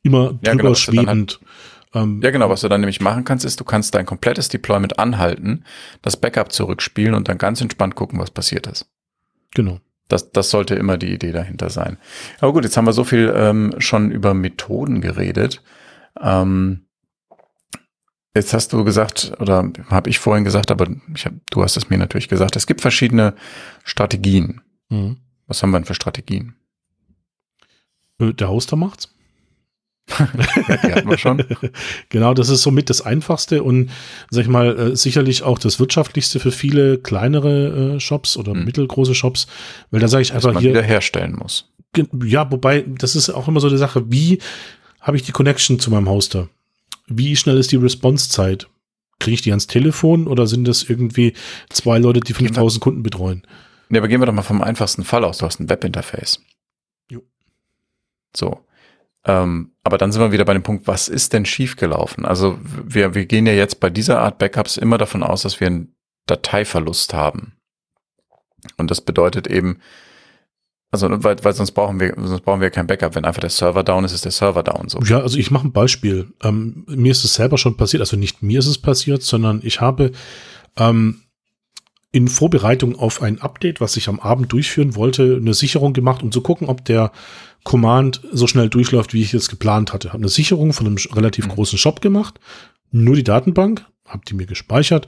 immer 0.02 0.30
drüber 0.30 0.40
ja, 0.44 0.54
genau, 0.56 0.74
schwebend. 0.74 1.08
Halt 1.08 1.40
ähm, 1.94 2.22
ja, 2.24 2.32
genau. 2.32 2.50
Was 2.50 2.62
du 2.62 2.70
dann 2.70 2.82
nämlich 2.82 3.02
machen 3.02 3.24
kannst, 3.24 3.46
ist, 3.46 3.60
du 3.60 3.64
kannst 3.64 3.96
dein 3.96 4.06
komplettes 4.06 4.50
Deployment 4.50 5.00
anhalten, 5.00 5.64
das 6.02 6.18
Backup 6.18 6.52
zurückspielen 6.52 7.16
und 7.16 7.28
dann 7.28 7.38
ganz 7.38 7.62
entspannt 7.62 7.96
gucken, 7.96 8.20
was 8.20 8.32
passiert 8.32 8.68
ist. 8.68 8.88
Genau. 9.56 9.80
Das, 10.08 10.32
das 10.32 10.50
sollte 10.50 10.76
immer 10.76 10.98
die 10.98 11.14
Idee 11.14 11.32
dahinter 11.32 11.70
sein. 11.70 11.98
Aber 12.40 12.54
gut, 12.54 12.64
jetzt 12.64 12.78
haben 12.78 12.86
wir 12.86 12.94
so 12.94 13.04
viel 13.04 13.32
ähm, 13.36 13.76
schon 13.78 14.12
über 14.12 14.34
Methoden 14.34 15.02
geredet. 15.02 15.62
Ähm, 16.20 16.86
jetzt 18.34 18.54
hast 18.54 18.74
du 18.74 18.84
gesagt, 18.84 19.34
oder 19.40 19.72
habe 19.90 20.10
ich 20.10 20.20
vorhin 20.20 20.44
gesagt, 20.44 20.72
aber 20.72 20.88
ich 21.14 21.26
hab, 21.26 21.34
du 21.52 21.64
hast 21.64 21.78
es 21.78 21.90
mir 21.90 21.98
natürlich 21.98 22.28
gesagt, 22.28 22.56
es 22.56 22.66
gibt 22.66 22.82
verschiedene 22.82 23.36
Strategien. 23.84 24.62
Mhm. 24.90 25.18
Was 25.48 25.62
haben 25.62 25.72
wir 25.72 25.80
denn 25.80 25.86
für 25.86 25.96
Strategien? 25.96 26.56
Äh, 28.20 28.34
der 28.34 28.50
Hoster 28.50 28.76
macht's. 28.76 29.14
die 30.84 30.94
hatten 30.94 31.10
wir 31.10 31.18
schon. 31.18 31.44
genau, 32.10 32.34
das 32.34 32.50
ist 32.50 32.62
somit 32.62 32.90
das 32.90 33.02
Einfachste 33.02 33.64
und, 33.64 33.92
sag 34.30 34.44
ich 34.44 34.50
mal, 34.50 34.78
äh, 34.78 34.96
sicherlich 34.96 35.44
auch 35.44 35.60
das 35.60 35.80
Wirtschaftlichste 35.80 36.40
für 36.40 36.52
viele 36.52 36.98
kleinere 36.98 37.96
äh, 37.96 38.00
Shops 38.00 38.38
oder 38.38 38.54
hm. 38.54 38.66
mittelgroße 38.66 39.16
Shops, 39.16 39.48
weil 39.92 40.00
da 40.00 40.08
sage 40.08 40.22
ich 40.22 40.34
einfach 40.34 40.54
man 40.54 40.62
hier. 40.62 40.72
wieder 40.72 40.84
herstellen 40.84 41.36
muss. 41.36 41.72
Ja, 42.24 42.52
wobei, 42.52 42.86
das 42.88 43.16
ist 43.16 43.30
auch 43.30 43.48
immer 43.48 43.60
so 43.60 43.68
eine 43.68 43.78
Sache, 43.78 44.12
wie 44.12 44.40
habe 45.02 45.18
ich 45.18 45.24
die 45.24 45.32
Connection 45.32 45.80
zu 45.80 45.90
meinem 45.90 46.10
Hoster? 46.10 46.50
Wie 47.08 47.36
schnell 47.36 47.58
ist 47.58 47.72
die 47.72 47.78
Response-Zeit? 47.78 48.68
Kriege 49.20 49.36
ich 49.36 49.42
die 49.42 49.52
ans 49.52 49.68
Telefon 49.68 50.28
oder 50.28 50.48
sind 50.48 50.68
das 50.68 50.84
irgendwie 50.84 51.34
zwei 51.70 51.98
Leute, 51.98 52.20
die 52.20 52.34
5000 52.34 52.82
Kunden 52.82 53.04
betreuen? 53.04 53.44
Ne, 53.90 53.98
aber 53.98 54.08
gehen 54.08 54.22
wir 54.22 54.28
doch 54.28 54.34
mal 54.34 54.44
vom 54.44 54.62
einfachsten 54.62 55.04
Fall 55.04 55.24
aus. 55.24 55.40
Du 55.40 55.46
hast 55.46 55.60
ein 55.60 55.70
Webinterface. 55.70 56.42
Jo. 57.10 57.22
So. 58.36 58.60
Ähm, 59.26 59.72
aber 59.84 59.98
dann 59.98 60.12
sind 60.12 60.22
wir 60.22 60.32
wieder 60.32 60.46
bei 60.46 60.54
dem 60.54 60.64
Punkt, 60.64 60.88
was 60.88 61.08
ist 61.08 61.34
denn 61.34 61.46
schiefgelaufen? 61.46 62.26
Also 62.26 62.58
wir, 62.64 63.16
wir 63.16 63.26
gehen 63.26 63.46
ja 63.46 63.54
jetzt 63.54 63.80
bei 63.80 63.90
dieser 63.90 64.22
Art 64.22 64.38
Backups 64.38 64.78
immer 64.78 64.98
davon 64.98 65.24
aus, 65.24 65.42
dass 65.42 65.60
wir 65.60 65.68
einen 65.68 65.96
Dateiverlust 66.26 67.14
haben. 67.14 67.54
Und 68.78 68.92
das 68.92 69.02
bedeutet 69.02 69.48
eben, 69.48 69.80
also 70.92 71.08
weil, 71.24 71.44
weil 71.44 71.54
sonst 71.54 71.72
brauchen 71.72 72.00
wir 72.00 72.14
sonst 72.18 72.42
brauchen 72.42 72.62
wir 72.62 72.72
kein 72.72 72.88
Backup. 72.88 73.16
Wenn 73.16 73.26
einfach 73.26 73.42
der 73.42 73.52
Server 73.52 73.84
down 73.84 74.04
ist, 74.06 74.14
ist 74.14 74.26
der 74.26 74.32
Server 74.32 74.64
down. 74.64 74.90
So. 74.90 75.00
Ja, 75.02 75.20
also 75.20 75.38
ich 75.38 75.52
mache 75.52 75.68
ein 75.68 75.72
Beispiel. 75.72 76.34
Ähm, 76.42 76.86
mir 76.88 77.12
ist 77.12 77.24
es 77.24 77.36
selber 77.36 77.58
schon 77.58 77.78
passiert. 77.78 78.02
Also 78.02 78.18
nicht 78.18 78.42
mir 78.42 78.60
ist 78.60 78.68
es 78.68 78.80
passiert, 78.80 79.22
sondern 79.22 79.62
ich 79.64 79.82
habe 79.82 80.12
ähm, 80.78 81.22
in 82.12 82.28
Vorbereitung 82.28 82.98
auf 82.98 83.22
ein 83.22 83.40
Update, 83.42 83.82
was 83.82 83.96
ich 83.98 84.08
am 84.08 84.20
Abend 84.20 84.52
durchführen 84.52 84.96
wollte, 84.96 85.38
eine 85.40 85.54
Sicherung 85.54 85.94
gemacht, 85.94 86.24
um 86.24 86.32
zu 86.32 86.42
gucken, 86.42 86.68
ob 86.68 86.84
der 86.86 87.12
Command 87.64 88.22
so 88.32 88.48
schnell 88.48 88.70
durchläuft, 88.70 89.14
wie 89.14 89.22
ich 89.22 89.34
es 89.34 89.50
geplant 89.50 89.94
hatte. 89.94 90.10
Habe 90.10 90.24
eine 90.24 90.30
Sicherung 90.30 90.74
von 90.74 90.88
einem 90.88 90.98
relativ 91.12 91.46
mhm. 91.48 91.52
großen 91.52 91.78
Shop 91.78 92.02
gemacht, 92.02 92.40
nur 92.92 93.16
die 93.16 93.24
Datenbank, 93.24 93.86
habe 94.06 94.24
die 94.28 94.34
mir 94.34 94.48
gespeichert, 94.48 95.08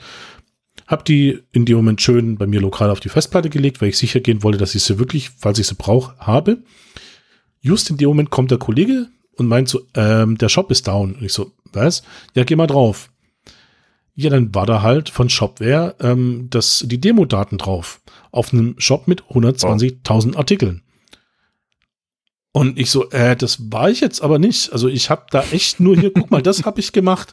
habe 0.86 1.04
die 1.04 1.40
in 1.52 1.66
dem 1.66 1.78
Moment 1.78 2.02
schön 2.02 2.38
bei 2.38 2.46
mir 2.46 2.62
lokal 2.62 2.92
auf 2.92 3.00
die 3.00 3.10
Festplatte 3.10 3.50
gelegt, 3.50 3.82
weil 3.82 3.90
ich 3.90 3.98
sicher 3.98 4.20
gehen 4.20 4.44
wollte, 4.44 4.60
dass 4.60 4.76
ich 4.76 4.84
sie 4.84 5.00
wirklich, 5.00 5.32
falls 5.38 5.58
ich 5.58 5.68
sie 5.68 5.76
brauche, 5.76 6.16
habe. 6.20 6.60
Just 7.62 7.90
in 7.90 7.98
dem 7.98 8.10
Moment 8.10 8.30
kommt 8.30 8.52
der 8.52 8.58
Kollege 8.58 9.08
und 9.38 9.48
meint 9.48 9.70
so, 9.70 9.82
ähm, 9.96 10.38
der 10.38 10.50
Shop 10.50 10.70
ist 10.70 10.88
down. 10.88 11.16
Und 11.16 11.24
ich 11.24 11.34
so, 11.34 11.52
was? 11.72 12.04
Ja, 12.36 12.44
geh 12.44 12.56
mal 12.56 12.68
drauf. 12.68 13.11
Ja, 14.16 14.30
dann 14.30 14.54
war 14.54 14.66
da 14.66 14.82
halt 14.82 15.10
von 15.10 15.30
Shopware 15.30 15.96
ähm, 16.00 16.48
das, 16.50 16.84
die 16.86 17.00
Demo-Daten 17.00 17.58
drauf. 17.58 18.02
Auf 18.32 18.54
einem 18.54 18.76
Shop 18.78 19.08
mit 19.08 19.24
120.000 19.24 20.36
Artikeln. 20.36 20.84
Und 22.52 22.78
ich 22.78 22.92
so, 22.92 23.10
äh, 23.12 23.36
das 23.36 23.72
war 23.72 23.90
ich 23.90 24.02
jetzt 24.02 24.22
aber 24.22 24.38
nicht. 24.38 24.74
Also 24.74 24.90
ich 24.90 25.10
habe 25.10 25.26
da 25.32 25.44
echt 25.52 25.80
nur 25.80 25.96
hier, 25.96 26.12
guck 26.12 26.32
mal, 26.32 26.42
das 26.42 26.64
habe 26.66 26.82
ich 26.82 26.92
gemacht. 26.92 27.32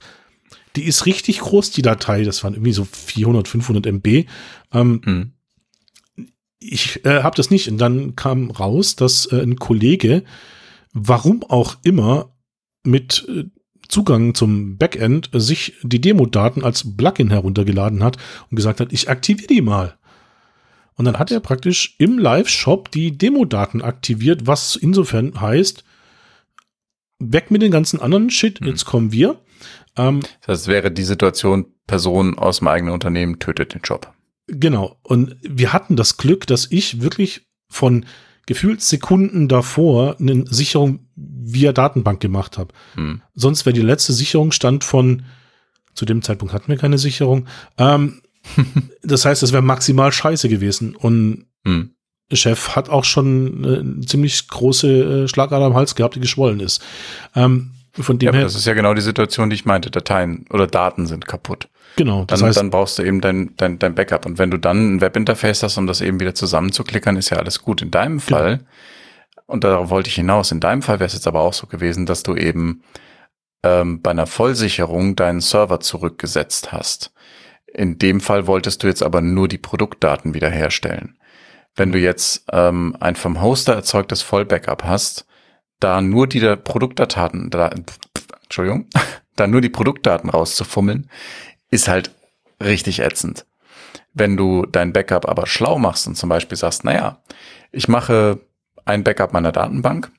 Die 0.77 0.85
ist 0.85 1.07
richtig 1.07 1.41
groß, 1.41 1.73
die 1.73 1.83
Datei. 1.83 2.23
Das 2.23 2.45
waren 2.45 2.55
irgendwie 2.55 2.73
so 2.73 2.85
400, 2.85 3.49
500 3.49 3.87
MB. 3.87 4.27
Ähm, 4.73 5.01
mhm. 5.05 5.33
Ich 6.61 7.05
äh, 7.05 7.23
habe 7.23 7.37
das 7.37 7.51
nicht. 7.51 7.69
Und 7.69 7.79
dann 7.79 8.15
kam 8.15 8.51
raus, 8.51 8.95
dass 8.95 9.27
äh, 9.27 9.43
ein 9.43 9.57
Kollege, 9.57 10.23
warum 10.93 11.43
auch 11.43 11.77
immer, 11.83 12.33
mit 12.85 13.27
äh, 13.29 13.45
Zugang 13.89 14.35
zum 14.35 14.77
Backend 14.77 15.31
sich 15.33 15.75
die 15.83 16.01
Demo-Daten 16.01 16.63
als 16.63 16.97
Plugin 16.97 17.31
heruntergeladen 17.31 18.03
hat 18.05 18.17
und 18.51 18.57
gesagt 18.57 18.81
hat, 18.81 18.93
ich 18.93 19.09
aktiviere 19.09 19.49
die 19.49 19.63
mal. 19.63 19.97
Und 20.95 21.05
dann 21.05 21.19
hat 21.19 21.31
er 21.31 21.41
praktisch 21.41 21.95
im 21.99 22.19
Live-Shop 22.19 22.91
die 22.91 23.17
Demo-Daten 23.17 23.83
aktiviert, 23.83 24.47
was 24.47 24.77
insofern 24.77 25.41
heißt, 25.41 25.85
weg 27.21 27.51
mit 27.51 27.63
den 27.63 27.71
ganzen 27.71 28.01
anderen 28.01 28.31
Shit, 28.31 28.61
hm. 28.61 28.67
jetzt 28.67 28.85
kommen 28.85 29.13
wir. 29.13 29.41
Ähm, 29.97 30.21
das 30.47 30.67
wäre 30.67 30.91
die 30.91 31.05
Situation, 31.05 31.67
Person 31.87 32.39
aus 32.39 32.59
dem 32.59 32.69
eigenen 32.69 32.95
Unternehmen 32.95 33.39
tötet 33.39 33.75
den 33.75 33.81
Job. 33.83 34.13
Genau. 34.47 34.99
Und 35.03 35.37
wir 35.43 35.73
hatten 35.73 35.97
das 35.97 36.17
Glück, 36.17 36.47
dass 36.47 36.71
ich 36.71 37.01
wirklich 37.01 37.47
von 37.69 38.07
gefühlt 38.49 38.81
Sekunden 38.81 39.47
davor 39.47 40.17
eine 40.19 40.47
Sicherung 40.47 41.01
via 41.15 41.73
Datenbank 41.73 42.19
gemacht 42.19 42.57
habe. 42.57 42.73
Hm. 42.95 43.21
Sonst 43.35 43.67
wäre 43.67 43.75
die 43.75 43.83
letzte 43.83 44.15
Sicherung 44.15 44.53
stand 44.53 44.85
von 44.85 45.23
Zu 45.93 46.07
dem 46.07 46.23
Zeitpunkt 46.23 46.55
hatten 46.55 46.69
wir 46.69 46.79
keine 46.79 46.97
Sicherung. 46.97 47.47
Ähm, 47.77 48.23
das 49.03 49.27
heißt, 49.27 49.43
es 49.43 49.53
wäre 49.53 49.63
maximal 49.63 50.13
scheiße 50.13 50.49
gewesen. 50.49 50.97
Und 50.97 51.45
hm. 51.67 51.91
Chef 52.33 52.71
hat 52.71 52.89
auch 52.89 53.05
schon 53.05 53.65
eine 53.65 54.01
ziemlich 54.07 54.49
große 54.49 55.25
äh, 55.25 55.29
Schlagader 55.29 55.67
am 55.67 55.75
Hals 55.75 55.95
gehabt, 55.95 56.15
die 56.15 56.21
geschwollen 56.21 56.61
ist. 56.61 56.83
Ähm, 57.35 57.73
von 58.03 58.19
dem 58.19 58.27
ja, 58.29 58.33
her. 58.33 58.43
Das 58.43 58.55
ist 58.55 58.67
ja 58.67 58.75
genau 58.75 58.95
die 58.95 59.01
Situation, 59.01 59.51
die 59.51 59.55
ich 59.55 59.65
meinte. 59.65 59.91
Dateien 59.91 60.45
oder 60.51 60.67
Daten 60.67 61.07
sind 61.07 61.27
kaputt. 61.27 61.69
Genau. 61.97 62.25
Das 62.25 62.41
dann, 62.41 62.49
heißt, 62.49 62.59
dann 62.59 62.71
brauchst 62.71 62.99
du 62.99 63.03
eben 63.03 63.21
dein, 63.21 63.55
dein, 63.57 63.79
dein 63.79 63.95
Backup. 63.95 64.27
Und 64.27 64.39
wenn 64.39 64.51
du 64.51 64.59
dann 64.59 64.97
ein 64.97 65.01
Webinterface 65.01 65.63
hast, 65.63 65.79
um 65.79 65.87
das 65.87 66.01
eben 66.01 66.21
wieder 66.21 66.35
zusammenzuklickern, 66.35 67.17
ist 67.17 67.31
ja 67.31 67.39
alles 67.39 67.63
gut. 67.63 67.83
In 67.83 67.91
deinem 67.91 68.19
genau. 68.19 68.39
Fall, 68.39 68.61
und 69.47 69.65
darauf 69.65 69.91
wollte 69.91 70.09
ich 70.09 70.15
hinaus, 70.17 70.53
in 70.53 70.61
deinem 70.61 70.83
Fall 70.83 71.01
wäre 71.01 71.07
es 71.07 71.15
jetzt 71.15 71.27
aber 71.27 71.41
auch 71.41 71.55
so 71.55 71.67
gewesen, 71.67 72.07
dass 72.07 72.23
du 72.23 72.37
eben 72.37 72.83
ähm, 73.63 74.03
bei 74.03 74.11
einer 74.11 74.27
Vollsicherung 74.27 75.17
deinen 75.17 75.41
Server 75.41 75.81
zurückgesetzt 75.81 76.73
hast. 76.73 77.13
In 77.67 77.99
dem 77.99 78.21
Fall 78.21 78.47
wolltest 78.47 78.83
du 78.83 78.87
jetzt 78.87 79.03
aber 79.03 79.21
nur 79.21 79.49
die 79.49 79.59
Produktdaten 79.59 80.35
wiederherstellen. 80.35 81.19
Wenn 81.75 81.93
du 81.93 81.99
jetzt 81.99 82.45
ähm, 82.53 82.97
ein 83.01 83.17
vom 83.17 83.41
Hoster 83.41 83.75
erzeugtes 83.75 84.23
Vollbackup 84.23 84.85
hast, 84.85 85.27
da 85.81 86.01
nur 86.01 86.27
die 86.27 86.57
Produktdaten, 86.57 87.51
da, 87.51 87.71
Entschuldigung, 88.43 88.87
da 89.37 89.47
nur 89.47 89.61
die 89.61 89.69
Produktdaten 89.69 90.31
rauszufummeln, 90.31 91.11
ist 91.71 91.89
halt 91.89 92.15
richtig 92.63 93.01
ätzend. 93.01 93.47
Wenn 94.15 94.37
du 94.37 94.67
dein 94.67 94.93
Backup 94.93 95.29
aber 95.29 95.47
schlau 95.47 95.79
machst 95.79 96.07
und 96.07 96.17
zum 96.17 96.29
Beispiel 96.29 96.59
sagst, 96.59 96.85
naja, 96.85 97.23
ich 97.71 97.89
mache 97.89 98.41
ein 98.85 99.05
Backup 99.05 99.33
meiner 99.33 99.53
Datenbank 99.53 100.11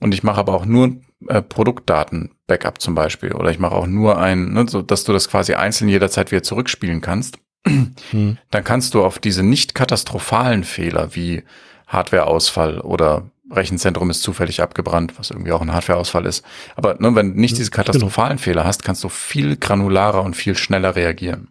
und 0.00 0.14
ich 0.14 0.22
mache 0.22 0.38
aber 0.38 0.54
auch 0.54 0.64
nur 0.64 0.96
äh, 1.28 1.42
Produktdaten-Backup 1.42 2.80
zum 2.80 2.94
Beispiel 2.94 3.32
oder 3.32 3.50
ich 3.50 3.58
mache 3.58 3.74
auch 3.74 3.86
nur 3.86 4.18
ein, 4.18 4.52
ne, 4.52 4.66
so 4.68 4.82
dass 4.82 5.04
du 5.04 5.12
das 5.12 5.28
quasi 5.28 5.54
einzeln 5.54 5.88
jederzeit 5.88 6.30
wieder 6.30 6.42
zurückspielen 6.42 7.00
kannst, 7.00 7.38
hm. 7.66 8.38
dann 8.50 8.64
kannst 8.64 8.94
du 8.94 9.04
auf 9.04 9.18
diese 9.18 9.42
nicht 9.42 9.74
katastrophalen 9.74 10.64
Fehler 10.64 11.14
wie 11.14 11.42
Hardwareausfall 11.86 12.80
oder 12.80 13.30
Rechenzentrum 13.56 14.10
ist 14.10 14.22
zufällig 14.22 14.62
abgebrannt, 14.62 15.14
was 15.16 15.30
irgendwie 15.30 15.52
auch 15.52 15.60
ein 15.60 15.72
Hardwareausfall 15.72 16.26
ist. 16.26 16.44
Aber 16.76 16.96
ne, 16.98 17.14
wenn 17.14 17.34
du 17.34 17.40
nicht 17.40 17.56
diese 17.58 17.70
katastrophalen 17.70 18.36
genau. 18.36 18.42
Fehler 18.42 18.64
hast, 18.64 18.82
kannst 18.82 19.04
du 19.04 19.08
viel 19.08 19.56
granularer 19.56 20.22
und 20.22 20.34
viel 20.34 20.56
schneller 20.56 20.96
reagieren. 20.96 21.48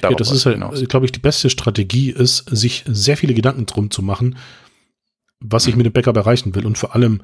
Darauf 0.00 0.12
ja, 0.12 0.18
das 0.18 0.30
ist 0.30 0.46
halt, 0.46 0.88
glaube 0.88 1.06
ich, 1.06 1.12
die 1.12 1.20
beste 1.20 1.50
Strategie 1.50 2.10
ist, 2.10 2.44
sich 2.50 2.84
sehr 2.86 3.16
viele 3.16 3.34
Gedanken 3.34 3.66
drum 3.66 3.90
zu 3.90 4.02
machen, 4.02 4.36
was 5.40 5.66
ich 5.66 5.76
mit 5.76 5.86
dem 5.86 5.92
Backup 5.92 6.16
erreichen 6.16 6.54
will. 6.54 6.66
Und 6.66 6.78
vor 6.78 6.94
allem, 6.94 7.22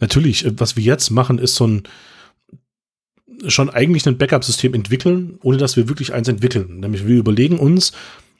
natürlich, 0.00 0.46
was 0.58 0.76
wir 0.76 0.82
jetzt 0.82 1.10
machen, 1.10 1.38
ist 1.38 1.54
so 1.54 1.66
ein 1.66 1.82
schon 3.48 3.70
eigentlich 3.70 4.06
ein 4.06 4.18
Backup-System 4.18 4.74
entwickeln, 4.74 5.38
ohne 5.42 5.56
dass 5.56 5.76
wir 5.76 5.88
wirklich 5.88 6.12
eins 6.12 6.28
entwickeln. 6.28 6.80
Nämlich 6.80 7.06
wir 7.06 7.16
überlegen 7.16 7.58
uns, 7.58 7.92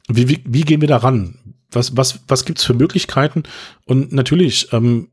wie, 0.08 0.28
wie, 0.28 0.42
wie 0.44 0.62
gehen 0.62 0.80
wir 0.80 0.88
da 0.88 0.98
ran? 0.98 1.36
Was, 1.70 1.96
was, 1.96 2.20
was 2.28 2.44
gibt's 2.44 2.64
für 2.64 2.74
Möglichkeiten? 2.74 3.42
Und 3.84 4.12
natürlich, 4.12 4.72
ähm, 4.72 5.08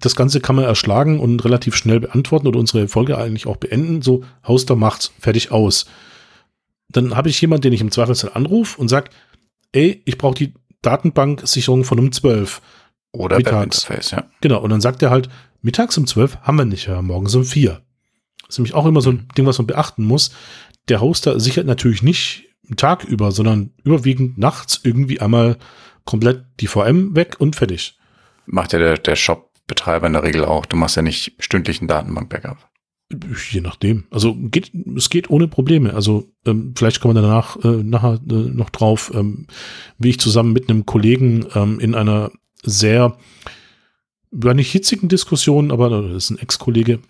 das 0.00 0.16
Ganze 0.16 0.40
kann 0.40 0.56
man 0.56 0.64
erschlagen 0.64 1.20
und 1.20 1.44
relativ 1.44 1.74
schnell 1.76 2.00
beantworten 2.00 2.46
oder 2.46 2.58
unsere 2.58 2.88
Folge 2.88 3.18
eigentlich 3.18 3.46
auch 3.46 3.56
beenden. 3.56 4.02
So, 4.02 4.24
Hoster 4.46 4.76
macht's, 4.76 5.12
fertig 5.18 5.50
aus. 5.50 5.86
Dann 6.90 7.16
habe 7.16 7.28
ich 7.28 7.40
jemanden, 7.40 7.62
den 7.62 7.72
ich 7.72 7.80
im 7.80 7.90
Zweifelsfall 7.90 8.32
anrufe 8.34 8.80
und 8.80 8.88
sage, 8.88 9.10
ey, 9.72 10.02
ich 10.04 10.18
brauche 10.18 10.34
die 10.34 10.54
Datenbanksicherung 10.82 11.84
von 11.84 11.98
um 11.98 12.12
12. 12.12 12.62
Oder 13.12 13.38
mittags. 13.38 13.88
Webinterface, 13.88 14.10
ja. 14.12 14.24
Genau, 14.40 14.60
und 14.60 14.70
dann 14.70 14.80
sagt 14.80 15.02
er 15.02 15.10
halt, 15.10 15.28
mittags 15.62 15.96
um 15.98 16.06
12 16.06 16.38
haben 16.42 16.56
wir 16.56 16.64
nicht, 16.64 16.86
ja, 16.86 17.00
morgens 17.02 17.34
um 17.34 17.44
4. 17.44 17.80
Das 18.40 18.50
ist 18.50 18.58
nämlich 18.58 18.74
auch 18.74 18.86
immer 18.86 19.00
so 19.00 19.10
ein 19.10 19.16
mhm. 19.16 19.28
Ding, 19.36 19.46
was 19.46 19.58
man 19.58 19.66
beachten 19.66 20.04
muss. 20.04 20.30
Der 20.88 21.00
Hoster 21.00 21.40
sichert 21.40 21.66
natürlich 21.66 22.02
nicht 22.02 22.44
Tag 22.76 23.04
über, 23.04 23.32
sondern 23.32 23.72
überwiegend 23.82 24.38
nachts 24.38 24.80
irgendwie 24.82 25.20
einmal 25.20 25.56
komplett 26.04 26.44
die 26.60 26.66
VM 26.66 27.14
weg 27.14 27.36
und 27.38 27.56
fertig. 27.56 27.98
Macht 28.46 28.72
ja 28.72 28.78
der, 28.78 28.96
der 28.96 29.16
Shop-Betreiber 29.68 30.06
in 30.06 30.14
der 30.14 30.22
Regel 30.22 30.44
auch. 30.44 30.66
Du 30.66 30.76
machst 30.76 30.96
ja 30.96 31.02
nicht 31.02 31.34
stündlichen 31.38 31.86
Datenbank-Backup. 31.88 32.56
Je 33.50 33.60
nachdem. 33.60 34.04
Also 34.10 34.34
geht, 34.34 34.72
es 34.96 35.08
geht 35.08 35.30
ohne 35.30 35.48
Probleme. 35.48 35.94
Also 35.94 36.30
ähm, 36.44 36.74
vielleicht 36.76 37.00
kommen 37.00 37.14
wir 37.14 37.22
danach 37.22 37.56
äh, 37.64 37.82
nachher 37.82 38.20
äh, 38.28 38.32
noch 38.32 38.70
drauf, 38.70 39.12
ähm, 39.14 39.46
wie 39.98 40.10
ich 40.10 40.20
zusammen 40.20 40.52
mit 40.52 40.68
einem 40.68 40.84
Kollegen 40.84 41.46
ähm, 41.54 41.80
in 41.80 41.94
einer 41.94 42.30
sehr, 42.62 43.16
war 44.30 44.52
nicht 44.52 44.70
hitzigen 44.70 45.08
Diskussion, 45.08 45.70
aber 45.70 45.88
das 45.88 46.24
ist 46.24 46.30
ein 46.30 46.38
Ex-Kollege, 46.38 47.00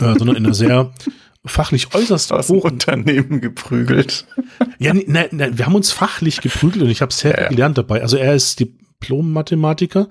äh, 0.00 0.18
sondern 0.18 0.36
in 0.36 0.44
einer 0.44 0.54
sehr 0.54 0.92
fachlich 1.46 1.94
äußerst 1.94 2.32
Aus 2.32 2.50
hoch 2.50 2.64
Unternehmen 2.64 3.40
geprügelt. 3.40 4.26
Ja, 4.78 4.92
ne, 4.92 5.28
ne, 5.30 5.56
wir 5.56 5.64
haben 5.64 5.74
uns 5.74 5.90
fachlich 5.90 6.42
geprügelt 6.42 6.84
und 6.84 6.90
ich 6.90 7.00
habe 7.00 7.14
sehr 7.14 7.32
ja, 7.32 7.42
ja. 7.44 7.48
gelernt 7.48 7.78
dabei. 7.78 8.02
Also 8.02 8.18
er 8.18 8.34
ist 8.34 8.60
Diplom-Mathematiker 8.60 10.08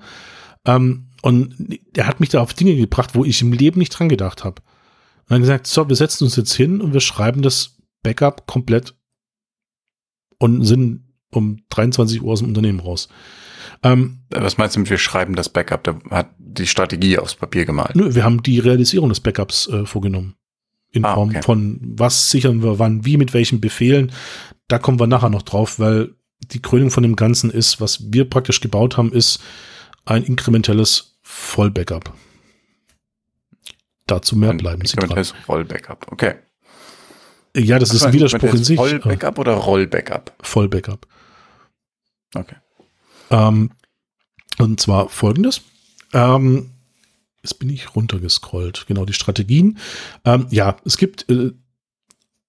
ähm, 0.66 1.11
und 1.22 1.78
er 1.96 2.06
hat 2.06 2.20
mich 2.20 2.28
da 2.28 2.40
auf 2.40 2.52
Dinge 2.52 2.76
gebracht, 2.76 3.14
wo 3.14 3.24
ich 3.24 3.40
im 3.40 3.52
Leben 3.52 3.78
nicht 3.78 3.90
dran 3.90 4.08
gedacht 4.08 4.44
habe. 4.44 4.60
Und 5.22 5.30
dann 5.30 5.40
gesagt, 5.40 5.66
so, 5.66 5.88
wir 5.88 5.96
setzen 5.96 6.24
uns 6.24 6.36
jetzt 6.36 6.52
hin 6.52 6.80
und 6.80 6.92
wir 6.92 7.00
schreiben 7.00 7.42
das 7.42 7.78
Backup 8.02 8.46
komplett 8.46 8.94
und 10.38 10.64
sind 10.64 11.04
um 11.30 11.62
23 11.70 12.22
Uhr 12.22 12.32
aus 12.32 12.40
dem 12.40 12.48
Unternehmen 12.48 12.80
raus. 12.80 13.08
Ähm, 13.84 14.24
Was 14.30 14.58
meinst 14.58 14.74
du 14.74 14.80
mit, 14.80 14.90
wir 14.90 14.98
schreiben 14.98 15.36
das 15.36 15.48
Backup? 15.48 15.84
Da 15.84 15.98
hat 16.10 16.30
die 16.38 16.66
Strategie 16.66 17.18
aufs 17.18 17.36
Papier 17.36 17.64
gemalt. 17.64 17.94
Nö, 17.94 18.14
wir 18.14 18.24
haben 18.24 18.42
die 18.42 18.58
Realisierung 18.58 19.08
des 19.08 19.20
Backups 19.20 19.68
äh, 19.68 19.86
vorgenommen. 19.86 20.34
In 20.90 21.04
ah, 21.04 21.14
Form 21.14 21.30
okay. 21.30 21.42
von, 21.42 21.80
was 21.96 22.30
sichern 22.30 22.62
wir 22.62 22.80
wann, 22.80 23.04
wie, 23.04 23.16
mit 23.16 23.32
welchen 23.32 23.60
Befehlen. 23.60 24.12
Da 24.66 24.78
kommen 24.78 24.98
wir 24.98 25.06
nachher 25.06 25.30
noch 25.30 25.42
drauf, 25.42 25.78
weil 25.78 26.14
die 26.50 26.60
Krönung 26.60 26.90
von 26.90 27.04
dem 27.04 27.16
Ganzen 27.16 27.50
ist, 27.50 27.80
was 27.80 28.12
wir 28.12 28.28
praktisch 28.28 28.60
gebaut 28.60 28.96
haben, 28.96 29.12
ist 29.12 29.40
ein 30.04 30.24
inkrementelles 30.24 31.11
Vollbackup. 31.42 32.14
Dazu 34.06 34.36
mehr 34.36 34.54
bleiben 34.54 34.84
Sie 34.86 34.96
dran. 34.96 35.24
Vollbackup, 35.24 36.10
okay. 36.10 36.36
Ja, 37.54 37.78
das 37.78 37.92
ist 37.92 38.04
ein 38.04 38.12
Widerspruch 38.12 38.54
in 38.54 38.64
sich. 38.64 38.76
Vollbackup 38.76 39.38
oder 39.38 39.52
Rollbackup? 39.54 40.32
Vollbackup. 40.40 41.06
Okay. 42.34 42.56
Ähm, 43.30 43.70
und 44.58 44.80
zwar 44.80 45.08
folgendes. 45.10 45.60
Ähm, 46.14 46.70
jetzt 47.42 47.58
bin 47.58 47.68
ich 47.68 47.94
runtergescrollt. 47.94 48.86
Genau, 48.86 49.04
die 49.04 49.12
Strategien. 49.12 49.78
Ähm, 50.24 50.46
ja, 50.50 50.76
es 50.86 50.96
gibt 50.96 51.28
äh, 51.28 51.52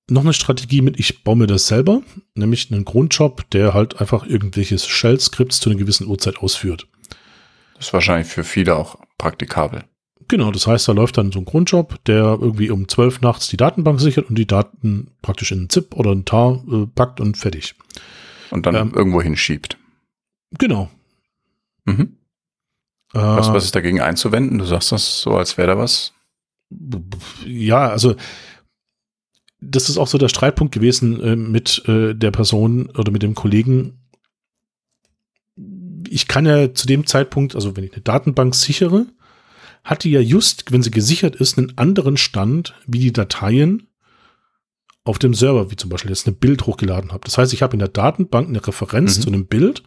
noch 0.10 0.22
eine 0.22 0.34
Strategie 0.34 0.82
mit, 0.82 1.00
ich 1.00 1.24
baue 1.24 1.36
mir 1.36 1.48
das 1.48 1.68
selber, 1.68 2.02
nämlich 2.36 2.72
einen 2.72 2.86
Grundjob, 2.86 3.50
der 3.50 3.74
halt 3.74 4.00
einfach 4.00 4.26
irgendwelches 4.26 4.88
Shell-Skripts 4.88 5.60
zu 5.60 5.70
einer 5.70 5.80
gewissen 5.80 6.08
Uhrzeit 6.08 6.38
ausführt. 6.38 6.88
Das 7.76 7.88
ist 7.88 7.94
wahrscheinlich 7.94 8.28
für 8.28 8.44
viele 8.44 8.76
auch 8.76 8.98
praktikabel. 9.18 9.84
Genau, 10.28 10.52
das 10.52 10.68
heißt, 10.68 10.88
da 10.88 10.94
läuft 10.94 11.18
dann 11.18 11.32
so 11.32 11.40
ein 11.40 11.46
Grundjob, 11.46 12.04
der 12.06 12.38
irgendwie 12.40 12.70
um 12.70 12.88
12 12.88 13.22
nachts 13.22 13.48
die 13.48 13.58
Datenbank 13.58 14.00
sichert 14.00 14.30
und 14.30 14.36
die 14.38 14.48
Daten 14.48 15.12
praktisch 15.22 15.52
in 15.52 15.60
einen 15.60 15.70
ZIP 15.70 15.96
oder 15.96 16.12
einen 16.12 16.26
TAR 16.26 16.64
äh, 16.72 16.88
packt 16.88 17.20
und 17.20 17.38
fertig. 17.38 17.76
Und 18.50 18.66
dann 18.66 18.76
ähm, 18.76 18.94
irgendwo 18.96 19.22
hinschiebt. 19.22 19.78
Genau. 20.58 20.90
Mhm. 21.86 22.18
Äh, 23.14 23.20
was, 23.20 23.52
was 23.52 23.66
ist 23.66 23.76
dagegen 23.76 24.02
einzuwenden? 24.02 24.60
Du 24.60 24.66
sagst 24.66 24.92
das 24.92 25.22
so, 25.22 25.36
als 25.36 25.58
wäre 25.58 25.68
da 25.68 25.78
was. 25.78 26.14
Ja, 27.46 27.90
also 27.90 28.16
das 29.60 29.90
ist 29.90 29.98
auch 29.98 30.08
so 30.08 30.18
der 30.18 30.30
Streitpunkt 30.30 30.74
gewesen 30.74 31.22
äh, 31.22 31.36
mit 31.36 31.88
äh, 31.88 32.14
der 32.14 32.32
Person 32.32 32.90
oder 32.98 33.12
mit 33.12 33.24
dem 33.24 33.36
Kollegen. 33.36 34.03
Ich 36.14 36.28
kann 36.28 36.46
ja 36.46 36.74
zu 36.74 36.88
dem 36.88 37.06
Zeitpunkt, 37.08 37.56
also 37.56 37.76
wenn 37.76 37.84
ich 37.84 37.94
eine 37.94 38.02
Datenbank 38.02 38.56
sichere, 38.56 39.06
hat 39.84 40.04
die 40.04 40.12
ja 40.12 40.20
just, 40.22 40.72
wenn 40.72 40.84
sie 40.84 40.92
gesichert 40.92 41.36
ist, 41.36 41.58
einen 41.58 41.78
anderen 41.78 42.18
Stand 42.18 42.76
wie 42.86 43.00
die 43.00 43.14
Dateien 43.14 43.88
auf 45.04 45.20
dem 45.20 45.34
Server, 45.34 45.72
wie 45.72 45.76
zum 45.76 45.90
Beispiel 45.90 46.12
jetzt 46.12 46.28
ein 46.28 46.36
Bild 46.36 46.66
hochgeladen 46.66 47.12
habe. 47.12 47.26
Das 47.26 47.38
heißt, 47.38 47.52
ich 47.52 47.62
habe 47.62 47.74
in 47.74 47.80
der 47.80 47.90
Datenbank 47.90 48.48
eine 48.48 48.66
Referenz 48.66 49.18
mhm. 49.18 49.22
zu 49.22 49.28
einem 49.28 49.46
Bild 49.48 49.84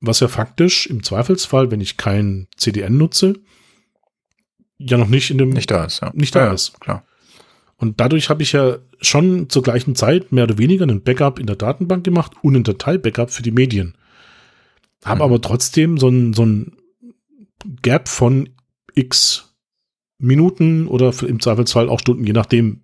was 0.00 0.20
ja 0.20 0.28
faktisch 0.28 0.86
im 0.86 1.02
Zweifelsfall, 1.02 1.70
wenn 1.70 1.80
ich 1.80 1.96
kein 1.96 2.46
CDN 2.56 2.96
nutze, 2.96 3.34
ja 4.78 4.96
noch 4.96 5.08
nicht 5.08 5.30
in 5.30 5.38
dem 5.38 5.50
nicht 5.50 5.70
da 5.70 5.84
ist, 5.84 6.02
ja. 6.02 6.10
nicht 6.14 6.34
da 6.34 6.46
ja, 6.46 6.52
ist. 6.52 6.80
Klar. 6.80 7.04
Und 7.76 8.00
dadurch 8.00 8.30
habe 8.30 8.42
ich 8.42 8.52
ja 8.52 8.78
schon 9.00 9.48
zur 9.48 9.62
gleichen 9.62 9.94
Zeit 9.94 10.32
mehr 10.32 10.44
oder 10.44 10.58
weniger 10.58 10.84
einen 10.84 11.02
Backup 11.02 11.38
in 11.38 11.46
der 11.46 11.56
Datenbank 11.56 12.04
gemacht 12.04 12.32
und 12.42 12.56
ein 12.56 12.64
Datei-Backup 12.64 13.30
für 13.30 13.42
die 13.42 13.50
Medien. 13.50 13.96
Habe 15.04 15.16
mhm. 15.16 15.22
aber 15.22 15.40
trotzdem 15.40 15.98
so 15.98 16.08
ein, 16.08 16.32
so 16.34 16.44
ein 16.44 16.76
Gap 17.82 18.08
von 18.08 18.48
x 18.94 19.54
Minuten 20.18 20.88
oder 20.88 21.12
im 21.22 21.40
Zweifelsfall 21.40 21.88
auch 21.88 22.00
Stunden, 22.00 22.24
je 22.24 22.32
nachdem, 22.32 22.82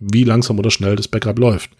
wie 0.00 0.24
langsam 0.24 0.58
oder 0.58 0.70
schnell 0.70 0.96
das 0.96 1.08
Backup 1.08 1.38
läuft. 1.38 1.70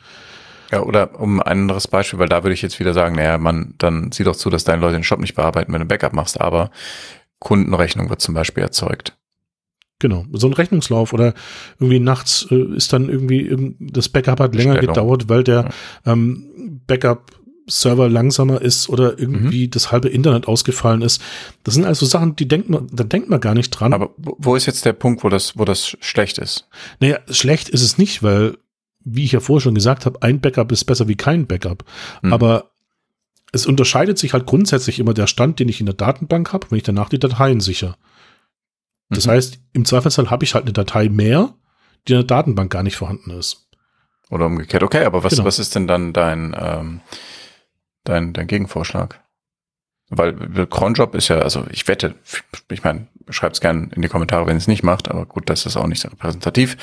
Ja, 0.70 0.82
oder 0.82 1.20
um 1.20 1.40
ein 1.40 1.46
anderes 1.46 1.88
Beispiel, 1.88 2.18
weil 2.18 2.28
da 2.28 2.44
würde 2.44 2.54
ich 2.54 2.62
jetzt 2.62 2.80
wieder 2.80 2.94
sagen, 2.94 3.16
naja, 3.16 3.36
man, 3.36 3.74
dann 3.78 4.10
sieh 4.12 4.24
doch 4.24 4.36
zu, 4.36 4.48
dass 4.48 4.64
deine 4.64 4.80
Leute 4.80 4.94
den 4.94 5.04
Shop 5.04 5.20
nicht 5.20 5.34
bearbeiten, 5.34 5.72
wenn 5.72 5.80
du 5.80 5.84
ein 5.84 5.88
Backup 5.88 6.14
machst, 6.14 6.40
aber 6.40 6.70
Kundenrechnung 7.40 8.08
wird 8.08 8.20
zum 8.20 8.34
Beispiel 8.34 8.62
erzeugt. 8.62 9.18
Genau, 9.98 10.24
so 10.32 10.46
ein 10.46 10.52
Rechnungslauf 10.52 11.12
oder 11.12 11.34
irgendwie 11.78 12.00
nachts 12.00 12.46
äh, 12.50 12.74
ist 12.74 12.92
dann 12.92 13.08
irgendwie 13.08 13.76
das 13.78 14.08
Backup 14.08 14.40
hat 14.40 14.54
länger 14.54 14.76
Stellung. 14.76 14.94
gedauert, 14.94 15.28
weil 15.28 15.44
der 15.44 15.68
ähm, 16.06 16.80
Backup-Server 17.62 18.08
langsamer 18.08 18.60
ist 18.60 18.88
oder 18.88 19.18
irgendwie 19.18 19.66
mhm. 19.66 19.70
das 19.70 19.92
halbe 19.92 20.08
Internet 20.08 20.48
ausgefallen 20.48 21.02
ist. 21.02 21.22
Das 21.64 21.74
sind 21.74 21.84
also 21.84 22.06
Sachen, 22.06 22.36
die 22.36 22.48
denkt 22.48 22.68
man, 22.68 22.86
da 22.92 23.04
denkt 23.04 23.28
man 23.28 23.40
gar 23.40 23.54
nicht 23.54 23.70
dran. 23.70 23.92
Aber 23.92 24.10
wo 24.16 24.56
ist 24.56 24.66
jetzt 24.66 24.84
der 24.84 24.92
Punkt, 24.92 25.24
wo 25.24 25.28
das, 25.28 25.56
wo 25.58 25.64
das 25.64 25.96
schlecht 26.00 26.38
ist? 26.38 26.68
Naja, 27.00 27.18
schlecht 27.30 27.68
ist 27.68 27.82
es 27.82 27.98
nicht, 27.98 28.22
weil, 28.22 28.56
wie 29.04 29.24
ich 29.24 29.32
ja 29.32 29.40
vorher 29.40 29.62
schon 29.62 29.74
gesagt 29.74 30.06
habe, 30.06 30.22
ein 30.22 30.40
Backup 30.40 30.72
ist 30.72 30.84
besser 30.84 31.08
wie 31.08 31.16
kein 31.16 31.46
Backup. 31.46 31.84
Mhm. 32.22 32.32
Aber 32.32 32.70
es 33.52 33.66
unterscheidet 33.66 34.18
sich 34.18 34.32
halt 34.32 34.46
grundsätzlich 34.46 34.98
immer 34.98 35.14
der 35.14 35.26
Stand, 35.26 35.58
den 35.58 35.68
ich 35.68 35.80
in 35.80 35.86
der 35.86 35.94
Datenbank 35.94 36.52
habe, 36.52 36.70
wenn 36.70 36.78
ich 36.78 36.84
danach 36.84 37.08
die 37.08 37.18
Dateien 37.18 37.60
sichere. 37.60 37.96
Das 39.10 39.26
mhm. 39.26 39.32
heißt, 39.32 39.60
im 39.74 39.84
Zweifelsfall 39.84 40.30
habe 40.30 40.44
ich 40.44 40.54
halt 40.54 40.64
eine 40.64 40.72
Datei 40.72 41.08
mehr, 41.08 41.54
die 42.08 42.12
in 42.12 42.18
der 42.18 42.26
Datenbank 42.26 42.72
gar 42.72 42.82
nicht 42.82 42.96
vorhanden 42.96 43.30
ist. 43.30 43.68
Oder 44.30 44.46
umgekehrt. 44.46 44.82
Okay, 44.82 45.04
aber 45.04 45.24
was, 45.24 45.34
genau. 45.34 45.44
was 45.44 45.58
ist 45.58 45.74
denn 45.74 45.86
dann 45.86 46.14
dein, 46.14 46.56
ähm, 46.58 47.00
dein, 48.04 48.32
dein 48.32 48.46
Gegenvorschlag? 48.46 49.22
Weil 50.08 50.66
Cronjob 50.66 51.14
ist 51.14 51.28
ja, 51.28 51.38
also 51.38 51.64
ich 51.70 51.88
wette, 51.88 52.14
ich 52.70 52.84
meine, 52.84 53.08
schreibt 53.30 53.56
es 53.56 53.60
gerne 53.60 53.88
in 53.94 54.02
die 54.02 54.08
Kommentare, 54.08 54.46
wenn 54.46 54.58
es 54.58 54.68
nicht 54.68 54.82
macht, 54.82 55.08
aber 55.08 55.24
gut, 55.24 55.48
das 55.48 55.64
ist 55.64 55.76
auch 55.76 55.86
nicht 55.86 56.04
repräsentativ. 56.04 56.76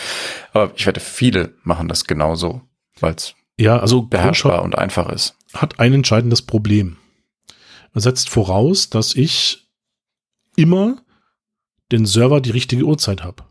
Aber 0.52 0.72
ich 0.76 0.88
wette, 0.88 1.00
viele 1.00 1.54
machen 1.64 1.88
das 1.88 2.06
genauso, 2.06 2.62
weil 3.00 3.14
es 3.14 3.36
ja, 3.60 3.78
also 3.78 4.04
beherrschbar 4.04 4.64
und 4.64 4.78
einfach 4.78 5.10
ist. 5.10 5.36
Hat 5.54 5.82
ein 5.82 5.94
entscheidendes 5.94 6.42
Problem. 6.42 6.96
Er 7.94 8.00
setzt 8.00 8.30
voraus, 8.30 8.90
dass 8.90 9.16
ich 9.16 9.70
immer 10.56 11.02
den 11.92 12.06
Server 12.06 12.40
die 12.40 12.52
richtige 12.52 12.86
Uhrzeit 12.86 13.22
habe. 13.22 13.44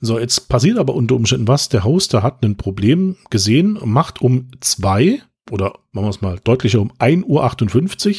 So, 0.00 0.18
jetzt 0.18 0.48
passiert 0.48 0.78
aber 0.78 0.94
unter 0.94 1.14
Umständen 1.14 1.46
was. 1.46 1.68
Der 1.68 1.84
Hoster 1.84 2.22
hat 2.22 2.42
ein 2.42 2.56
Problem 2.56 3.16
gesehen, 3.28 3.78
macht 3.84 4.22
um 4.22 4.48
zwei 4.60 5.20
oder 5.50 5.78
machen 5.92 6.06
wir 6.06 6.10
es 6.10 6.20
mal 6.20 6.38
deutlicher, 6.42 6.80
um 6.80 6.92
1.58 6.92 7.24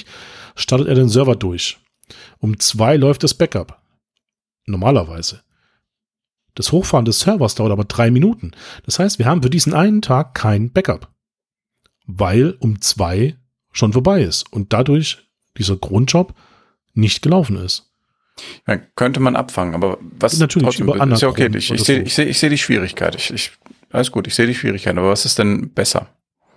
Uhr 0.04 0.10
startet 0.56 0.88
er 0.88 0.96
den 0.96 1.10
Server 1.10 1.36
durch. 1.36 1.78
Um 2.40 2.60
zwei 2.60 2.98
läuft 2.98 3.24
das 3.24 3.34
Backup. 3.34 3.82
Normalerweise. 4.66 5.42
Das 6.56 6.72
Hochfahren 6.72 7.06
des 7.06 7.20
Servers 7.20 7.56
dauert 7.56 7.72
aber 7.72 7.86
drei 7.86 8.12
Minuten. 8.12 8.52
Das 8.86 9.00
heißt, 9.00 9.20
wir 9.20 9.26
haben 9.26 9.42
für 9.42 9.50
diesen 9.50 9.74
einen 9.74 10.02
Tag 10.02 10.36
kein 10.36 10.72
Backup. 10.72 11.10
Weil 12.06 12.56
um 12.60 12.82
zwei 12.82 13.38
schon 13.72 13.94
vorbei 13.94 14.22
ist 14.22 14.52
und 14.52 14.74
dadurch 14.74 15.28
dieser 15.58 15.78
Grundjob 15.78 16.34
nicht 16.94 17.22
gelaufen 17.22 17.58
ist. 17.58 17.92
Ja, 18.68 18.78
könnte 18.78 19.20
man 19.20 19.36
abfangen, 19.36 19.76
aber 19.76 19.98
was 20.02 20.38
natürlich 20.40 20.66
trotzdem, 20.66 20.88
über 20.88 21.14
ist 21.14 21.22
ja 21.22 21.28
okay. 21.28 21.50
Ich, 21.56 21.72
ich 21.72 21.84
sehe 21.84 22.02
ich 22.02 22.14
seh, 22.14 22.24
ich 22.24 22.40
seh 22.40 22.50
die 22.50 22.58
Schwierigkeit. 22.58 23.16
Ich, 23.16 23.32
ich, 23.32 23.52
alles 23.92 24.12
gut, 24.12 24.28
ich 24.28 24.36
sehe 24.36 24.48
die 24.48 24.56
Schwierigkeit, 24.56 24.98
aber 24.98 25.10
was 25.10 25.26
ist 25.26 25.38
denn 25.38 25.72
besser? 25.74 26.08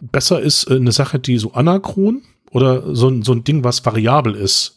Besser 0.00 0.40
ist 0.40 0.70
äh, 0.70 0.76
eine 0.76 0.92
Sache, 0.92 1.18
die 1.18 1.38
so 1.38 1.52
anachron 1.52 2.22
oder 2.50 2.94
so, 2.94 3.08
ein 3.08 3.22
so 3.22 3.32
ein 3.32 3.44
Ding, 3.44 3.64
was 3.64 3.84
variabel 3.84 4.34
ist, 4.34 4.76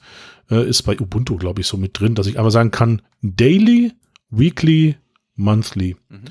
äh, 0.49 0.67
ist 0.67 0.83
bei 0.83 0.99
Ubuntu, 0.99 1.37
glaube 1.37 1.61
ich, 1.61 1.67
so 1.67 1.77
mit 1.77 1.99
drin, 1.99 2.15
dass 2.15 2.27
ich 2.27 2.39
aber 2.39 2.51
sagen 2.51 2.71
kann, 2.71 3.01
daily, 3.21 3.93
weekly, 4.29 4.95
monthly. 5.35 5.95
Mhm. 6.09 6.25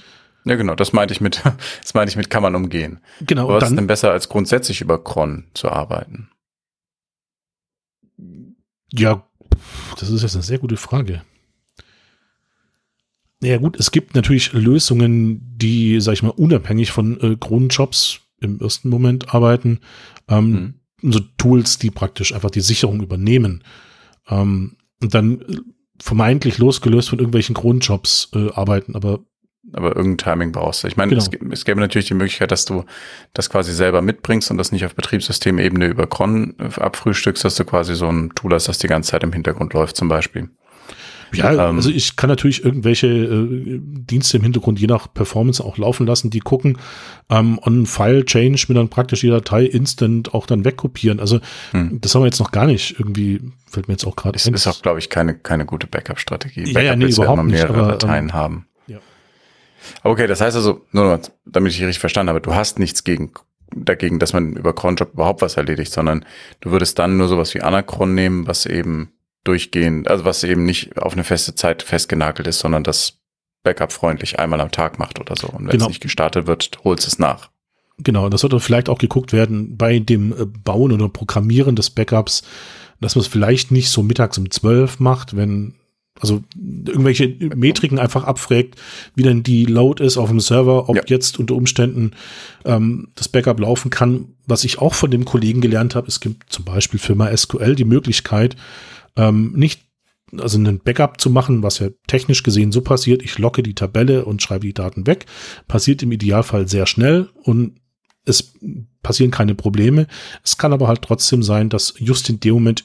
Ja, 0.44 0.56
genau, 0.56 0.74
das 0.74 0.92
meinte 0.92 1.12
ich 1.12 1.20
mit, 1.20 1.42
das 1.82 1.94
meinte 1.94 2.10
ich 2.10 2.16
mit 2.16 2.30
kann 2.30 2.42
man 2.42 2.54
umgehen. 2.54 3.00
Genau. 3.20 3.48
Was 3.48 3.70
ist 3.70 3.76
denn 3.76 3.86
besser, 3.86 4.10
als 4.10 4.28
grundsätzlich 4.28 4.80
über 4.80 5.02
Cron 5.02 5.44
zu 5.54 5.68
arbeiten? 5.68 6.30
Ja, 8.90 9.26
das 9.98 10.08
ist 10.08 10.22
jetzt 10.22 10.34
eine 10.34 10.42
sehr 10.42 10.58
gute 10.58 10.76
Frage. 10.76 11.22
Ja 13.40 13.58
gut, 13.58 13.78
es 13.78 13.92
gibt 13.92 14.14
natürlich 14.16 14.52
Lösungen, 14.52 15.56
die, 15.56 16.00
sag 16.00 16.14
ich 16.14 16.22
mal, 16.22 16.30
unabhängig 16.30 16.90
von 16.90 17.20
äh, 17.20 17.36
Grundjobs 17.36 18.20
im 18.40 18.60
ersten 18.60 18.88
Moment 18.88 19.34
arbeiten. 19.34 19.80
Ähm, 20.28 20.74
mhm. 21.00 21.10
So 21.10 21.20
Tools, 21.36 21.78
die 21.78 21.90
praktisch 21.90 22.34
einfach 22.34 22.50
die 22.50 22.60
Sicherung 22.60 23.02
übernehmen. 23.02 23.62
Ähm, 24.28 24.76
und 25.00 25.14
dann 25.14 25.40
äh, 25.40 25.56
vermeintlich 26.00 26.58
losgelöst 26.58 27.10
von 27.10 27.18
irgendwelchen 27.18 27.54
Grundjobs 27.54 28.30
äh, 28.34 28.50
arbeiten, 28.52 28.94
aber 28.94 29.20
aber 29.72 29.94
irgendein 29.96 30.32
Timing 30.32 30.52
brauchst 30.52 30.82
du. 30.82 30.88
Ich 30.88 30.96
meine, 30.96 31.10
genau. 31.10 31.22
es, 31.22 31.30
es, 31.50 31.64
gäbe 31.64 31.78
natürlich 31.80 32.08
die 32.08 32.14
Möglichkeit, 32.14 32.50
dass 32.50 32.64
du 32.64 32.84
das 33.34 33.50
quasi 33.50 33.74
selber 33.74 34.00
mitbringst 34.00 34.50
und 34.50 34.56
das 34.56 34.72
nicht 34.72 34.84
auf 34.86 34.94
Betriebssystemebene 34.94 35.86
über 35.86 36.06
Cron 36.06 36.54
äh, 36.58 36.80
abfrühstückst, 36.80 37.44
dass 37.44 37.56
du 37.56 37.64
quasi 37.64 37.94
so 37.94 38.08
ein 38.08 38.30
Tool 38.34 38.54
hast, 38.54 38.68
das 38.68 38.78
die 38.78 38.86
ganze 38.86 39.10
Zeit 39.10 39.22
im 39.24 39.32
Hintergrund 39.32 39.74
läuft 39.74 39.96
zum 39.96 40.08
Beispiel. 40.08 40.48
Ja, 41.32 41.52
ähm, 41.52 41.76
also 41.76 41.90
ich 41.90 42.16
kann 42.16 42.28
natürlich 42.28 42.64
irgendwelche 42.64 43.06
äh, 43.06 43.80
Dienste 43.82 44.36
im 44.38 44.42
Hintergrund 44.42 44.80
je 44.80 44.86
nach 44.86 45.12
Performance 45.12 45.62
auch 45.62 45.78
laufen 45.78 46.06
lassen, 46.06 46.30
die 46.30 46.40
gucken, 46.40 46.78
ähm, 47.30 47.58
on 47.62 47.86
File 47.86 48.24
Change 48.24 48.66
mir 48.68 48.74
dann 48.74 48.88
praktisch 48.88 49.20
die 49.20 49.28
Datei 49.28 49.64
instant 49.64 50.34
auch 50.34 50.46
dann 50.46 50.64
wegkopieren. 50.64 51.20
Also 51.20 51.40
hm. 51.72 52.00
das 52.00 52.14
haben 52.14 52.22
wir 52.22 52.26
jetzt 52.26 52.40
noch 52.40 52.50
gar 52.50 52.66
nicht 52.66 52.98
irgendwie, 52.98 53.40
fällt 53.70 53.88
mir 53.88 53.94
jetzt 53.94 54.06
auch 54.06 54.16
gerade 54.16 54.38
ein. 54.38 54.54
Ist 54.54 54.66
auch, 54.66 54.82
glaube 54.82 54.98
ich, 54.98 55.10
keine, 55.10 55.34
keine 55.34 55.66
gute 55.66 55.86
Backup-Strategie. 55.86 56.60
Ja, 56.60 56.72
Backup 56.72 56.82
ja, 56.82 56.96
nee, 56.96 57.06
überhaupt 57.06 57.38
ja 57.38 57.42
mehrere 57.42 57.72
nicht, 57.72 57.80
aber, 57.80 57.92
Dateien 57.92 58.24
ähm, 58.26 58.32
haben. 58.32 58.68
Okay, 60.02 60.26
das 60.26 60.40
heißt 60.40 60.56
also, 60.56 60.84
nur 60.92 61.20
damit 61.44 61.72
ich 61.72 61.80
richtig 61.80 61.98
verstanden 61.98 62.30
habe, 62.30 62.40
du 62.40 62.54
hast 62.54 62.78
nichts 62.78 63.04
gegen, 63.04 63.32
dagegen, 63.74 64.18
dass 64.18 64.32
man 64.32 64.54
über 64.54 64.74
Cronjob 64.74 65.14
überhaupt 65.14 65.42
was 65.42 65.56
erledigt, 65.56 65.92
sondern 65.92 66.24
du 66.60 66.70
würdest 66.70 66.98
dann 66.98 67.16
nur 67.16 67.28
sowas 67.28 67.54
wie 67.54 67.62
Anachron 67.62 68.14
nehmen, 68.14 68.46
was 68.46 68.66
eben 68.66 69.12
durchgehend, 69.48 70.08
also 70.08 70.24
was 70.24 70.44
eben 70.44 70.64
nicht 70.64 70.98
auf 70.98 71.14
eine 71.14 71.24
feste 71.24 71.54
Zeit 71.54 71.82
festgenagelt 71.82 72.46
ist, 72.46 72.58
sondern 72.58 72.84
das 72.84 73.18
Backup 73.62 73.92
freundlich 73.92 74.38
einmal 74.38 74.60
am 74.60 74.70
Tag 74.70 74.98
macht 74.98 75.18
oder 75.18 75.34
so. 75.36 75.48
Und 75.48 75.64
wenn 75.64 75.70
genau. 75.70 75.86
es 75.86 75.88
nicht 75.88 76.02
gestartet 76.02 76.46
wird, 76.46 76.78
holst 76.84 77.06
es 77.06 77.18
nach. 77.18 77.50
Genau, 77.98 78.28
das 78.28 78.42
sollte 78.42 78.60
vielleicht 78.60 78.88
auch 78.88 78.98
geguckt 78.98 79.32
werden 79.32 79.76
bei 79.76 79.98
dem 79.98 80.32
äh, 80.32 80.44
Bauen 80.44 80.92
oder 80.92 81.08
Programmieren 81.08 81.74
des 81.74 81.90
Backups, 81.90 82.42
dass 83.00 83.16
man 83.16 83.22
es 83.22 83.28
vielleicht 83.28 83.70
nicht 83.70 83.88
so 83.88 84.02
mittags 84.02 84.38
um 84.38 84.50
zwölf 84.50 85.00
macht, 85.00 85.36
wenn 85.36 85.74
also 86.20 86.42
irgendwelche 86.56 87.28
Metriken 87.54 87.98
einfach 87.98 88.24
abfragt, 88.24 88.74
wie 89.14 89.22
denn 89.22 89.42
die 89.44 89.66
Load 89.66 90.02
ist 90.02 90.16
auf 90.16 90.28
dem 90.28 90.40
Server, 90.40 90.88
ob 90.88 90.96
ja. 90.96 91.02
jetzt 91.06 91.38
unter 91.38 91.54
Umständen 91.54 92.12
ähm, 92.64 93.08
das 93.14 93.28
Backup 93.28 93.60
laufen 93.60 93.90
kann. 93.90 94.34
Was 94.46 94.64
ich 94.64 94.78
auch 94.78 94.94
von 94.94 95.10
dem 95.10 95.24
Kollegen 95.24 95.60
gelernt 95.60 95.94
habe, 95.94 96.08
es 96.08 96.20
gibt 96.20 96.52
zum 96.52 96.64
Beispiel 96.64 96.98
für 96.98 97.14
MySQL 97.14 97.76
die 97.76 97.84
Möglichkeit, 97.84 98.56
ähm, 99.18 99.52
nicht 99.54 99.82
also 100.36 100.58
einen 100.58 100.80
Backup 100.80 101.20
zu 101.20 101.30
machen, 101.30 101.62
was 101.62 101.78
ja 101.78 101.88
technisch 102.06 102.42
gesehen 102.42 102.72
so 102.72 102.82
passiert, 102.82 103.22
ich 103.22 103.38
locke 103.38 103.62
die 103.62 103.74
Tabelle 103.74 104.24
und 104.24 104.42
schreibe 104.42 104.66
die 104.66 104.74
Daten 104.74 105.06
weg, 105.06 105.26
passiert 105.68 106.02
im 106.02 106.12
Idealfall 106.12 106.68
sehr 106.68 106.86
schnell 106.86 107.28
und 107.42 107.80
es 108.24 108.52
passieren 109.02 109.30
keine 109.30 109.54
Probleme. 109.54 110.06
Es 110.44 110.58
kann 110.58 110.74
aber 110.74 110.86
halt 110.86 111.02
trotzdem 111.02 111.42
sein, 111.42 111.70
dass 111.70 111.94
just 111.98 112.28
in 112.28 112.40
dem 112.40 112.54
Moment 112.54 112.84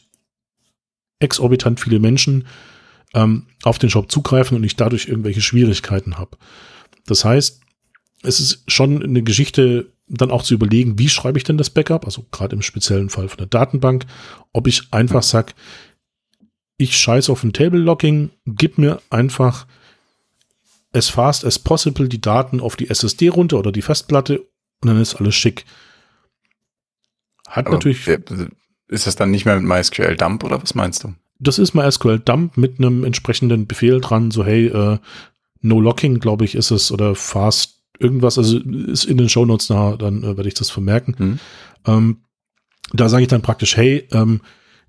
exorbitant 1.19 1.81
viele 1.81 1.99
Menschen 1.99 2.47
ähm, 3.13 3.47
auf 3.63 3.77
den 3.77 3.89
Shop 3.89 4.09
zugreifen 4.09 4.55
und 4.55 4.63
ich 4.63 4.77
dadurch 4.77 5.07
irgendwelche 5.07 5.41
Schwierigkeiten 5.41 6.17
habe. 6.17 6.37
Das 7.05 7.25
heißt, 7.25 7.61
es 8.23 8.39
ist 8.39 8.63
schon 8.67 9.03
eine 9.03 9.21
Geschichte, 9.21 9.91
dann 10.07 10.31
auch 10.31 10.43
zu 10.43 10.53
überlegen, 10.53 10.97
wie 10.97 11.09
schreibe 11.09 11.37
ich 11.37 11.43
denn 11.43 11.57
das 11.57 11.69
Backup, 11.69 12.05
also 12.05 12.25
gerade 12.31 12.55
im 12.55 12.61
speziellen 12.61 13.09
Fall 13.09 13.27
von 13.27 13.37
der 13.37 13.47
Datenbank, 13.47 14.05
ob 14.53 14.67
ich 14.67 14.87
einfach 14.91 15.23
sage, 15.23 15.53
ich 16.83 16.97
scheiße 16.97 17.31
auf 17.31 17.43
ein 17.43 17.53
Table 17.53 17.79
Locking, 17.79 18.31
gib 18.45 18.77
mir 18.77 19.01
einfach 19.09 19.65
as 20.93 21.09
fast 21.09 21.45
as 21.45 21.57
possible 21.57 22.07
die 22.07 22.21
Daten 22.21 22.59
auf 22.59 22.75
die 22.75 22.89
SSD 22.89 23.29
runter 23.29 23.59
oder 23.59 23.71
die 23.71 23.81
Festplatte 23.81 24.39
und 24.39 24.87
dann 24.87 25.01
ist 25.01 25.15
alles 25.15 25.35
schick. 25.35 25.65
Hat 27.47 27.67
Aber 27.67 27.75
natürlich. 27.75 28.07
Ist 28.89 29.07
das 29.07 29.15
dann 29.15 29.31
nicht 29.31 29.45
mehr 29.45 29.59
mit 29.59 29.67
MySQL 29.67 30.15
Dump 30.17 30.43
oder 30.43 30.61
was 30.61 30.75
meinst 30.75 31.03
du? 31.03 31.15
das 31.43 31.59
ist 31.59 31.73
MySQL 31.73 32.19
Dump 32.19 32.57
mit 32.57 32.79
einem 32.79 33.03
entsprechenden 33.03 33.67
Befehl 33.67 34.01
dran, 34.01 34.31
so 34.31 34.45
hey, 34.45 34.67
äh, 34.67 34.97
No 35.61 35.79
Locking, 35.79 36.19
glaube 36.19 36.45
ich, 36.45 36.55
ist 36.55 36.71
es, 36.71 36.91
oder 36.91 37.15
Fast 37.15 37.81
irgendwas, 37.99 38.37
also 38.37 38.59
ist 38.59 39.05
in 39.05 39.17
den 39.17 39.29
Show 39.29 39.45
Notes 39.45 39.69
nah, 39.69 39.95
dann 39.95 40.23
äh, 40.23 40.35
werde 40.37 40.47
ich 40.47 40.55
das 40.55 40.69
vermerken. 40.69 41.15
Mhm. 41.17 41.39
Ähm, 41.85 42.17
da 42.91 43.07
sage 43.07 43.23
ich 43.23 43.29
dann 43.29 43.41
praktisch, 43.41 43.77
hey, 43.77 44.07
ähm, 44.11 44.41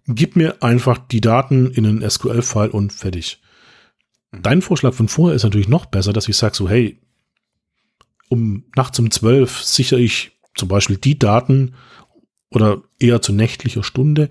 gib 0.07 0.37
mir 0.37 0.63
einfach 0.63 0.99
die 0.99 1.21
Daten 1.21 1.71
in 1.71 1.87
einen 1.87 2.09
SQL-File 2.09 2.71
und 2.71 2.93
fertig. 2.93 3.41
Mhm. 4.33 4.43
Dein 4.43 4.63
Vorschlag 4.63 4.95
von 4.95 5.09
vorher 5.09 5.37
ist 5.37 5.45
natürlich 5.45 5.69
noch 5.69 5.87
besser, 5.87 6.13
dass 6.13 6.29
ich 6.29 6.37
sage 6.37 6.55
so, 6.55 6.69
hey, 6.69 6.99
um 8.29 8.65
nachts 8.77 8.99
um 8.99 9.11
zwölf 9.11 9.63
sichere 9.63 10.01
ich 10.01 10.33
zum 10.55 10.69
Beispiel 10.69 10.97
die 10.97 11.19
Daten 11.19 11.75
oder 12.51 12.83
eher 12.99 13.21
zu 13.21 13.33
nächtlicher 13.33 13.83
Stunde 13.83 14.29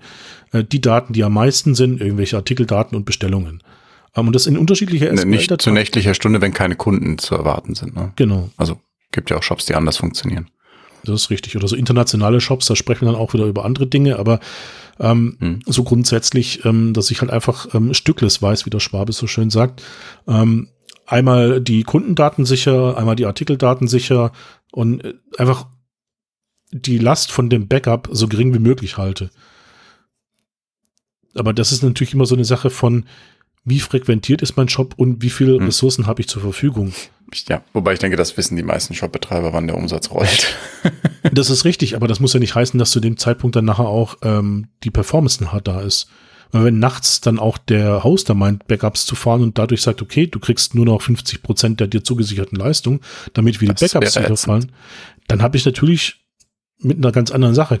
äh, 0.52 0.64
die 0.64 0.80
Daten, 0.80 1.12
die 1.12 1.24
am 1.24 1.34
meisten 1.34 1.74
sind, 1.74 2.00
irgendwelche 2.00 2.36
Artikeldaten 2.36 2.96
und 2.96 3.04
Bestellungen. 3.04 3.62
Ähm, 4.16 4.26
und 4.26 4.34
das 4.34 4.46
in 4.46 4.56
unterschiedlicher 4.56 5.14
SQL 5.16 5.26
Nicht 5.26 5.62
zu 5.62 5.70
nächtlicher 5.70 6.14
Stunde, 6.14 6.40
wenn 6.40 6.52
keine 6.52 6.76
Kunden 6.76 7.18
zu 7.18 7.34
erwarten 7.34 7.74
sind. 7.74 7.94
Ne? 7.94 8.12
Genau. 8.16 8.50
Also 8.56 8.80
gibt 9.12 9.30
ja 9.30 9.36
auch 9.36 9.42
Shops, 9.42 9.66
die 9.66 9.74
anders 9.74 9.96
funktionieren. 9.96 10.48
Das 11.04 11.22
ist 11.22 11.30
richtig. 11.30 11.56
Oder 11.56 11.68
so 11.68 11.76
internationale 11.76 12.40
Shops, 12.40 12.66
da 12.66 12.76
sprechen 12.76 13.06
wir 13.06 13.12
dann 13.12 13.20
auch 13.20 13.34
wieder 13.34 13.44
über 13.44 13.64
andere 13.64 13.86
Dinge, 13.86 14.18
aber 14.18 14.40
ähm, 15.00 15.36
hm. 15.40 15.60
so 15.66 15.84
grundsätzlich, 15.84 16.64
ähm, 16.64 16.92
dass 16.92 17.10
ich 17.10 17.20
halt 17.20 17.30
einfach 17.30 17.74
ähm, 17.74 17.94
stückles 17.94 18.40
weiß, 18.40 18.66
wie 18.66 18.70
der 18.70 18.80
Schwabe 18.80 19.12
so 19.12 19.26
schön 19.26 19.50
sagt. 19.50 19.82
Ähm, 20.26 20.68
einmal 21.06 21.60
die 21.60 21.82
Kundendaten 21.82 22.44
sicher, 22.44 22.96
einmal 22.96 23.16
die 23.16 23.26
Artikeldaten 23.26 23.88
sicher 23.88 24.32
und 24.72 25.04
äh, 25.04 25.14
einfach 25.38 25.66
die 26.70 26.98
Last 26.98 27.30
von 27.30 27.50
dem 27.50 27.68
Backup 27.68 28.08
so 28.10 28.28
gering 28.28 28.52
wie 28.54 28.58
möglich 28.58 28.98
halte. 28.98 29.30
Aber 31.34 31.52
das 31.52 31.72
ist 31.72 31.82
natürlich 31.82 32.14
immer 32.14 32.26
so 32.26 32.34
eine 32.34 32.44
Sache 32.44 32.70
von, 32.70 33.06
wie 33.64 33.80
frequentiert 33.80 34.42
ist 34.42 34.56
mein 34.56 34.68
Shop 34.68 34.94
und 34.96 35.22
wie 35.22 35.30
viele 35.30 35.56
hm. 35.56 35.66
Ressourcen 35.66 36.06
habe 36.06 36.20
ich 36.20 36.28
zur 36.28 36.42
Verfügung. 36.42 36.92
Ja, 37.48 37.62
wobei 37.72 37.92
ich 37.92 37.98
denke, 37.98 38.16
das 38.16 38.36
wissen 38.36 38.56
die 38.56 38.62
meisten 38.62 38.94
Shopbetreiber, 38.94 39.52
wann 39.52 39.66
der 39.66 39.76
Umsatz 39.76 40.10
rollt. 40.10 40.56
das 41.32 41.50
ist 41.50 41.64
richtig, 41.64 41.96
aber 41.96 42.08
das 42.08 42.20
muss 42.20 42.32
ja 42.32 42.40
nicht 42.40 42.54
heißen, 42.54 42.78
dass 42.78 42.90
zu 42.90 43.00
dem 43.00 43.16
Zeitpunkt 43.16 43.56
dann 43.56 43.64
nachher 43.64 43.88
auch 43.88 44.16
ähm, 44.22 44.68
die 44.82 44.90
Performance 44.90 45.42
nachher 45.42 45.60
da 45.60 45.80
ist. 45.80 46.08
Weil 46.52 46.66
wenn 46.66 46.78
nachts 46.78 47.20
dann 47.20 47.40
auch 47.40 47.58
der 47.58 48.04
Hoster 48.04 48.34
meint, 48.34 48.68
Backups 48.68 49.06
zu 49.06 49.16
fahren 49.16 49.42
und 49.42 49.58
dadurch 49.58 49.82
sagt, 49.82 50.02
okay, 50.02 50.28
du 50.28 50.38
kriegst 50.38 50.74
nur 50.76 50.84
noch 50.84 51.02
50 51.02 51.42
Prozent 51.42 51.80
der 51.80 51.88
dir 51.88 52.04
zugesicherten 52.04 52.56
Leistung, 52.56 53.00
damit 53.32 53.60
wir 53.60 53.68
die 53.68 53.74
Backups 53.74 54.16
runterfallen, 54.16 54.70
dann 55.26 55.42
habe 55.42 55.56
ich 55.56 55.64
natürlich 55.64 56.24
mit 56.78 56.98
einer 56.98 57.10
ganz 57.10 57.32
anderen 57.32 57.54
Sache 57.56 57.80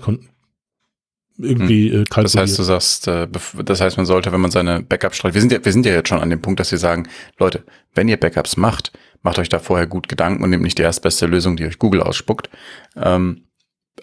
irgendwie 1.38 1.90
hm. 1.90 2.02
äh, 2.02 2.04
kalkuliert. 2.04 2.34
Das 2.34 2.36
heißt, 2.36 2.58
du 2.58 2.62
sagst, 2.62 3.08
äh, 3.08 3.28
das 3.64 3.80
heißt, 3.80 3.96
man 3.96 4.06
sollte, 4.06 4.32
wenn 4.32 4.40
man 4.40 4.50
seine 4.50 4.82
Backup-Strategie, 4.82 5.34
wir 5.34 5.40
sind 5.40 5.52
ja, 5.52 5.64
wir 5.64 5.72
sind 5.72 5.86
ja 5.86 5.92
jetzt 5.92 6.08
schon 6.08 6.20
an 6.20 6.30
dem 6.30 6.40
Punkt, 6.40 6.60
dass 6.60 6.70
wir 6.70 6.78
sagen, 6.78 7.08
Leute, 7.38 7.64
wenn 7.94 8.08
ihr 8.08 8.16
Backups 8.16 8.56
macht, 8.56 8.92
macht 9.24 9.40
euch 9.40 9.48
da 9.48 9.58
vorher 9.58 9.88
gut 9.88 10.08
Gedanken 10.08 10.44
und 10.44 10.50
nehmt 10.50 10.62
nicht 10.62 10.78
die 10.78 10.82
erstbeste 10.82 11.26
Lösung, 11.26 11.56
die 11.56 11.66
euch 11.66 11.80
Google 11.80 12.02
ausspuckt. 12.02 12.48
Ähm, 12.94 13.48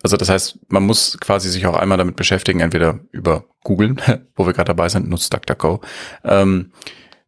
also 0.03 0.17
das 0.17 0.29
heißt, 0.29 0.59
man 0.69 0.83
muss 0.83 1.17
quasi 1.19 1.49
sich 1.49 1.65
auch 1.65 1.75
einmal 1.75 1.97
damit 1.97 2.15
beschäftigen, 2.15 2.59
entweder 2.59 2.99
über 3.11 3.45
Google, 3.63 3.95
wo 4.35 4.45
wir 4.45 4.53
gerade 4.53 4.69
dabei 4.69 4.89
sind, 4.89 5.09
nutzt 5.09 5.33
DuckDuckGo, 5.33 5.81
ähm, 6.23 6.71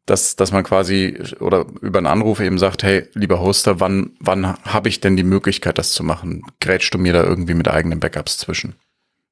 dass, 0.05 0.35
dass 0.35 0.51
man 0.51 0.63
quasi 0.63 1.17
oder 1.39 1.65
über 1.81 1.99
einen 1.99 2.07
Anruf 2.07 2.41
eben 2.41 2.57
sagt, 2.57 2.83
hey, 2.83 3.07
lieber 3.13 3.39
Hoster, 3.39 3.79
wann, 3.79 4.11
wann 4.19 4.57
habe 4.63 4.89
ich 4.89 4.99
denn 4.99 5.15
die 5.15 5.23
Möglichkeit, 5.23 5.77
das 5.77 5.93
zu 5.93 6.03
machen? 6.03 6.43
Grätschst 6.59 6.93
du 6.93 6.97
mir 6.97 7.13
da 7.13 7.23
irgendwie 7.23 7.53
mit 7.53 7.69
eigenen 7.69 7.99
Backups 7.99 8.37
zwischen? 8.37 8.75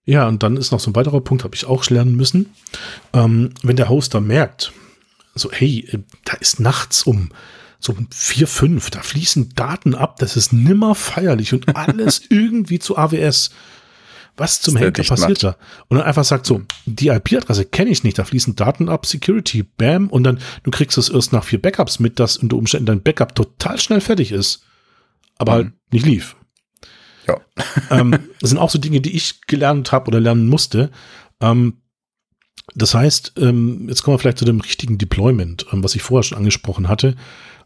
Ja, 0.05 0.27
und 0.27 0.43
dann 0.43 0.55
ist 0.55 0.71
noch 0.71 0.79
so 0.79 0.91
ein 0.91 0.95
weiterer 0.95 1.21
Punkt, 1.21 1.43
habe 1.43 1.55
ich 1.55 1.65
auch 1.65 1.87
lernen 1.89 2.15
müssen. 2.15 2.53
Ähm, 3.13 3.53
wenn 3.63 3.75
der 3.75 3.89
Hoster 3.89 4.21
merkt, 4.21 4.71
so, 5.35 5.51
hey, 5.51 5.87
äh, 5.91 5.99
da 6.25 6.33
ist 6.37 6.59
nachts 6.59 7.03
um 7.03 7.29
so 7.83 7.95
vier, 8.11 8.47
fünf, 8.47 8.89
da 8.89 9.01
fließen 9.01 9.53
Daten 9.55 9.95
ab, 9.95 10.17
das 10.19 10.35
ist 10.35 10.53
nimmer 10.53 10.95
feierlich 10.95 11.53
und 11.53 11.75
alles 11.75 12.21
irgendwie 12.29 12.79
zu 12.79 12.97
AWS. 12.97 13.51
Was 14.37 14.61
zum 14.61 14.77
Henker 14.77 15.03
passiert 15.03 15.43
da? 15.43 15.57
Und 15.87 15.97
dann 15.97 16.07
einfach 16.07 16.23
sagt 16.23 16.45
so, 16.45 16.61
die 16.85 17.09
IP-Adresse 17.09 17.65
kenne 17.65 17.91
ich 17.91 18.03
nicht, 18.03 18.17
da 18.17 18.23
fließen 18.23 18.55
Daten 18.55 18.87
ab, 18.87 19.05
Security, 19.05 19.63
bam, 19.63 20.07
und 20.07 20.23
dann 20.23 20.39
du 20.63 20.71
kriegst 20.71 20.97
es 20.97 21.09
erst 21.09 21.33
nach 21.33 21.43
vier 21.43 21.61
Backups 21.61 21.99
mit, 21.99 22.19
dass 22.19 22.37
unter 22.37 22.55
Umständen 22.55 22.85
dein 22.85 23.03
Backup 23.03 23.35
total 23.35 23.79
schnell 23.79 24.01
fertig 24.01 24.31
ist, 24.31 24.63
aber 25.37 25.51
halt 25.51 25.65
mhm. 25.65 25.69
halt 25.69 25.93
nicht 25.93 26.05
lief. 26.05 26.35
Ja. 27.27 27.41
ähm, 27.91 28.17
das 28.39 28.49
sind 28.49 28.59
auch 28.59 28.69
so 28.69 28.79
Dinge, 28.79 29.01
die 29.01 29.15
ich 29.15 29.41
gelernt 29.47 29.91
habe 29.91 30.07
oder 30.07 30.19
lernen 30.19 30.47
musste. 30.47 30.91
Ähm, 31.41 31.81
das 32.73 32.93
heißt, 32.93 33.33
ähm, 33.37 33.87
jetzt 33.89 34.03
kommen 34.03 34.15
wir 34.15 34.19
vielleicht 34.19 34.37
zu 34.37 34.45
dem 34.45 34.61
richtigen 34.61 34.97
Deployment, 34.97 35.65
ähm, 35.73 35.83
was 35.83 35.95
ich 35.95 36.01
vorher 36.01 36.23
schon 36.23 36.37
angesprochen 36.37 36.87
hatte, 36.87 37.15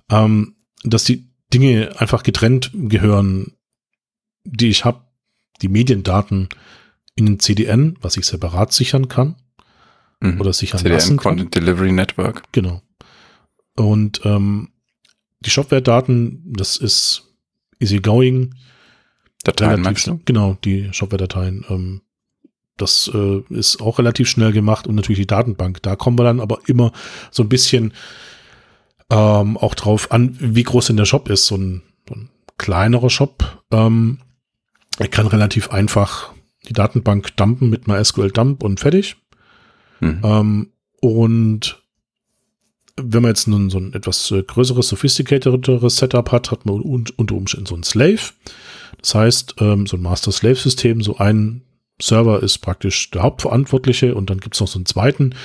ähm, 0.10 0.56
dass 0.84 1.04
die 1.04 1.30
Dinge 1.54 2.00
einfach 2.00 2.24
getrennt 2.24 2.72
gehören, 2.74 3.54
die 4.44 4.70
ich 4.70 4.86
habe, 4.86 5.02
die 5.62 5.70
Mediendaten 5.70 6.50
in 7.16 7.26
den 7.26 7.40
CDN, 7.40 7.98
was 8.02 8.18
ich 8.18 8.26
separat 8.26 8.74
sichern 8.74 9.08
kann 9.08 9.36
mhm. 10.20 10.42
oder 10.42 10.54
sichern 10.54 10.80
CDN 10.80 10.94
lassen 10.94 11.18
kann. 11.18 11.38
Content 11.38 11.56
Delivery 11.56 11.92
Network. 11.92 12.44
Genau. 12.52 12.82
Und 13.76 14.22
ähm, 14.26 14.70
die 15.40 15.50
Shopware-Daten, 15.50 16.54
das 16.54 16.78
ist 16.78 17.36
easygoing, 17.80 18.56
Dateien 19.44 19.82
meinst 19.82 20.08
du? 20.08 20.20
Genau, 20.26 20.58
die 20.64 20.92
Shopware-Dateien. 20.92 21.66
Ähm, 21.70 22.02
das 22.78 23.10
äh, 23.14 23.42
ist 23.50 23.80
auch 23.80 24.00
relativ 24.00 24.28
schnell 24.28 24.52
gemacht 24.52 24.88
und 24.88 24.96
natürlich 24.96 25.20
die 25.20 25.28
Datenbank. 25.28 25.82
Da 25.84 25.96
kommen 25.96 26.18
wir 26.20 26.24
dann 26.24 26.42
aber 26.42 26.60
immer 26.68 26.92
so 27.32 27.44
ein 27.44 27.50
bisschen 27.50 27.94
ähm, 29.10 29.58
auch 29.58 29.76
drauf 29.76 30.12
an, 30.12 30.36
wie 30.40 30.64
groß 30.64 30.88
denn 30.88 30.98
der 30.98 31.06
Shop 31.06 31.30
ist. 31.30 31.46
So 31.46 31.56
ein, 31.56 31.84
so 32.08 32.16
ein 32.16 32.30
kleinerer 32.58 33.10
Shop. 33.10 33.64
Ähm, 33.72 34.20
kann 35.12 35.28
relativ 35.28 35.70
einfach 35.72 36.32
die 36.68 36.74
Datenbank 36.74 37.36
dumpen 37.38 37.70
mit 37.70 37.88
MySQL 37.88 38.32
Dump 38.32 38.64
und 38.64 38.80
fertig. 38.80 39.18
Mhm. 40.00 40.22
Ähm, 40.24 40.72
und 41.02 41.82
wenn 42.98 43.22
man 43.22 43.32
jetzt 43.32 43.48
nun 43.48 43.70
so 43.70 43.78
ein 43.78 43.94
etwas 43.94 44.32
äh, 44.32 44.42
größeres, 44.42 44.88
sophisticatederes 44.88 45.98
Setup 45.98 46.32
hat, 46.32 46.52
hat 46.52 46.66
man 46.66 46.82
unter 46.82 47.36
Umständen 47.36 47.66
so 47.66 47.76
ein 47.76 47.84
Slave. 47.84 48.32
Das 49.02 49.16
heißt, 49.16 49.56
ähm, 49.60 49.86
so 49.86 49.98
ein 49.98 50.02
Master-Slave-System, 50.02 51.02
so 51.02 51.18
ein 51.18 51.62
Server 52.02 52.44
ist 52.44 52.58
praktisch 52.60 53.12
der 53.12 53.24
Hauptverantwortliche 53.24 54.16
und 54.16 54.30
dann 54.30 54.40
gibt's 54.40 54.60
noch 54.60 54.68
so 54.68 54.78
einen 54.78 54.86
zweiten, 54.86 55.36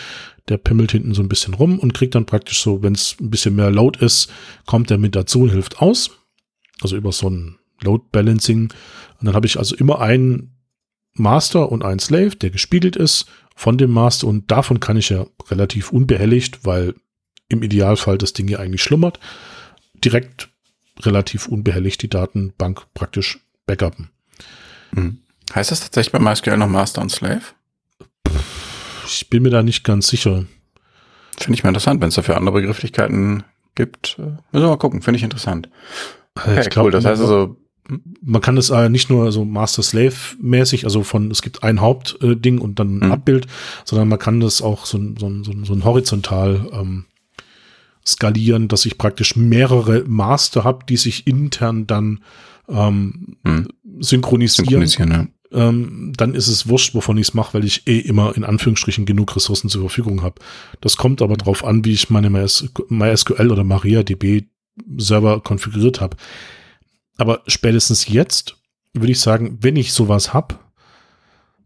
der 0.48 0.58
pimmelt 0.58 0.92
hinten 0.92 1.14
so 1.14 1.22
ein 1.22 1.28
bisschen 1.28 1.54
rum 1.54 1.78
und 1.78 1.94
kriegt 1.94 2.14
dann 2.14 2.26
praktisch 2.26 2.60
so, 2.60 2.82
wenn 2.82 2.94
es 2.94 3.16
ein 3.20 3.30
bisschen 3.30 3.54
mehr 3.54 3.70
Load 3.70 4.04
ist, 4.04 4.30
kommt 4.66 4.90
er 4.90 4.98
mit 4.98 5.14
dazu 5.14 5.42
und 5.42 5.50
hilft 5.50 5.80
aus. 5.80 6.10
Also 6.80 6.96
über 6.96 7.12
so 7.12 7.28
ein 7.28 7.58
Load 7.82 8.04
Balancing. 8.12 8.72
Und 9.18 9.26
dann 9.26 9.34
habe 9.34 9.46
ich 9.46 9.58
also 9.58 9.76
immer 9.76 10.00
einen 10.00 10.56
Master 11.14 11.70
und 11.70 11.84
einen 11.84 12.00
Slave, 12.00 12.36
der 12.36 12.50
gespiegelt 12.50 12.96
ist 12.96 13.26
von 13.54 13.76
dem 13.78 13.90
Master 13.90 14.26
und 14.26 14.50
davon 14.50 14.80
kann 14.80 14.96
ich 14.96 15.10
ja 15.10 15.26
relativ 15.50 15.92
unbehelligt, 15.92 16.64
weil 16.64 16.94
im 17.48 17.62
Idealfall 17.62 18.16
das 18.16 18.32
Ding 18.32 18.48
ja 18.48 18.58
eigentlich 18.58 18.82
schlummert, 18.82 19.20
direkt 20.02 20.48
relativ 21.00 21.46
unbehelligt 21.46 22.02
die 22.02 22.08
Datenbank 22.08 22.86
praktisch 22.94 23.40
backuppen. 23.66 24.10
Mhm. 24.92 25.18
Heißt 25.54 25.70
das 25.70 25.80
tatsächlich 25.80 26.12
bei 26.12 26.20
MySQL 26.20 26.56
noch 26.56 26.68
Master 26.68 27.02
und 27.02 27.10
Slave? 27.10 27.42
Ich 29.10 29.30
bin 29.30 29.42
mir 29.42 29.50
da 29.50 29.62
nicht 29.62 29.84
ganz 29.84 30.08
sicher. 30.08 30.44
Finde 31.38 31.54
ich 31.54 31.62
mal 31.62 31.70
interessant, 31.70 32.00
wenn 32.00 32.08
es 32.08 32.14
dafür 32.14 32.36
andere 32.36 32.60
Begrifflichkeiten 32.60 33.44
gibt. 33.74 34.16
Äh, 34.18 34.22
müssen 34.22 34.64
wir 34.64 34.68
mal 34.68 34.76
gucken, 34.76 35.02
finde 35.02 35.18
ich 35.18 35.24
interessant. 35.24 35.68
Okay, 36.34 36.60
ich 36.60 36.70
glaub, 36.70 36.86
cool, 36.86 36.90
das 36.92 37.04
heißt 37.04 37.20
also. 37.20 37.56
Man 38.22 38.40
kann 38.40 38.56
es 38.56 38.70
äh, 38.70 38.88
nicht 38.88 39.10
nur 39.10 39.32
so 39.32 39.44
Master-Slave-mäßig, 39.44 40.84
also 40.84 41.02
von, 41.02 41.28
es 41.32 41.42
gibt 41.42 41.64
ein 41.64 41.80
Hauptding 41.80 42.58
äh, 42.58 42.60
und 42.60 42.78
dann 42.78 42.98
ein 42.98 43.06
mhm. 43.06 43.12
Abbild, 43.12 43.48
sondern 43.84 44.06
man 44.06 44.18
kann 44.18 44.38
das 44.38 44.62
auch 44.62 44.86
so, 44.86 44.98
so, 45.18 45.42
so, 45.42 45.52
so 45.64 45.72
ein 45.72 45.82
horizontal 45.82 46.68
ähm, 46.72 47.06
skalieren, 48.06 48.68
dass 48.68 48.86
ich 48.86 48.96
praktisch 48.96 49.34
mehrere 49.34 50.04
Master 50.06 50.62
habe, 50.62 50.86
die 50.86 50.96
sich 50.96 51.26
intern 51.26 51.88
dann 51.88 52.20
ähm, 52.68 53.36
hm. 53.44 53.68
synchronisieren. 53.98 54.66
synchronisieren 54.66 55.10
ja. 55.10 55.26
Ähm, 55.52 56.12
dann 56.16 56.34
ist 56.34 56.48
es 56.48 56.68
wurscht, 56.68 56.94
wovon 56.94 57.16
ich 57.18 57.28
es 57.28 57.34
mache, 57.34 57.54
weil 57.54 57.64
ich 57.64 57.86
eh 57.86 57.98
immer 57.98 58.36
in 58.36 58.44
Anführungsstrichen 58.44 59.06
genug 59.06 59.34
Ressourcen 59.34 59.68
zur 59.68 59.82
Verfügung 59.82 60.22
habe. 60.22 60.40
Das 60.80 60.96
kommt 60.96 61.22
aber 61.22 61.36
darauf 61.36 61.64
an, 61.64 61.84
wie 61.84 61.92
ich 61.92 62.10
meine 62.10 62.30
MySQL 62.30 63.50
oder 63.50 63.64
MariaDB 63.64 64.44
Server 64.96 65.40
konfiguriert 65.40 66.00
habe. 66.00 66.16
Aber 67.16 67.42
spätestens 67.46 68.08
jetzt 68.08 68.56
würde 68.94 69.12
ich 69.12 69.20
sagen, 69.20 69.58
wenn 69.60 69.76
ich 69.76 69.92
sowas 69.92 70.32
habe, 70.32 70.58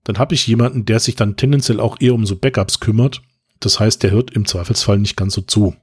dann 0.03 0.18
habe 0.18 0.35
ich 0.35 0.47
jemanden, 0.47 0.85
der 0.85 1.01
sich 1.01 1.14
dann 1.14 1.37
tendenziell 1.37 1.80
auch 1.80 2.01
eher 2.01 2.14
um 2.14 2.26
so 2.26 2.37
Backups 2.37 2.80
kümmert. 2.80 3.22
Das 3.61 3.80
heißt, 3.80 4.03
der 4.03 4.11
hört 4.11 4.32
im 4.32 4.47
Zweifelsfall 4.47 4.99
nicht 4.99 5.16
ganz 5.16 5.35
so 5.35 5.41
zu. 5.41 5.74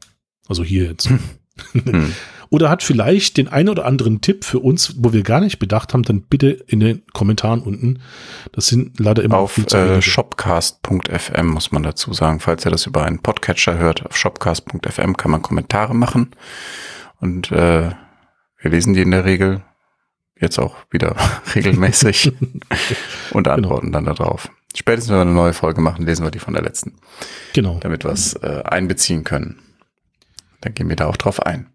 Also 0.48 0.64
hier 0.64 0.86
jetzt. 0.86 1.10
Hm. 1.74 2.14
oder 2.52 2.70
hat 2.70 2.84
vielleicht 2.84 3.38
den 3.38 3.48
einen 3.48 3.70
oder 3.70 3.86
anderen 3.86 4.20
Tipp 4.20 4.44
für 4.44 4.60
uns, 4.60 4.96
wo 4.98 5.14
wir 5.14 5.24
gar 5.24 5.40
nicht 5.40 5.58
bedacht 5.58 5.94
haben, 5.94 6.04
dann 6.04 6.22
bitte 6.24 6.50
in 6.50 6.82
den 6.82 7.02
Kommentaren 7.14 7.62
unten. 7.62 8.02
Das 8.52 8.68
sind 8.68 9.00
leider 9.00 9.24
immer 9.24 9.38
auf 9.38 9.58
äh, 9.74 10.02
shopcast.fm 10.02 11.48
muss 11.48 11.72
man 11.72 11.82
dazu 11.82 12.12
sagen, 12.12 12.42
falls 12.42 12.66
ihr 12.66 12.72
das 12.72 12.86
über 12.86 13.06
einen 13.06 13.20
Podcatcher 13.20 13.78
hört. 13.78 14.06
Auf 14.06 14.18
shopcast.fm 14.18 15.16
kann 15.16 15.32
man 15.32 15.42
Kommentare 15.42 15.96
machen 15.96 16.32
und 17.22 17.54
äh, 17.54 17.92
wir 18.58 18.72
lesen 18.72 18.94
die 18.94 19.02
in 19.02 19.12
der 19.12 19.24
Regel 19.24 19.64
jetzt 20.38 20.60
auch 20.60 20.76
wieder 20.90 21.16
regelmäßig 21.56 22.34
und 23.32 23.46
genau. 23.46 23.56
antworten 23.56 23.88
genau. 23.94 24.00
dann 24.02 24.06
darauf. 24.18 24.50
Spätestens, 24.76 25.12
wenn 25.12 25.20
wir 25.20 25.22
eine 25.22 25.32
neue 25.32 25.54
Folge 25.54 25.80
machen, 25.80 26.06
lesen 26.06 26.26
wir 26.26 26.32
die 26.32 26.40
von 26.40 26.54
der 26.54 26.64
letzten. 26.64 26.96
Genau. 27.54 27.78
Damit 27.80 28.04
wir 28.04 28.12
es 28.12 28.34
äh, 28.36 28.62
einbeziehen 28.66 29.24
können. 29.24 29.60
Dann 30.60 30.74
gehen 30.74 30.90
wir 30.90 30.98
da 30.98 31.08
auch 31.08 31.18
drauf 31.18 31.42
ein. 31.42 31.68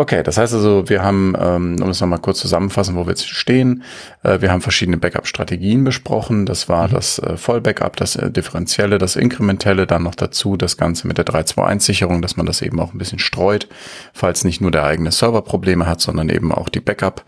Okay, 0.00 0.22
das 0.22 0.38
heißt 0.38 0.54
also, 0.54 0.88
wir 0.88 1.02
haben, 1.02 1.34
ähm, 1.36 1.76
um 1.82 1.90
es 1.90 2.00
nochmal 2.00 2.20
kurz 2.20 2.38
zusammenfassen, 2.38 2.94
wo 2.94 3.04
wir 3.04 3.10
jetzt 3.10 3.28
stehen, 3.28 3.82
äh, 4.22 4.40
wir 4.40 4.52
haben 4.52 4.60
verschiedene 4.60 4.96
Backup-Strategien 4.96 5.82
besprochen. 5.82 6.46
Das 6.46 6.68
war 6.68 6.86
mhm. 6.86 6.92
das 6.92 7.18
äh, 7.18 7.36
Vollbackup, 7.36 7.96
das 7.96 8.14
äh, 8.14 8.30
Differenzielle, 8.30 8.98
das 8.98 9.16
Inkrementelle, 9.16 9.88
dann 9.88 10.04
noch 10.04 10.14
dazu 10.14 10.56
das 10.56 10.76
Ganze 10.76 11.08
mit 11.08 11.18
der 11.18 11.26
321-Sicherung, 11.26 12.22
dass 12.22 12.36
man 12.36 12.46
das 12.46 12.62
eben 12.62 12.78
auch 12.78 12.94
ein 12.94 12.98
bisschen 12.98 13.18
streut, 13.18 13.66
falls 14.12 14.44
nicht 14.44 14.60
nur 14.60 14.70
der 14.70 14.84
eigene 14.84 15.10
Server 15.10 15.42
Probleme 15.42 15.86
hat, 15.88 16.00
sondern 16.00 16.28
eben 16.28 16.52
auch 16.52 16.68
die 16.68 16.80
Backup. 16.80 17.24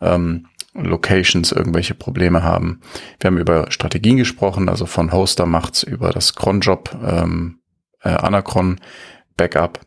Ähm, 0.00 0.46
Locations 0.74 1.52
irgendwelche 1.52 1.94
Probleme 1.94 2.42
haben. 2.42 2.80
Wir 3.20 3.28
haben 3.28 3.38
über 3.38 3.70
Strategien 3.70 4.16
gesprochen, 4.16 4.68
also 4.68 4.86
von 4.86 5.12
Hoster 5.12 5.46
macht's 5.46 5.84
über 5.84 6.10
das 6.10 6.34
Cronjob, 6.34 6.96
ähm, 7.00 7.60
äh, 8.02 8.08
Anacron 8.08 8.80
Backup 9.36 9.78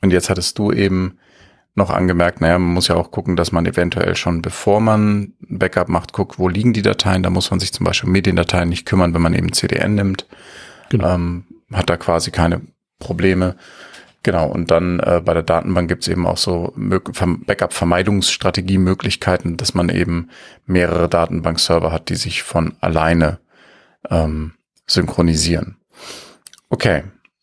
Und 0.00 0.12
jetzt 0.12 0.30
hattest 0.30 0.58
du 0.58 0.72
eben 0.72 1.18
noch 1.74 1.90
angemerkt, 1.90 2.40
naja, 2.40 2.58
man 2.58 2.74
muss 2.74 2.88
ja 2.88 2.96
auch 2.96 3.10
gucken, 3.10 3.36
dass 3.36 3.52
man 3.52 3.64
eventuell 3.64 4.14
schon, 4.14 4.42
bevor 4.42 4.80
man 4.80 5.22
ein 5.22 5.58
Backup 5.58 5.88
macht, 5.88 6.12
guckt, 6.12 6.38
wo 6.38 6.48
liegen 6.48 6.74
die 6.74 6.82
Dateien. 6.82 7.22
Da 7.22 7.30
muss 7.30 7.50
man 7.50 7.60
sich 7.60 7.72
zum 7.72 7.84
Beispiel 7.84 8.08
um 8.08 8.12
Mediendateien 8.12 8.68
nicht 8.68 8.84
kümmern, 8.84 9.14
wenn 9.14 9.22
man 9.22 9.34
eben 9.34 9.52
CDN 9.52 9.94
nimmt. 9.94 10.26
Genau. 10.90 11.14
Ähm, 11.14 11.44
hat 11.72 11.88
da 11.88 11.96
quasi 11.96 12.30
keine 12.30 12.60
Probleme. 12.98 13.56
Genau, 14.22 14.48
und 14.48 14.70
dann 14.70 15.00
äh, 15.00 15.20
bei 15.24 15.32
der 15.34 15.42
Datenbank 15.42 15.88
gibt 15.88 16.02
es 16.02 16.08
eben 16.08 16.26
auch 16.26 16.36
so 16.36 16.72
Backup-Vermeidungsstrategie-Möglichkeiten, 16.76 19.56
dass 19.56 19.74
man 19.74 19.88
eben 19.88 20.28
mehrere 20.66 21.08
Datenbankserver 21.08 21.90
hat, 21.90 22.08
die 22.08 22.14
sich 22.14 22.44
von 22.44 22.76
alleine 22.80 23.40
ähm, 24.10 24.52
synchronisieren. 24.86 25.76
Okay. 26.68 27.02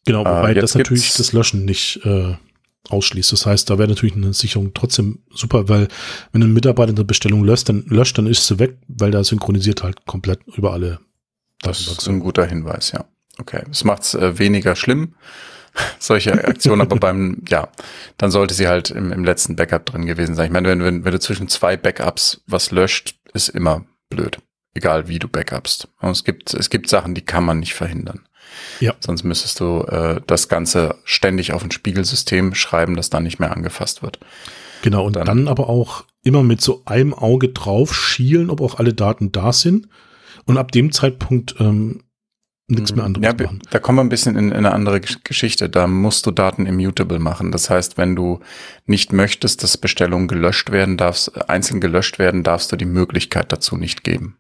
Genau, 0.10 0.26
wobei 0.26 0.54
äh, 0.54 0.56
das 0.56 0.74
natürlich 0.74 1.14
das 1.14 1.34
Löschen 1.34 1.66
nicht 1.66 2.04
äh, 2.04 2.34
ausschließt. 2.90 3.32
Das 3.32 3.46
heißt, 3.46 3.70
da 3.70 3.78
wäre 3.78 3.90
natürlich 3.90 4.16
eine 4.16 4.34
Sicherung 4.34 4.74
trotzdem 4.74 5.20
super, 5.30 5.70
weil 5.70 5.88
wenn 6.32 6.42
ein 6.42 6.52
Mitarbeiter 6.52 6.94
eine 6.94 7.06
Bestellung 7.06 7.44
löscht, 7.44 7.70
dann 7.70 7.86
löscht, 7.86 8.18
dann 8.18 8.26
ist 8.26 8.48
sie 8.48 8.58
weg, 8.58 8.80
weil 8.88 9.12
da 9.12 9.24
synchronisiert 9.24 9.84
halt 9.84 10.08
komplett 10.08 10.40
über 10.48 10.74
alle. 10.74 11.00
Das 11.62 11.82
ist 11.82 12.10
ein 12.10 12.22
guter 12.22 12.44
Hinweis, 12.44 12.92
ja. 12.92 13.06
Okay, 13.38 13.62
das 13.68 13.84
macht 13.84 14.02
es 14.02 14.16
äh, 14.16 14.40
weniger 14.40 14.76
schlimm 14.76 15.14
solche 16.00 16.34
Aktionen, 16.44 16.82
aber 16.82 16.96
beim, 16.96 17.44
ja, 17.48 17.70
dann 18.18 18.32
sollte 18.32 18.56
sie 18.56 18.68
halt 18.68 18.90
im, 18.90 19.12
im 19.12 19.24
letzten 19.24 19.56
Backup 19.56 19.86
drin 19.86 20.08
gewesen 20.08 20.34
sein. 20.34 20.48
Ich 20.48 20.52
meine, 20.52 20.70
wenn, 20.70 20.84
wenn, 20.84 21.06
wenn 21.06 21.12
du 21.12 21.20
zwischen 21.20 21.50
zwei 21.50 21.78
Backups 21.78 22.42
was 22.48 22.72
löscht, 22.72 23.14
ist 23.36 23.50
immer 23.50 23.86
blöd. 24.10 24.40
Egal 24.74 25.08
wie 25.08 25.20
du 25.20 25.28
backupst. 25.28 25.88
Und 26.00 26.10
es 26.10 26.24
gibt, 26.24 26.56
es 26.56 26.72
gibt 26.72 26.90
Sachen, 26.90 27.14
die 27.14 27.22
kann 27.22 27.44
man 27.44 27.60
nicht 27.60 27.76
verhindern. 27.76 28.22
Ja. 28.80 28.94
Sonst 29.00 29.24
müsstest 29.24 29.60
du 29.60 29.82
äh, 29.84 30.22
das 30.28 30.48
Ganze 30.48 30.96
ständig 31.04 31.54
auf 31.54 31.64
ein 31.64 31.72
Spiegelsystem 31.72 32.56
schreiben, 32.56 32.96
das 32.96 33.10
dann 33.10 33.24
nicht 33.24 33.40
mehr 33.40 33.56
angefasst 33.56 34.02
wird. 34.02 34.20
Genau, 34.82 35.06
und 35.06 35.16
dann, 35.16 35.26
dann 35.26 35.48
aber 35.48 35.70
auch 35.70 36.06
immer 36.24 36.44
mit 36.44 36.62
so 36.62 36.84
einem 36.86 37.14
Auge 37.14 37.50
drauf 37.50 37.94
schielen, 37.94 38.50
ob 38.50 38.62
auch 38.62 38.80
alle 38.80 38.94
Daten 38.94 39.32
da 39.32 39.54
sind. 39.54 39.88
Und 40.46 40.58
ab 40.58 40.72
dem 40.72 40.92
Zeitpunkt 40.92 41.56
ähm, 41.60 42.04
nichts 42.70 42.96
mehr 42.96 43.06
anderes 43.06 43.26
ja, 43.26 43.46
machen. 43.46 43.62
Da 43.70 43.80
kommen 43.80 43.98
wir 43.98 44.04
ein 44.04 44.10
bisschen 44.10 44.36
in, 44.36 44.50
in, 44.50 44.58
eine 44.58 44.72
andere 44.72 45.02
Geschichte. 45.02 45.70
Da 45.70 45.88
musst 45.88 46.26
du 46.26 46.32
Daten 46.32 46.66
immutable 46.66 47.20
machen. 47.20 47.52
Das 47.52 47.70
heißt, 47.70 47.98
wenn 47.98 48.16
du 48.16 48.40
nicht 48.86 49.12
möchtest, 49.12 49.64
dass 49.64 49.78
Bestellungen 49.78 50.28
gelöscht 50.28 50.72
werden, 50.72 50.98
darfst, 50.98 51.50
einzeln 51.50 51.82
gelöscht 51.82 52.20
werden, 52.20 52.44
darfst 52.44 52.72
du 52.72 52.76
die 52.76 52.86
Möglichkeit 52.86 53.52
dazu 53.52 53.76
nicht 53.76 54.04
geben. 54.04 54.39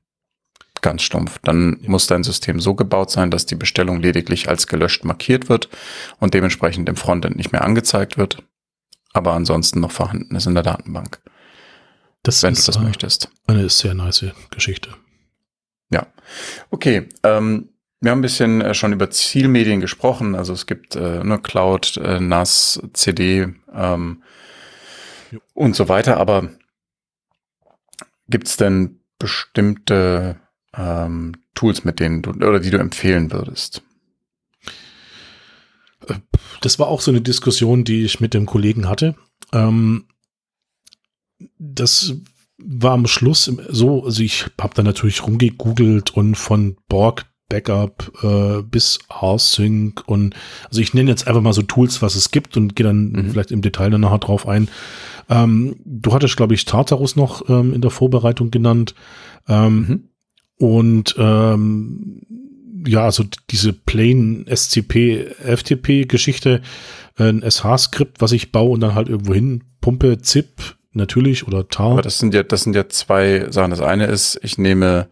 Ganz 0.81 1.01
stumpf. 1.01 1.39
Dann 1.43 1.77
muss 1.85 2.07
dein 2.07 2.23
System 2.23 2.59
so 2.59 2.73
gebaut 2.75 3.11
sein, 3.11 3.31
dass 3.31 3.45
die 3.45 3.55
Bestellung 3.55 4.01
lediglich 4.01 4.47
als 4.49 4.67
gelöscht 4.67 5.03
markiert 5.03 5.49
wird 5.49 5.69
und 6.19 6.33
dementsprechend 6.33 6.87
im 6.87 6.95
Frontend 6.95 7.35
nicht 7.35 7.51
mehr 7.51 7.63
angezeigt 7.63 8.17
wird, 8.17 8.43
aber 9.13 9.33
ansonsten 9.33 9.79
noch 9.79 9.91
vorhanden 9.91 10.35
ist 10.35 10.45
in 10.45 10.53
der 10.53 10.63
Datenbank. 10.63 11.19
Das 12.23 12.43
wenn 12.43 12.53
ist, 12.53 12.67
du 12.67 12.71
das 12.71 12.81
möchtest. 12.81 13.29
Eine 13.47 13.69
sehr 13.69 13.93
nice 13.93 14.25
Geschichte. 14.51 14.95
Ja. 15.91 16.07
Okay. 16.69 17.07
Ähm, 17.23 17.69
wir 18.01 18.11
haben 18.11 18.19
ein 18.19 18.23
bisschen 18.23 18.61
äh, 18.61 18.73
schon 18.73 18.93
über 18.93 19.09
Zielmedien 19.09 19.81
gesprochen. 19.81 20.35
Also 20.35 20.53
es 20.53 20.65
gibt 20.65 20.95
äh, 20.95 21.23
ne, 21.23 21.39
Cloud, 21.39 21.97
äh, 21.97 22.19
NAS, 22.19 22.81
CD 22.93 23.53
ähm, 23.73 24.23
und 25.53 25.75
so 25.75 25.89
weiter. 25.89 26.17
Aber 26.17 26.49
gibt 28.29 28.47
es 28.47 28.57
denn 28.57 29.01
bestimmte 29.17 30.39
ähm, 30.79 31.33
Tools, 31.53 31.83
mit 31.83 31.99
denen 31.99 32.21
du 32.21 32.31
oder 32.31 32.59
die 32.59 32.71
du 32.71 32.79
empfehlen 32.79 33.31
würdest? 33.31 33.83
Das 36.61 36.79
war 36.79 36.87
auch 36.87 37.01
so 37.01 37.11
eine 37.11 37.21
Diskussion, 37.21 37.83
die 37.83 38.03
ich 38.03 38.19
mit 38.19 38.33
dem 38.33 38.45
Kollegen 38.45 38.87
hatte. 38.87 39.15
Ähm, 39.51 40.05
das 41.57 42.15
war 42.57 42.93
am 42.93 43.07
Schluss 43.07 43.51
so, 43.69 44.03
also 44.03 44.23
ich 44.23 44.45
habe 44.59 44.73
da 44.75 44.83
natürlich 44.83 45.25
rumgegoogelt 45.25 46.11
und 46.11 46.35
von 46.35 46.77
Borg 46.87 47.25
Backup 47.49 48.11
äh, 48.21 48.61
bis 48.61 48.99
R-Sync 49.09 50.03
und 50.05 50.35
also 50.67 50.81
ich 50.81 50.93
nenne 50.93 51.09
jetzt 51.09 51.27
einfach 51.27 51.41
mal 51.41 51.53
so 51.53 51.63
Tools, 51.63 52.01
was 52.01 52.15
es 52.15 52.31
gibt 52.31 52.55
und 52.55 52.75
gehe 52.75 52.85
dann 52.85 53.11
mhm. 53.11 53.31
vielleicht 53.31 53.51
im 53.51 53.61
Detail 53.61 53.89
dann 53.89 54.01
nachher 54.01 54.19
drauf 54.19 54.47
ein. 54.47 54.69
Ähm, 55.29 55.75
du 55.83 56.13
hattest, 56.13 56.37
glaube 56.37 56.53
ich, 56.53 56.65
Tartarus 56.65 57.15
noch 57.15 57.49
ähm, 57.49 57.73
in 57.73 57.81
der 57.81 57.91
Vorbereitung 57.91 58.51
genannt. 58.51 58.93
Ähm, 59.47 59.75
mhm. 59.75 60.09
Und 60.59 61.15
ähm, 61.17 62.21
ja, 62.85 63.05
also 63.05 63.23
diese 63.49 63.73
Plain 63.73 64.45
SCP, 64.47 65.25
FTP-Geschichte, 65.43 66.61
äh, 67.17 67.23
ein 67.23 67.41
SH-Skript, 67.41 68.21
was 68.21 68.31
ich 68.31 68.51
baue 68.51 68.71
und 68.71 68.81
dann 68.81 68.93
halt 68.93 69.09
irgendwo 69.09 69.33
hin 69.33 69.63
pumpe, 69.81 70.21
ZIP 70.21 70.75
natürlich 70.93 71.47
oder 71.47 71.67
TAR. 71.67 71.93
Aber 71.93 72.01
das 72.03 72.19
sind 72.19 72.33
ja, 72.33 72.43
das 72.43 72.63
sind 72.63 72.75
ja 72.75 72.87
zwei 72.89 73.47
Sachen. 73.49 73.71
Das 73.71 73.81
eine 73.81 74.05
ist, 74.05 74.39
ich 74.43 74.57
nehme 74.57 75.07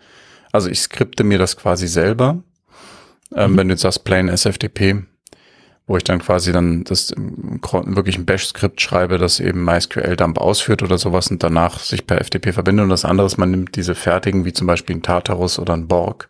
also 0.52 0.70
ich 0.70 0.80
skripte 0.80 1.24
mir 1.24 1.38
das 1.38 1.58
quasi 1.58 1.88
selber. 1.88 2.43
Ähm, 3.36 3.52
mhm. 3.52 3.58
Wenn 3.58 3.68
du 3.68 3.74
jetzt 3.74 3.82
sagst 3.82 4.04
Plain 4.04 4.30
SFTP, 4.30 5.04
wo 5.88 5.95
ich 5.95 6.03
dann 6.03 6.19
quasi 6.19 6.51
dann 6.51 6.83
das 6.83 7.13
wirklich 7.15 8.17
ein 8.17 8.25
Bash-Skript 8.25 8.81
schreibe, 8.81 9.17
das 9.17 9.39
eben 9.39 9.63
MySQL-Dump 9.63 10.38
ausführt 10.38 10.83
oder 10.83 10.97
sowas 10.97 11.31
und 11.31 11.41
danach 11.41 11.79
sich 11.79 12.05
per 12.05 12.21
FTP 12.23 12.53
verbindet. 12.53 12.83
Und 12.83 12.89
das 12.89 13.05
andere 13.05 13.25
ist, 13.25 13.38
man 13.38 13.51
nimmt 13.51 13.75
diese 13.77 13.95
fertigen, 13.95 14.43
wie 14.43 14.51
zum 14.51 14.67
Beispiel 14.67 14.97
ein 14.97 15.01
Tartarus 15.01 15.57
oder 15.59 15.73
ein 15.73 15.88
Borg, 15.88 16.27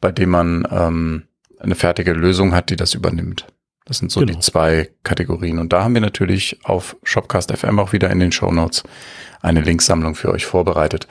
bei 0.00 0.10
dem 0.10 0.30
man 0.30 0.66
ähm, 0.70 1.24
eine 1.58 1.74
fertige 1.74 2.14
Lösung 2.14 2.54
hat, 2.54 2.70
die 2.70 2.76
das 2.76 2.94
übernimmt. 2.94 3.46
Das 3.84 3.98
sind 3.98 4.10
so 4.10 4.20
genau. 4.20 4.32
die 4.32 4.38
zwei 4.38 4.88
Kategorien. 5.02 5.58
Und 5.58 5.74
da 5.74 5.84
haben 5.84 5.94
wir 5.94 6.00
natürlich 6.00 6.58
auf 6.64 6.96
Shopcast 7.02 7.54
FM 7.54 7.78
auch 7.78 7.92
wieder 7.92 8.08
in 8.08 8.20
den 8.20 8.32
Show 8.32 8.50
Notes 8.50 8.82
eine 9.42 9.60
Linksammlung 9.60 10.14
für 10.14 10.30
euch 10.30 10.46
vorbereitet. 10.46 11.06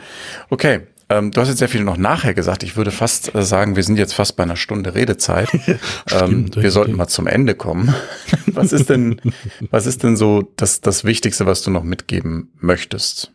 Okay, 0.49 0.88
ähm, 1.10 1.32
du 1.32 1.41
hast 1.41 1.47
jetzt 1.49 1.60
sehr 1.60 1.70
viel 1.70 1.84
noch 1.84 1.97
nachher 1.97 2.34
gesagt. 2.34 2.64
Ich 2.64 2.78
würde 2.78 2.91
fast 2.91 3.34
äh, 3.34 3.41
sagen, 3.41 3.76
wir 3.76 3.84
sind 3.84 3.97
jetzt 3.97 4.14
fast 4.14 4.36
bei 4.36 4.43
einer 4.43 4.55
Stunde 4.55 4.93
Redezeit. 4.93 5.49
ähm, 6.12 6.53
wir 6.55 6.72
sollten 6.72 6.95
mal 6.95 7.07
zum 7.07 7.26
Ende 7.26 7.55
kommen. 7.55 7.93
was 8.47 8.72
ist 8.72 8.89
denn, 8.89 9.20
was 9.72 9.86
ist 9.88 10.03
denn 10.03 10.16
so 10.16 10.51
das, 10.55 10.82
das 10.82 11.03
Wichtigste, 11.03 11.45
was 11.45 11.64
du 11.64 11.72
noch 11.72 11.84
mitgeben 11.84 12.51
möchtest? 12.60 13.32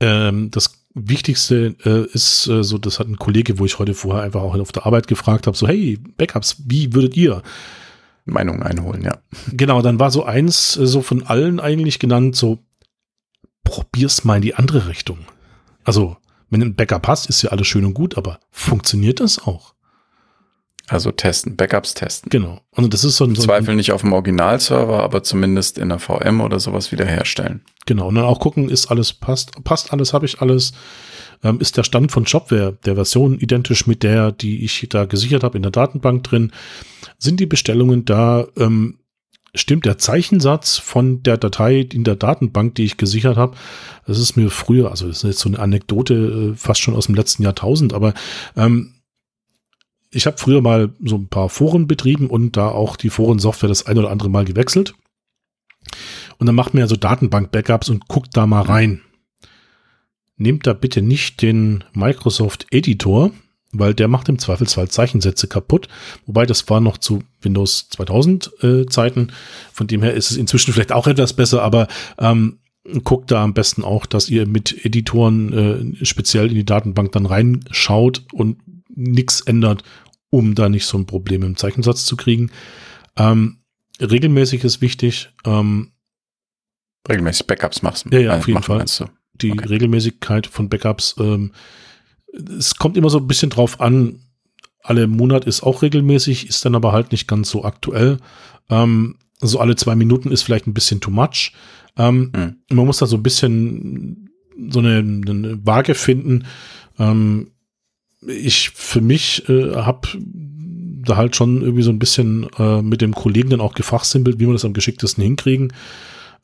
Ähm, 0.00 0.50
das 0.52 0.84
Wichtigste 0.94 1.74
äh, 1.84 2.06
ist 2.14 2.46
äh, 2.46 2.62
so, 2.62 2.78
das 2.78 3.00
hat 3.00 3.08
ein 3.08 3.16
Kollege, 3.16 3.58
wo 3.58 3.64
ich 3.64 3.80
heute 3.80 3.94
vorher 3.94 4.22
einfach 4.22 4.42
auch 4.42 4.56
auf 4.56 4.70
der 4.70 4.86
Arbeit 4.86 5.08
gefragt 5.08 5.48
habe, 5.48 5.56
so, 5.56 5.66
hey, 5.66 5.98
Backups, 6.16 6.62
wie 6.66 6.94
würdet 6.94 7.16
ihr? 7.16 7.42
Meinung 8.24 8.62
einholen, 8.62 9.02
ja. 9.02 9.18
Genau, 9.52 9.82
dann 9.82 9.98
war 9.98 10.12
so 10.12 10.24
eins 10.24 10.76
äh, 10.76 10.86
so 10.86 11.02
von 11.02 11.24
allen 11.24 11.58
eigentlich 11.58 11.98
genannt, 11.98 12.36
so, 12.36 12.60
probier's 13.64 14.24
mal 14.24 14.36
in 14.36 14.42
die 14.42 14.54
andere 14.54 14.86
Richtung. 14.86 15.18
Also, 15.82 16.16
wenn 16.54 16.62
ein 16.62 16.74
Backup 16.74 17.02
passt, 17.02 17.28
ist 17.28 17.42
ja 17.42 17.50
alles 17.50 17.66
schön 17.66 17.84
und 17.84 17.94
gut, 17.94 18.16
aber 18.16 18.40
funktioniert 18.50 19.20
das 19.20 19.38
auch? 19.38 19.74
Also 20.86 21.10
testen, 21.10 21.56
Backups 21.56 21.94
testen. 21.94 22.28
Genau. 22.28 22.60
Und 22.70 22.92
das 22.92 23.04
ist 23.04 23.16
so 23.16 23.24
ein, 23.24 23.34
so 23.34 23.42
Zweifel 23.42 23.74
nicht 23.74 23.92
auf 23.92 24.02
dem 24.02 24.12
Originalserver, 24.12 25.02
aber 25.02 25.22
zumindest 25.22 25.78
in 25.78 25.88
der 25.88 25.98
VM 25.98 26.42
oder 26.42 26.60
sowas 26.60 26.92
wiederherstellen. 26.92 27.62
Genau. 27.86 28.08
Und 28.08 28.16
dann 28.16 28.24
auch 28.24 28.38
gucken, 28.38 28.68
ist 28.68 28.90
alles 28.90 29.14
passt, 29.14 29.64
passt 29.64 29.92
alles, 29.92 30.12
habe 30.12 30.26
ich 30.26 30.42
alles. 30.42 30.72
Ähm, 31.42 31.58
ist 31.58 31.78
der 31.78 31.84
Stand 31.84 32.12
von 32.12 32.26
Shopware 32.26 32.76
der 32.84 32.96
Version 32.96 33.38
identisch 33.38 33.86
mit 33.86 34.02
der, 34.02 34.30
die 34.30 34.64
ich 34.64 34.86
da 34.90 35.06
gesichert 35.06 35.42
habe 35.42 35.56
in 35.56 35.62
der 35.62 35.72
Datenbank 35.72 36.22
drin? 36.24 36.52
Sind 37.18 37.40
die 37.40 37.46
Bestellungen 37.46 38.04
da? 38.04 38.46
Ähm, 38.58 38.98
stimmt 39.54 39.86
der 39.86 39.98
Zeichensatz 39.98 40.78
von 40.78 41.22
der 41.22 41.36
Datei 41.36 41.80
in 41.80 42.04
der 42.04 42.16
Datenbank, 42.16 42.74
die 42.74 42.84
ich 42.84 42.96
gesichert 42.96 43.36
habe. 43.36 43.56
Das 44.06 44.18
ist 44.18 44.36
mir 44.36 44.50
früher, 44.50 44.90
also 44.90 45.06
das 45.06 45.18
ist 45.18 45.22
jetzt 45.22 45.40
so 45.40 45.48
eine 45.48 45.58
Anekdote 45.58 46.14
äh, 46.52 46.56
fast 46.56 46.80
schon 46.80 46.94
aus 46.94 47.06
dem 47.06 47.14
letzten 47.14 47.42
Jahrtausend, 47.42 47.92
aber 47.92 48.14
ähm, 48.56 48.94
ich 50.10 50.26
habe 50.26 50.38
früher 50.38 50.60
mal 50.60 50.92
so 51.04 51.16
ein 51.16 51.28
paar 51.28 51.48
Foren 51.48 51.86
betrieben 51.86 52.28
und 52.28 52.56
da 52.56 52.68
auch 52.68 52.96
die 52.96 53.10
Forensoftware 53.10 53.68
das 53.68 53.86
ein 53.86 53.98
oder 53.98 54.10
andere 54.10 54.30
Mal 54.30 54.44
gewechselt. 54.44 54.94
Und 56.38 56.46
dann 56.46 56.54
macht 56.54 56.74
mir 56.74 56.82
also 56.82 56.96
Datenbank-Backups 56.96 57.90
und 57.90 58.08
guckt 58.08 58.36
da 58.36 58.46
mal 58.46 58.62
rein. 58.62 59.00
Nehmt 60.36 60.66
da 60.66 60.72
bitte 60.72 61.02
nicht 61.02 61.42
den 61.42 61.84
Microsoft 61.92 62.66
Editor, 62.70 63.32
weil 63.78 63.94
der 63.94 64.08
macht 64.08 64.28
im 64.28 64.38
Zweifelsfall 64.38 64.88
Zeichensätze 64.88 65.46
kaputt. 65.46 65.88
Wobei 66.26 66.46
das 66.46 66.68
war 66.68 66.80
noch 66.80 66.98
zu 66.98 67.22
Windows 67.42 67.88
2000 67.90 68.52
äh, 68.62 68.86
Zeiten. 68.86 69.32
Von 69.72 69.86
dem 69.86 70.02
her 70.02 70.14
ist 70.14 70.30
es 70.30 70.36
inzwischen 70.36 70.72
vielleicht 70.72 70.92
auch 70.92 71.06
etwas 71.06 71.34
besser, 71.34 71.62
aber 71.62 71.88
ähm, 72.18 72.58
guckt 73.02 73.30
da 73.30 73.42
am 73.42 73.54
besten 73.54 73.82
auch, 73.82 74.06
dass 74.06 74.28
ihr 74.28 74.46
mit 74.46 74.84
Editoren 74.84 75.98
äh, 76.00 76.04
speziell 76.04 76.48
in 76.48 76.54
die 76.54 76.66
Datenbank 76.66 77.12
dann 77.12 77.26
reinschaut 77.26 78.24
und 78.32 78.58
nichts 78.94 79.40
ändert, 79.40 79.82
um 80.30 80.54
da 80.54 80.68
nicht 80.68 80.86
so 80.86 80.98
ein 80.98 81.06
Problem 81.06 81.42
im 81.42 81.56
Zeichensatz 81.56 82.04
zu 82.04 82.16
kriegen. 82.16 82.50
Ähm, 83.16 83.58
regelmäßig 84.00 84.64
ist 84.64 84.80
wichtig. 84.80 85.30
Ähm, 85.44 85.92
regelmäßig 87.08 87.46
Backups 87.46 87.82
machst. 87.82 88.06
Ja, 88.10 88.18
ja, 88.18 88.36
auf 88.36 88.46
jeden 88.46 88.62
Fall. 88.62 88.84
Die 89.34 89.52
okay. 89.52 89.66
Regelmäßigkeit 89.66 90.46
von 90.46 90.68
Backups 90.68 91.16
ähm, 91.18 91.52
es 92.58 92.76
kommt 92.76 92.96
immer 92.96 93.10
so 93.10 93.18
ein 93.18 93.26
bisschen 93.26 93.50
drauf 93.50 93.80
an, 93.80 94.20
alle 94.82 95.06
Monat 95.06 95.46
ist 95.46 95.62
auch 95.62 95.82
regelmäßig, 95.82 96.48
ist 96.48 96.64
dann 96.64 96.74
aber 96.74 96.92
halt 96.92 97.12
nicht 97.12 97.26
ganz 97.26 97.50
so 97.50 97.64
aktuell. 97.64 98.18
Ähm, 98.68 99.16
so 99.40 99.58
alle 99.58 99.76
zwei 99.76 99.94
Minuten 99.94 100.30
ist 100.30 100.42
vielleicht 100.42 100.66
ein 100.66 100.74
bisschen 100.74 101.00
too 101.00 101.10
much. 101.10 101.52
Ähm, 101.96 102.32
mhm. 102.34 102.56
Man 102.76 102.86
muss 102.86 102.98
da 102.98 103.06
so 103.06 103.16
ein 103.16 103.22
bisschen 103.22 104.30
so 104.70 104.80
eine, 104.80 104.98
eine 104.98 105.66
Waage 105.66 105.94
finden. 105.94 106.44
Ähm, 106.98 107.52
ich 108.26 108.70
für 108.70 109.00
mich 109.00 109.48
äh, 109.48 109.74
habe 109.74 110.08
da 111.04 111.16
halt 111.16 111.36
schon 111.36 111.62
irgendwie 111.62 111.82
so 111.82 111.90
ein 111.90 111.98
bisschen 111.98 112.46
äh, 112.58 112.82
mit 112.82 113.00
dem 113.00 113.14
Kollegen 113.14 113.50
dann 113.50 113.60
auch 113.60 113.74
gefachsimpelt, 113.74 114.38
wie 114.38 114.46
wir 114.46 114.52
das 114.52 114.64
am 114.64 114.72
geschicktesten 114.72 115.22
hinkriegen. 115.22 115.72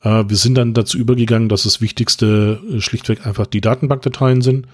Äh, 0.01 0.25
wir 0.27 0.37
sind 0.37 0.55
dann 0.55 0.73
dazu 0.73 0.97
übergegangen, 0.97 1.49
dass 1.49 1.63
das 1.63 1.81
Wichtigste 1.81 2.59
äh, 2.71 2.81
schlichtweg 2.81 3.25
einfach 3.25 3.47
die 3.47 3.61
Datenbankdateien 3.61 4.41
sind. 4.41 4.67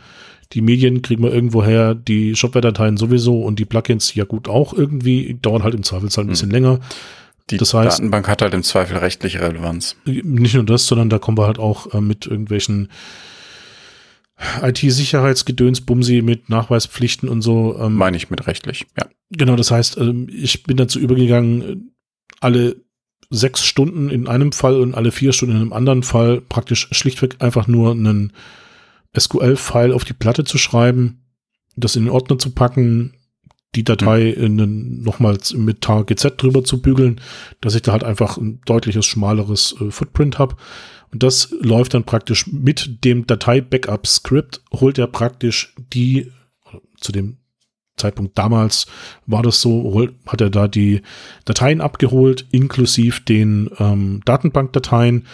Die 0.53 0.61
Medien 0.61 1.01
kriegen 1.01 1.23
wir 1.23 1.33
irgendwo 1.33 1.63
her, 1.63 1.93
die 1.93 2.35
Shopware-Dateien 2.35 2.97
sowieso 2.97 3.41
und 3.41 3.59
die 3.59 3.65
Plugins 3.65 4.13
ja 4.15 4.23
gut 4.23 4.47
auch 4.47 4.73
irgendwie, 4.73 5.37
dauern 5.41 5.63
halt 5.63 5.75
im 5.75 5.83
Zweifelsfall 5.83 6.25
ein 6.25 6.29
bisschen 6.29 6.49
hm. 6.49 6.53
länger. 6.53 6.79
Die 7.49 7.57
das 7.57 7.73
heißt, 7.73 7.99
Datenbank 7.99 8.27
hat 8.27 8.41
halt 8.41 8.53
im 8.53 8.63
Zweifel 8.63 8.97
rechtliche 8.97 9.41
Relevanz. 9.41 9.95
Nicht 10.05 10.55
nur 10.55 10.65
das, 10.65 10.85
sondern 10.85 11.09
da 11.09 11.17
kommen 11.17 11.37
wir 11.37 11.47
halt 11.47 11.59
auch 11.59 11.93
äh, 11.93 12.01
mit 12.01 12.25
irgendwelchen 12.27 12.89
IT-Sicherheitsgedöns, 14.61 15.81
Bumsi 15.81 16.21
mit 16.21 16.49
Nachweispflichten 16.49 17.29
und 17.29 17.41
so. 17.41 17.77
Ähm, 17.79 17.95
Meine 17.95 18.17
ich 18.17 18.29
mit 18.29 18.47
rechtlich, 18.47 18.85
ja. 18.97 19.07
Genau, 19.31 19.55
das 19.55 19.71
heißt, 19.71 19.97
ähm, 19.97 20.27
ich 20.31 20.63
bin 20.63 20.77
dazu 20.77 20.99
übergegangen, 20.99 21.93
alle 22.39 22.77
sechs 23.29 23.65
Stunden 23.65 24.09
in 24.09 24.27
einem 24.27 24.51
Fall 24.51 24.79
und 24.79 24.95
alle 24.95 25.11
vier 25.11 25.33
Stunden 25.33 25.55
in 25.55 25.61
einem 25.61 25.73
anderen 25.73 26.03
Fall 26.03 26.41
praktisch 26.41 26.87
schlichtweg 26.91 27.37
einfach 27.39 27.67
nur 27.67 27.91
einen 27.91 28.31
SQL-File 29.17 29.93
auf 29.93 30.05
die 30.05 30.13
Platte 30.13 30.43
zu 30.43 30.57
schreiben, 30.57 31.23
das 31.75 31.95
in 31.95 32.05
den 32.05 32.11
Ordner 32.11 32.39
zu 32.39 32.51
packen, 32.51 33.13
die 33.75 33.83
Datei 33.83 34.33
mhm. 34.37 34.43
in 34.43 35.01
nochmals 35.03 35.53
mit 35.53 35.81
TarGZ 35.81 36.37
drüber 36.37 36.63
zu 36.63 36.81
bügeln, 36.81 37.21
dass 37.61 37.75
ich 37.75 37.81
da 37.81 37.91
halt 37.91 38.03
einfach 38.03 38.37
ein 38.37 38.61
deutliches, 38.65 39.05
schmaleres 39.05 39.75
äh, 39.79 39.91
Footprint 39.91 40.39
habe. 40.39 40.55
Und 41.11 41.23
das 41.23 41.55
läuft 41.61 41.93
dann 41.93 42.03
praktisch 42.03 42.47
mit 42.47 43.03
dem 43.05 43.25
Datei-Backup-Script, 43.27 44.61
holt 44.73 44.97
er 44.97 45.07
praktisch 45.07 45.73
die, 45.93 46.31
zu 46.99 47.11
dem 47.11 47.37
Zeitpunkt 47.95 48.37
damals 48.37 48.85
war 49.25 49.41
das 49.41 49.59
so, 49.59 50.07
hat 50.27 50.41
er 50.41 50.49
da 50.49 50.67
die 50.67 51.01
Dateien 51.45 51.81
abgeholt, 51.81 52.45
inklusive 52.51 53.21
den 53.21 53.69
ähm, 53.79 54.21
Datenbankdateien, 54.23 55.25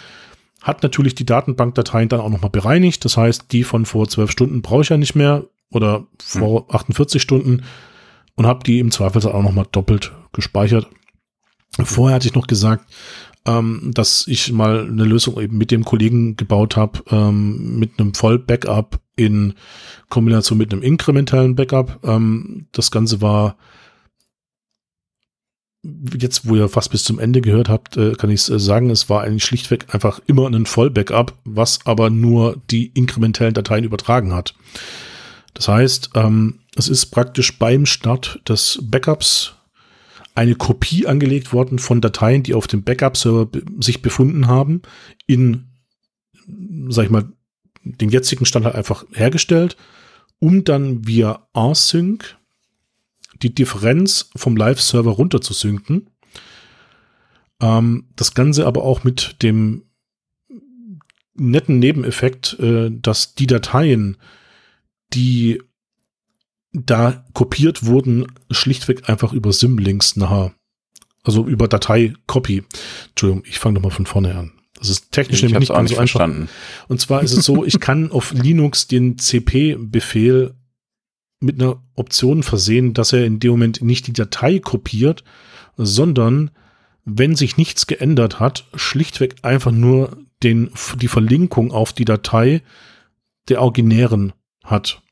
hat 0.64 0.82
natürlich 0.82 1.14
die 1.14 1.26
Datenbankdateien 1.26 2.08
dann 2.08 2.20
auch 2.20 2.30
nochmal 2.30 2.50
bereinigt. 2.50 3.04
Das 3.04 3.18
heißt, 3.18 3.52
die 3.52 3.64
von 3.64 3.84
vor 3.84 4.08
zwölf 4.08 4.30
Stunden 4.30 4.62
brauche 4.62 4.80
ich 4.80 4.88
ja 4.88 4.96
nicht 4.96 5.14
mehr 5.14 5.44
oder 5.70 6.06
vor 6.18 6.66
hm. 6.68 6.74
48 6.74 7.20
Stunden 7.20 7.62
und 8.34 8.46
habe 8.46 8.64
die 8.64 8.78
im 8.80 8.90
Zweifelsfall 8.90 9.34
auch 9.34 9.42
nochmal 9.42 9.66
doppelt 9.70 10.12
gespeichert. 10.32 10.88
Vorher 11.82 12.16
hatte 12.16 12.26
ich 12.26 12.34
noch 12.34 12.46
gesagt, 12.46 12.90
ähm, 13.46 13.90
dass 13.92 14.26
ich 14.26 14.52
mal 14.52 14.88
eine 14.88 15.04
Lösung 15.04 15.38
eben 15.38 15.58
mit 15.58 15.70
dem 15.70 15.84
Kollegen 15.84 16.34
gebaut 16.36 16.76
habe, 16.76 17.02
ähm, 17.10 17.78
mit 17.78 18.00
einem 18.00 18.14
Voll-Backup 18.14 19.00
in 19.16 19.54
Kombination 20.08 20.58
mit 20.58 20.72
einem 20.72 20.82
inkrementellen 20.82 21.54
Backup. 21.54 22.00
Ähm, 22.04 22.68
das 22.72 22.90
Ganze 22.90 23.20
war 23.20 23.56
jetzt, 26.18 26.48
wo 26.48 26.56
ihr 26.56 26.68
fast 26.68 26.90
bis 26.90 27.04
zum 27.04 27.18
Ende 27.18 27.40
gehört 27.40 27.68
habt, 27.68 27.96
äh, 27.96 28.12
kann 28.12 28.30
ich 28.30 28.48
äh, 28.48 28.58
sagen, 28.58 28.90
es 28.90 29.08
war 29.10 29.22
eigentlich 29.22 29.44
schlichtweg 29.44 29.94
einfach 29.94 30.20
immer 30.26 30.46
ein 30.46 30.66
Voll-Backup, 30.66 31.34
was 31.44 31.80
aber 31.84 32.10
nur 32.10 32.60
die 32.70 32.86
inkrementellen 32.86 33.54
Dateien 33.54 33.84
übertragen 33.84 34.34
hat. 34.34 34.54
Das 35.52 35.68
heißt, 35.68 36.10
ähm, 36.14 36.60
es 36.76 36.88
ist 36.88 37.06
praktisch 37.06 37.58
beim 37.58 37.86
Start 37.86 38.40
des 38.48 38.78
Backups 38.82 39.54
eine 40.34 40.56
Kopie 40.56 41.06
angelegt 41.06 41.52
worden 41.52 41.78
von 41.78 42.00
Dateien, 42.00 42.42
die 42.42 42.54
auf 42.54 42.66
dem 42.66 42.82
Backup-Server 42.82 43.48
sich 43.78 44.02
befunden 44.02 44.48
haben, 44.48 44.82
in, 45.26 45.68
sag 46.88 47.04
ich 47.04 47.10
mal, 47.10 47.28
den 47.84 48.08
jetzigen 48.08 48.46
Stand 48.46 48.64
halt 48.64 48.74
einfach 48.74 49.04
hergestellt, 49.12 49.76
um 50.40 50.64
dann 50.64 51.06
via 51.06 51.46
Async 51.52 52.36
die 53.44 53.54
Differenz 53.54 54.30
vom 54.34 54.56
Live-Server 54.56 55.10
runter 55.10 55.40
zu 55.40 55.52
synken. 55.52 56.10
Ähm, 57.60 58.08
das 58.16 58.34
Ganze 58.34 58.66
aber 58.66 58.82
auch 58.82 59.04
mit 59.04 59.42
dem 59.42 59.84
netten 61.34 61.78
Nebeneffekt, 61.78 62.58
äh, 62.58 62.90
dass 62.90 63.34
die 63.34 63.46
Dateien, 63.46 64.16
die 65.12 65.62
da 66.72 67.24
kopiert 67.34 67.86
wurden, 67.86 68.26
schlichtweg 68.50 69.08
einfach 69.08 69.32
über 69.32 69.52
Symlinks 69.52 70.16
nachher. 70.16 70.54
Also 71.22 71.46
über 71.46 71.68
Datei-Copy. 71.68 72.64
Entschuldigung, 73.10 73.44
ich 73.46 73.58
fange 73.58 73.74
nochmal 73.74 73.90
von 73.92 74.06
vorne 74.06 74.34
an. 74.34 74.52
Das 74.78 74.90
ist 74.90 75.12
technisch 75.12 75.42
ich 75.42 75.50
nämlich 75.50 75.68
nicht 75.68 75.76
ganz 75.76 75.90
so 75.90 75.96
einfach. 75.96 76.18
Verstanden. 76.18 76.48
Und 76.88 77.00
zwar 77.00 77.22
ist 77.22 77.32
es 77.32 77.44
so, 77.44 77.64
ich 77.64 77.78
kann 77.80 78.10
auf 78.10 78.32
Linux 78.34 78.86
den 78.86 79.18
CP-Befehl 79.18 80.54
mit 81.44 81.60
einer 81.60 81.82
Option 81.94 82.42
versehen, 82.42 82.94
dass 82.94 83.12
er 83.12 83.24
in 83.24 83.38
dem 83.38 83.52
Moment 83.52 83.82
nicht 83.82 84.06
die 84.06 84.12
Datei 84.12 84.58
kopiert, 84.58 85.24
sondern 85.76 86.50
wenn 87.04 87.36
sich 87.36 87.56
nichts 87.56 87.86
geändert 87.86 88.40
hat, 88.40 88.64
schlichtweg 88.74 89.36
einfach 89.42 89.72
nur 89.72 90.16
den, 90.42 90.70
die 91.00 91.08
Verlinkung 91.08 91.72
auf 91.72 91.92
die 91.92 92.04
Datei 92.04 92.62
der 93.48 93.60
originären 93.60 94.32
hat. 94.64 95.02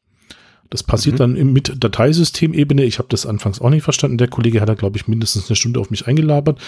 Das 0.70 0.83
passiert 0.83 1.16
mhm. 1.16 1.18
dann 1.18 1.53
mit 1.53 1.74
Dateisystemebene. 1.85 2.85
Ich 2.85 2.99
habe 2.99 3.09
das 3.11 3.26
anfangs 3.26 3.61
auch 3.61 3.68
nicht 3.68 3.83
verstanden. 3.83 4.16
Der 4.16 4.28
Kollege 4.28 4.61
hat 4.62 4.70
da, 4.70 4.74
glaube 4.74 4.97
ich, 4.97 5.07
mindestens 5.07 5.49
eine 5.49 5.57
Stunde 5.57 5.80
auf 5.80 5.91
mich 5.91 6.07
eingelabert. 6.07 6.59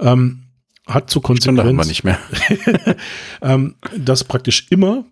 Ähm, 0.00 0.44
hat 0.86 1.10
zur 1.10 1.22
Konsequenz, 1.22 1.86
nicht 1.86 2.04
mehr. 2.04 2.18
ähm, 3.42 3.74
dass 3.96 4.24
praktisch 4.24 4.66
immer 4.70 5.04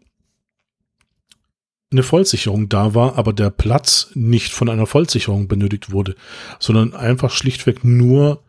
eine 1.91 2.03
Vollsicherung 2.03 2.69
da 2.69 2.95
war, 2.95 3.17
aber 3.17 3.33
der 3.33 3.51
Platz 3.51 4.11
nicht 4.15 4.53
von 4.53 4.69
einer 4.69 4.87
Vollsicherung 4.87 5.49
benötigt 5.49 5.91
wurde, 5.91 6.15
sondern 6.59 6.95
einfach 6.95 7.31
schlichtweg 7.31 7.85
nur 7.85 8.43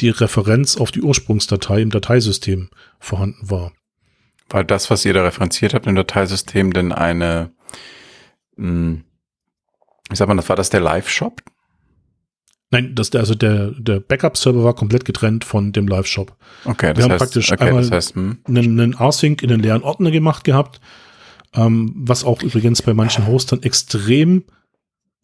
die 0.00 0.08
Referenz 0.08 0.76
auf 0.76 0.90
die 0.90 1.02
Ursprungsdatei 1.02 1.82
im 1.82 1.90
Dateisystem 1.90 2.70
vorhanden 2.98 3.50
war. 3.50 3.72
War 4.48 4.64
das, 4.64 4.90
was 4.90 5.04
ihr 5.04 5.14
da 5.14 5.22
referenziert 5.22 5.74
habt 5.74 5.86
im 5.86 5.94
Dateisystem, 5.94 6.72
denn 6.72 6.92
eine 6.92 7.52
hm, 8.56 9.04
ich 10.10 10.18
sag 10.18 10.28
mal, 10.28 10.36
das 10.36 10.48
war 10.48 10.56
das 10.56 10.70
der 10.70 10.80
Live-Shop? 10.80 11.40
Nein, 12.72 12.94
das, 12.94 13.12
also 13.14 13.34
der, 13.34 13.72
der 13.78 14.00
Backup-Server 14.00 14.62
war 14.62 14.74
komplett 14.74 15.04
getrennt 15.04 15.44
von 15.44 15.72
dem 15.72 15.88
Live-Shop. 15.88 16.36
Okay, 16.64 16.88
das 16.88 16.98
Wir 16.98 17.04
haben 17.04 17.12
heißt, 17.12 17.18
praktisch 17.18 17.52
okay, 17.52 17.64
einmal 17.64 17.82
das 17.82 17.90
heißt, 17.90 18.14
hm. 18.14 18.38
einen, 18.46 18.80
einen 18.80 18.94
Rsync 18.94 19.42
in 19.42 19.52
einen 19.52 19.62
leeren 19.62 19.82
Ordner 19.82 20.10
gemacht 20.10 20.44
gehabt, 20.44 20.80
ähm, 21.54 21.92
was 21.96 22.24
auch 22.24 22.42
übrigens 22.42 22.82
bei 22.82 22.94
manchen 22.94 23.26
Hostern 23.26 23.62
extrem 23.62 24.44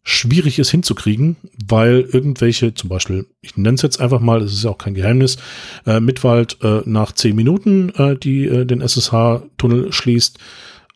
schwierig 0.03 0.57
ist 0.57 0.71
hinzukriegen, 0.71 1.35
weil 1.67 2.07
irgendwelche, 2.11 2.73
zum 2.73 2.89
Beispiel, 2.89 3.27
ich 3.41 3.57
nenne 3.57 3.75
es 3.75 3.81
jetzt 3.81 3.99
einfach 3.99 4.21
mal, 4.21 4.41
es 4.41 4.53
ist 4.53 4.63
ja 4.63 4.69
auch 4.69 4.77
kein 4.77 4.93
Geheimnis, 4.93 5.37
äh, 5.85 5.99
Mitwald 5.99 6.57
äh, 6.63 6.81
nach 6.85 7.11
zehn 7.11 7.35
Minuten 7.35 7.89
äh, 7.89 8.15
die 8.17 8.45
äh, 8.45 8.65
den 8.65 8.79
SSH-Tunnel 8.79 9.91
schließt, 9.91 10.39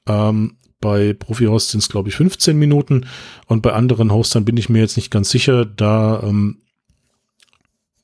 ähm, 0.08 0.56
bei 0.80 1.14
Profi-Host 1.14 1.70
sind 1.70 1.82
es, 1.82 1.90
glaube 1.90 2.10
ich, 2.10 2.16
15 2.16 2.58
Minuten 2.58 3.06
und 3.46 3.62
bei 3.62 3.74
anderen 3.74 4.12
Hostern 4.12 4.46
bin 4.46 4.58
ich 4.58 4.68
mir 4.68 4.80
jetzt 4.80 4.98
nicht 4.98 5.12
ganz 5.12 5.30
sicher. 5.30 5.64
Da 5.64 6.24
ähm, 6.24 6.62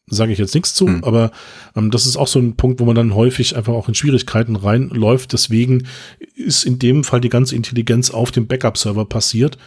sage 0.09 0.31
ich 0.31 0.39
jetzt 0.39 0.55
nichts 0.55 0.73
zu, 0.73 0.87
hm. 0.87 1.03
aber 1.03 1.31
ähm, 1.75 1.91
das 1.91 2.05
ist 2.05 2.17
auch 2.17 2.27
so 2.27 2.39
ein 2.39 2.55
Punkt, 2.55 2.79
wo 2.79 2.85
man 2.85 2.95
dann 2.95 3.13
häufig 3.13 3.55
einfach 3.55 3.73
auch 3.73 3.87
in 3.87 3.95
Schwierigkeiten 3.95 4.55
reinläuft. 4.55 5.33
Deswegen 5.33 5.87
ist 6.35 6.65
in 6.65 6.79
dem 6.79 7.03
Fall 7.03 7.21
die 7.21 7.29
ganze 7.29 7.55
Intelligenz 7.55 8.09
auf 8.09 8.31
dem 8.31 8.47
Backup-Server 8.47 9.05
passiert. 9.05 9.57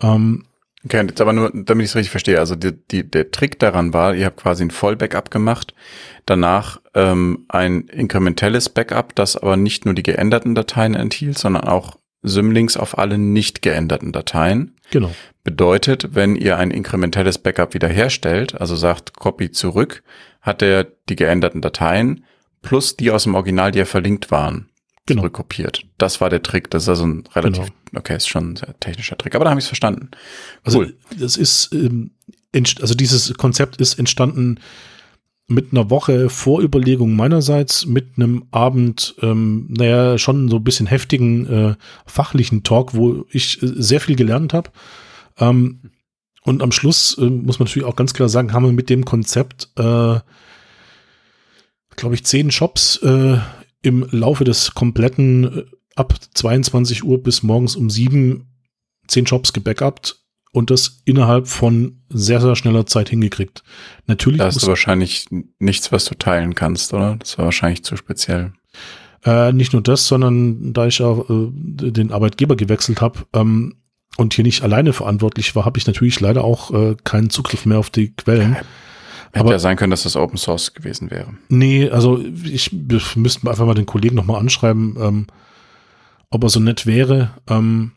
Ähm, 0.00 0.44
okay, 0.84 1.04
jetzt 1.06 1.20
aber 1.20 1.34
nur, 1.34 1.50
damit 1.52 1.84
ich 1.84 1.90
es 1.90 1.96
richtig 1.96 2.10
verstehe. 2.10 2.38
Also 2.38 2.56
die, 2.56 2.72
die, 2.90 3.08
der 3.08 3.30
Trick 3.30 3.58
daran 3.58 3.92
war, 3.92 4.14
ihr 4.14 4.26
habt 4.26 4.38
quasi 4.38 4.64
ein 4.64 4.70
Voll-Backup 4.70 5.30
gemacht, 5.30 5.74
danach 6.24 6.80
ähm, 6.94 7.44
ein 7.48 7.82
inkrementelles 7.88 8.70
Backup, 8.70 9.14
das 9.14 9.36
aber 9.36 9.58
nicht 9.58 9.84
nur 9.84 9.94
die 9.94 10.02
geänderten 10.02 10.54
Dateien 10.54 10.94
enthielt, 10.94 11.36
sondern 11.36 11.64
auch 11.64 11.98
Symlinks 12.24 12.76
auf 12.76 12.98
alle 12.98 13.18
nicht 13.18 13.62
geänderten 13.62 14.10
Dateien. 14.10 14.76
Genau. 14.90 15.14
Bedeutet, 15.44 16.14
wenn 16.14 16.36
ihr 16.36 16.56
ein 16.56 16.70
inkrementelles 16.70 17.38
Backup 17.38 17.74
wiederherstellt, 17.74 18.60
also 18.60 18.74
sagt 18.74 19.14
Copy 19.14 19.50
zurück, 19.50 20.02
hat 20.40 20.62
er 20.62 20.84
die 21.08 21.16
geänderten 21.16 21.60
Dateien 21.60 22.24
plus 22.62 22.96
die 22.96 23.10
aus 23.10 23.24
dem 23.24 23.34
Original, 23.34 23.70
die 23.70 23.78
ja 23.78 23.84
verlinkt 23.84 24.30
waren, 24.30 24.70
genau. 25.06 25.20
zurückkopiert. 25.20 25.84
Das 25.98 26.20
war 26.22 26.30
der 26.30 26.42
Trick. 26.42 26.70
Das 26.70 26.84
ist 26.84 26.88
also 26.88 27.06
ein 27.06 27.24
relativ, 27.34 27.66
genau. 27.90 28.00
okay, 28.00 28.16
ist 28.16 28.28
schon 28.28 28.52
ein 28.52 28.56
sehr 28.56 28.78
technischer 28.80 29.18
Trick, 29.18 29.34
aber 29.34 29.44
da 29.44 29.50
habe 29.50 29.60
ich 29.60 29.64
es 29.64 29.68
verstanden. 29.68 30.10
Also 30.62 30.78
cool. 30.78 30.96
Also 31.10 31.22
das 31.22 31.36
ist, 31.36 31.72
ähm, 31.72 32.12
also 32.80 32.94
dieses 32.94 33.34
Konzept 33.34 33.76
ist 33.76 33.98
entstanden 33.98 34.60
mit 35.46 35.72
einer 35.72 35.90
Woche 35.90 36.30
Vorüberlegung 36.30 37.14
meinerseits, 37.14 37.86
mit 37.86 38.16
einem 38.16 38.44
Abend, 38.50 39.14
ähm, 39.20 39.66
naja, 39.68 40.16
schon 40.16 40.48
so 40.48 40.56
ein 40.56 40.64
bisschen 40.64 40.86
heftigen 40.86 41.46
äh, 41.46 41.74
fachlichen 42.06 42.62
Talk, 42.62 42.94
wo 42.94 43.26
ich 43.30 43.62
äh, 43.62 43.72
sehr 43.76 44.00
viel 44.00 44.16
gelernt 44.16 44.54
habe. 44.54 44.70
Ähm, 45.38 45.90
und 46.42 46.62
am 46.62 46.72
Schluss 46.72 47.16
äh, 47.18 47.24
muss 47.24 47.58
man 47.58 47.66
natürlich 47.68 47.86
auch 47.86 47.96
ganz 47.96 48.14
klar 48.14 48.28
sagen, 48.28 48.52
haben 48.52 48.64
wir 48.64 48.72
mit 48.72 48.88
dem 48.88 49.04
Konzept 49.04 49.70
äh, 49.76 50.18
glaube 51.96 52.14
ich, 52.14 52.24
zehn 52.24 52.50
Shops 52.50 52.96
äh, 52.98 53.38
im 53.82 54.06
Laufe 54.10 54.44
des 54.44 54.74
kompletten 54.74 55.58
äh, 55.58 55.64
ab 55.96 56.14
22 56.34 57.04
Uhr 57.04 57.22
bis 57.22 57.42
morgens 57.42 57.76
um 57.76 57.90
sieben 57.90 58.48
zehn 59.06 59.26
Shops 59.26 59.52
gebackupt 59.52 60.23
und 60.54 60.70
das 60.70 61.02
innerhalb 61.04 61.48
von 61.48 62.00
sehr, 62.08 62.40
sehr 62.40 62.54
schneller 62.54 62.86
Zeit 62.86 63.10
hingekriegt. 63.10 63.64
Natürlich. 64.06 64.38
Da 64.38 64.46
hast 64.46 64.62
du 64.62 64.68
wahrscheinlich 64.68 65.26
nichts, 65.58 65.90
was 65.90 66.04
du 66.04 66.14
teilen 66.14 66.54
kannst, 66.54 66.94
oder? 66.94 67.16
Das 67.16 67.36
war 67.38 67.46
wahrscheinlich 67.46 67.82
zu 67.82 67.96
speziell. 67.96 68.52
Äh, 69.24 69.52
nicht 69.52 69.72
nur 69.72 69.82
das, 69.82 70.06
sondern 70.06 70.72
da 70.72 70.86
ich 70.86 71.00
ja 71.00 71.10
äh, 71.10 71.50
den 71.50 72.12
Arbeitgeber 72.12 72.54
gewechselt 72.54 73.00
habe 73.00 73.20
ähm, 73.32 73.74
und 74.16 74.34
hier 74.34 74.44
nicht 74.44 74.62
alleine 74.62 74.92
verantwortlich 74.92 75.56
war, 75.56 75.64
habe 75.64 75.78
ich 75.78 75.88
natürlich 75.88 76.20
leider 76.20 76.44
auch 76.44 76.70
äh, 76.72 76.94
keinen 77.02 77.30
Zugriff 77.30 77.66
mehr 77.66 77.80
auf 77.80 77.90
die 77.90 78.14
Quellen. 78.14 78.54
Hätte 78.54 78.66
Aber, 79.32 79.50
ja 79.50 79.58
sein 79.58 79.76
können, 79.76 79.90
dass 79.90 80.04
das 80.04 80.14
Open 80.14 80.38
Source 80.38 80.72
gewesen 80.72 81.10
wäre. 81.10 81.34
Nee, 81.48 81.90
also 81.90 82.24
ich 82.44 82.70
müsste 83.16 83.50
einfach 83.50 83.66
mal 83.66 83.74
den 83.74 83.86
Kollegen 83.86 84.14
nochmal 84.14 84.38
anschreiben, 84.38 84.96
ähm, 85.00 85.26
ob 86.30 86.44
er 86.44 86.48
so 86.48 86.60
nett 86.60 86.86
wäre. 86.86 87.30
Ähm, 87.48 87.90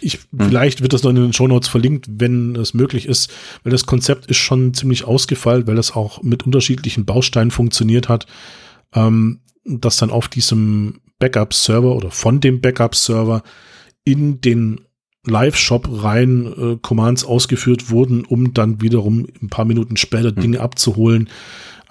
ich, 0.00 0.14
hm. 0.14 0.48
Vielleicht 0.48 0.80
wird 0.82 0.92
das 0.92 1.02
noch 1.02 1.10
in 1.10 1.16
den 1.16 1.32
Show 1.32 1.46
Notes 1.46 1.68
verlinkt, 1.68 2.06
wenn 2.10 2.56
es 2.56 2.74
möglich 2.74 3.06
ist, 3.06 3.32
weil 3.62 3.72
das 3.72 3.86
Konzept 3.86 4.26
ist 4.26 4.36
schon 4.36 4.74
ziemlich 4.74 5.04
ausgefeilt, 5.04 5.66
weil 5.66 5.78
es 5.78 5.92
auch 5.92 6.22
mit 6.22 6.44
unterschiedlichen 6.44 7.04
Bausteinen 7.04 7.50
funktioniert 7.50 8.08
hat, 8.08 8.26
ähm, 8.94 9.40
dass 9.64 9.96
dann 9.96 10.10
auf 10.10 10.28
diesem 10.28 11.00
Backup-Server 11.18 11.94
oder 11.94 12.10
von 12.10 12.40
dem 12.40 12.60
Backup-Server 12.60 13.42
in 14.04 14.40
den 14.40 14.80
Live-Shop 15.26 15.88
rein 15.90 16.46
äh, 16.46 16.76
Commands 16.82 17.24
ausgeführt 17.24 17.90
wurden, 17.90 18.24
um 18.24 18.52
dann 18.52 18.82
wiederum 18.82 19.26
ein 19.40 19.48
paar 19.48 19.64
Minuten 19.64 19.96
später 19.96 20.32
mhm. 20.32 20.40
Dinge 20.40 20.60
abzuholen. 20.60 21.30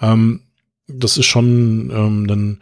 Ähm, 0.00 0.40
das 0.86 1.16
ist 1.16 1.26
schon 1.26 1.90
ähm, 1.90 2.26
ein 2.30 2.60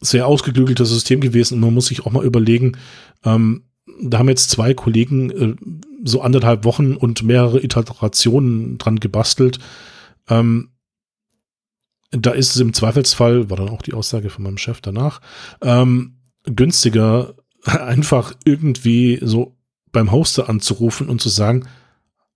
sehr 0.00 0.26
ausgeklügeltes 0.26 0.88
System 0.88 1.20
gewesen 1.20 1.54
und 1.54 1.60
man 1.60 1.74
muss 1.74 1.86
sich 1.86 2.04
auch 2.04 2.12
mal 2.12 2.24
überlegen, 2.24 2.76
ähm, 3.24 3.64
da 4.00 4.18
haben 4.18 4.28
jetzt 4.28 4.50
zwei 4.50 4.74
Kollegen 4.74 5.30
äh, 5.30 5.56
so 6.04 6.20
anderthalb 6.20 6.64
Wochen 6.64 6.94
und 6.94 7.22
mehrere 7.22 7.62
Iterationen 7.62 8.78
dran 8.78 9.00
gebastelt. 9.00 9.58
Ähm, 10.28 10.70
da 12.10 12.30
ist 12.30 12.54
es 12.54 12.60
im 12.60 12.72
Zweifelsfall, 12.72 13.50
war 13.50 13.56
dann 13.56 13.68
auch 13.68 13.82
die 13.82 13.94
Aussage 13.94 14.30
von 14.30 14.44
meinem 14.44 14.58
Chef 14.58 14.80
danach, 14.80 15.20
ähm, 15.62 16.18
günstiger, 16.44 17.34
einfach 17.64 18.34
irgendwie 18.44 19.18
so 19.22 19.56
beim 19.92 20.12
Hoster 20.12 20.48
anzurufen 20.48 21.08
und 21.08 21.20
zu 21.20 21.28
sagen, 21.28 21.66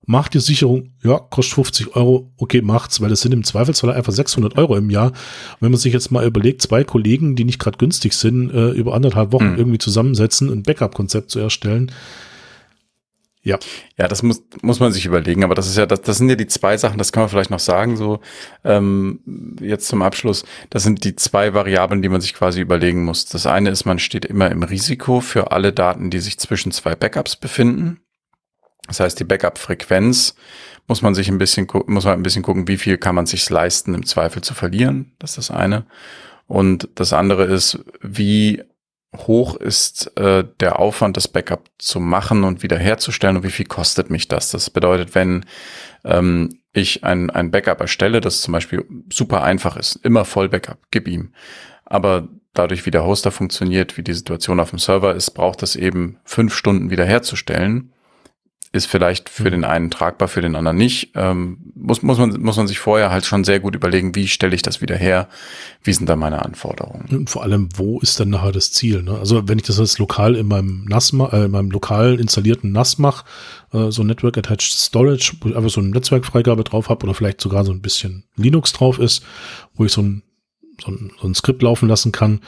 macht 0.07 0.35
die 0.35 0.41
Sicherung, 0.41 0.93
ja, 1.03 1.19
kostet 1.19 1.55
50 1.55 1.97
Euro, 1.97 2.33
okay, 2.37 2.63
macht's, 2.63 3.01
weil 3.01 3.11
das 3.11 3.21
sind 3.21 3.33
im 3.33 3.45
Zweifelsfall 3.45 3.93
einfach 3.93 4.13
600 4.13 4.57
Euro 4.57 4.77
im 4.77 4.91
Jahr. 4.91 5.09
Und 5.09 5.61
wenn 5.61 5.71
man 5.71 5.81
sich 5.81 5.93
jetzt 5.93 6.11
mal 6.11 6.27
überlegt, 6.27 6.63
zwei 6.63 6.85
Kollegen, 6.85 7.37
die 7.37 7.45
nicht 7.45 7.59
gerade 7.59 7.79
günstig 7.79 8.15
sind, 8.15 8.51
äh, 8.51 8.71
über 8.71 8.95
anderthalb 8.95 9.33
Wochen 9.33 9.53
mhm. 9.53 9.59
irgendwie 9.59 9.79
zusammensetzen, 9.79 10.51
ein 10.51 10.63
Backup-Konzept 10.63 11.31
zu 11.31 11.39
erstellen, 11.39 11.93
ja. 13.43 13.59
Ja, 13.97 14.07
das 14.07 14.23
muss, 14.23 14.43
muss 14.61 14.81
man 14.81 14.93
sich 14.93 15.07
überlegen, 15.07 15.45
aber 15.45 15.55
das 15.55 15.67
ist 15.67 15.77
ja, 15.79 15.87
das, 15.87 16.03
das 16.03 16.19
sind 16.19 16.29
ja 16.29 16.35
die 16.35 16.47
zwei 16.47 16.77
Sachen, 16.77 16.99
das 16.99 17.11
kann 17.11 17.23
man 17.23 17.31
vielleicht 17.31 17.51
noch 17.51 17.59
sagen, 17.59 17.97
so 17.97 18.21
ähm, 18.65 19.57
jetzt 19.61 19.89
zum 19.89 20.03
Abschluss. 20.03 20.45
Das 20.69 20.83
sind 20.83 21.05
die 21.05 21.17
zwei 21.17 21.55
Variablen, 21.55 22.03
die 22.03 22.11
man 22.11 22.21
sich 22.21 22.35
quasi 22.35 22.61
überlegen 22.61 23.05
muss. 23.05 23.25
Das 23.27 23.47
eine 23.47 23.71
ist, 23.71 23.87
man 23.87 23.99
steht 23.99 24.27
immer 24.27 24.51
im 24.51 24.63
Risiko 24.63 25.21
für 25.21 25.53
alle 25.53 25.73
Daten, 25.73 26.11
die 26.11 26.19
sich 26.19 26.39
zwischen 26.39 26.71
zwei 26.71 26.95
Backups 26.95 27.37
befinden. 27.37 28.01
Das 28.91 28.99
heißt, 28.99 29.21
die 29.21 29.25
Backup-Frequenz 29.25 30.35
muss 30.89 31.01
man 31.01 31.15
sich 31.15 31.29
ein 31.29 31.39
bisschen 31.39 31.69
muss 31.87 32.05
man 32.05 32.15
ein 32.15 32.25
bisschen 32.25 32.43
gucken, 32.43 32.67
wie 32.67 32.77
viel 32.77 32.99
kann 32.99 33.15
man 33.15 33.25
sich 33.25 33.49
leisten, 33.49 33.95
im 33.95 34.05
Zweifel 34.05 34.43
zu 34.43 34.53
verlieren. 34.53 35.13
Das 35.21 35.39
ist 35.39 35.49
das 35.49 35.57
eine. 35.57 35.87
Und 36.49 36.89
das 36.97 37.13
andere 37.13 37.45
ist, 37.45 37.79
wie 38.03 38.65
hoch 39.17 39.55
ist 39.55 40.17
äh, 40.19 40.45
der 40.59 40.81
Aufwand, 40.81 41.17
das 41.17 41.29
Backup 41.29 41.71
zu 41.79 42.01
machen 42.01 42.43
und 42.43 42.65
wiederherzustellen 42.65 43.37
und 43.37 43.45
wie 43.45 43.53
viel 43.53 43.67
kostet 43.67 44.11
mich 44.11 44.27
das? 44.27 44.51
Das 44.51 44.69
bedeutet, 44.71 45.15
wenn 45.15 45.45
ähm, 46.05 46.59
ich 46.73 47.05
ein, 47.05 47.31
ein 47.31 47.53
Backup 47.53 47.81
erstelle, 47.81 48.21
das 48.21 48.41
zum 48.41 48.51
Beispiel 48.51 48.85
super 49.13 49.45
einfach 49.45 49.77
ist, 49.77 50.01
immer 50.03 50.25
voll 50.25 50.49
Backup, 50.49 50.79
gib 50.91 51.07
ihm. 51.07 51.33
Aber 51.85 52.27
dadurch, 52.53 52.85
wie 52.85 52.91
der 52.91 53.05
Hoster 53.05 53.31
funktioniert, 53.31 53.97
wie 53.97 54.03
die 54.03 54.15
Situation 54.15 54.59
auf 54.59 54.71
dem 54.71 54.81
Server 54.81 55.15
ist, 55.15 55.31
braucht 55.31 55.63
es 55.63 55.77
eben 55.77 56.19
fünf 56.25 56.53
Stunden 56.53 56.91
wiederherzustellen 56.91 57.93
ist 58.73 58.87
vielleicht 58.87 59.29
für 59.29 59.45
mhm. 59.45 59.51
den 59.51 59.65
einen 59.65 59.91
tragbar, 59.91 60.29
für 60.29 60.43
den 60.43 60.55
anderen 60.55 60.77
nicht. 60.77 61.11
Ähm, 61.15 61.59
muss, 61.75 62.03
muss, 62.03 62.19
man, 62.19 62.41
muss 62.41 62.57
man 62.57 62.69
sich 62.69 62.79
vorher 62.79 63.11
halt 63.11 63.25
schon 63.25 63.43
sehr 63.43 63.59
gut 63.59 63.75
überlegen, 63.75 64.15
wie 64.15 64.29
stelle 64.29 64.55
ich 64.55 64.63
das 64.63 64.81
wieder 64.81 64.97
her? 64.97 65.29
Wie 65.83 65.93
sind 65.93 66.09
da 66.09 66.15
meine 66.15 66.45
Anforderungen? 66.45 67.09
Und 67.11 67.31
vor 67.31 67.43
allem, 67.43 67.69
wo 67.75 67.99
ist 67.99 68.21
dann 68.21 68.31
nachher 68.31 68.53
das 68.53 68.71
Ziel? 68.71 69.03
Ne? 69.03 69.19
Also 69.19 69.49
wenn 69.49 69.59
ich 69.59 69.65
das 69.65 69.79
jetzt 69.79 69.99
lokal 69.99 70.37
in 70.37 70.47
meinem 70.47 70.85
NAS, 70.85 71.13
äh, 71.13 71.45
in 71.45 71.51
meinem 71.51 71.71
lokal 71.73 72.21
installierten 72.21 72.71
NAS 72.71 72.99
mache, 72.99 73.25
äh, 73.73 73.91
so 73.91 74.05
Network 74.05 74.39
Attached 74.39 74.73
Storage, 74.73 75.33
wo 75.41 75.49
ich 75.49 75.57
einfach 75.57 75.71
so 75.71 75.81
eine 75.81 75.91
Netzwerkfreigabe 75.91 76.63
drauf 76.63 76.89
habe 76.89 77.05
oder 77.05 77.15
vielleicht 77.15 77.41
sogar 77.41 77.65
so 77.65 77.73
ein 77.73 77.83
bisschen 77.83 78.25
Linux 78.37 78.73
drauf 78.73 79.01
ist, 79.01 79.25
wo 79.75 79.85
ich 79.85 79.93
so 79.93 80.03
ein, 80.03 80.23
so 80.81 80.93
ein, 80.93 81.11
so 81.21 81.27
ein 81.27 81.35
Skript 81.35 81.63
laufen 81.63 81.89
lassen 81.89 82.13
kann, 82.13 82.41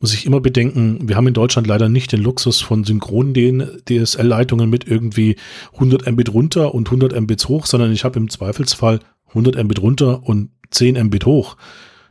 muss 0.00 0.14
ich 0.14 0.26
immer 0.26 0.40
bedenken, 0.40 1.08
wir 1.08 1.16
haben 1.16 1.26
in 1.26 1.34
Deutschland 1.34 1.66
leider 1.66 1.88
nicht 1.88 2.12
den 2.12 2.22
Luxus 2.22 2.60
von 2.60 2.84
synchronen 2.84 3.82
DSL-Leitungen 3.88 4.70
mit 4.70 4.86
irgendwie 4.86 5.36
100 5.74 6.10
Mbit 6.10 6.32
runter 6.32 6.74
und 6.74 6.88
100 6.88 7.20
Mbit 7.20 7.48
hoch, 7.48 7.66
sondern 7.66 7.92
ich 7.92 8.04
habe 8.04 8.18
im 8.18 8.30
Zweifelsfall 8.30 9.00
100 9.28 9.62
Mbit 9.64 9.82
runter 9.82 10.22
und 10.22 10.50
10 10.70 11.02
Mbit 11.06 11.26
hoch. 11.26 11.56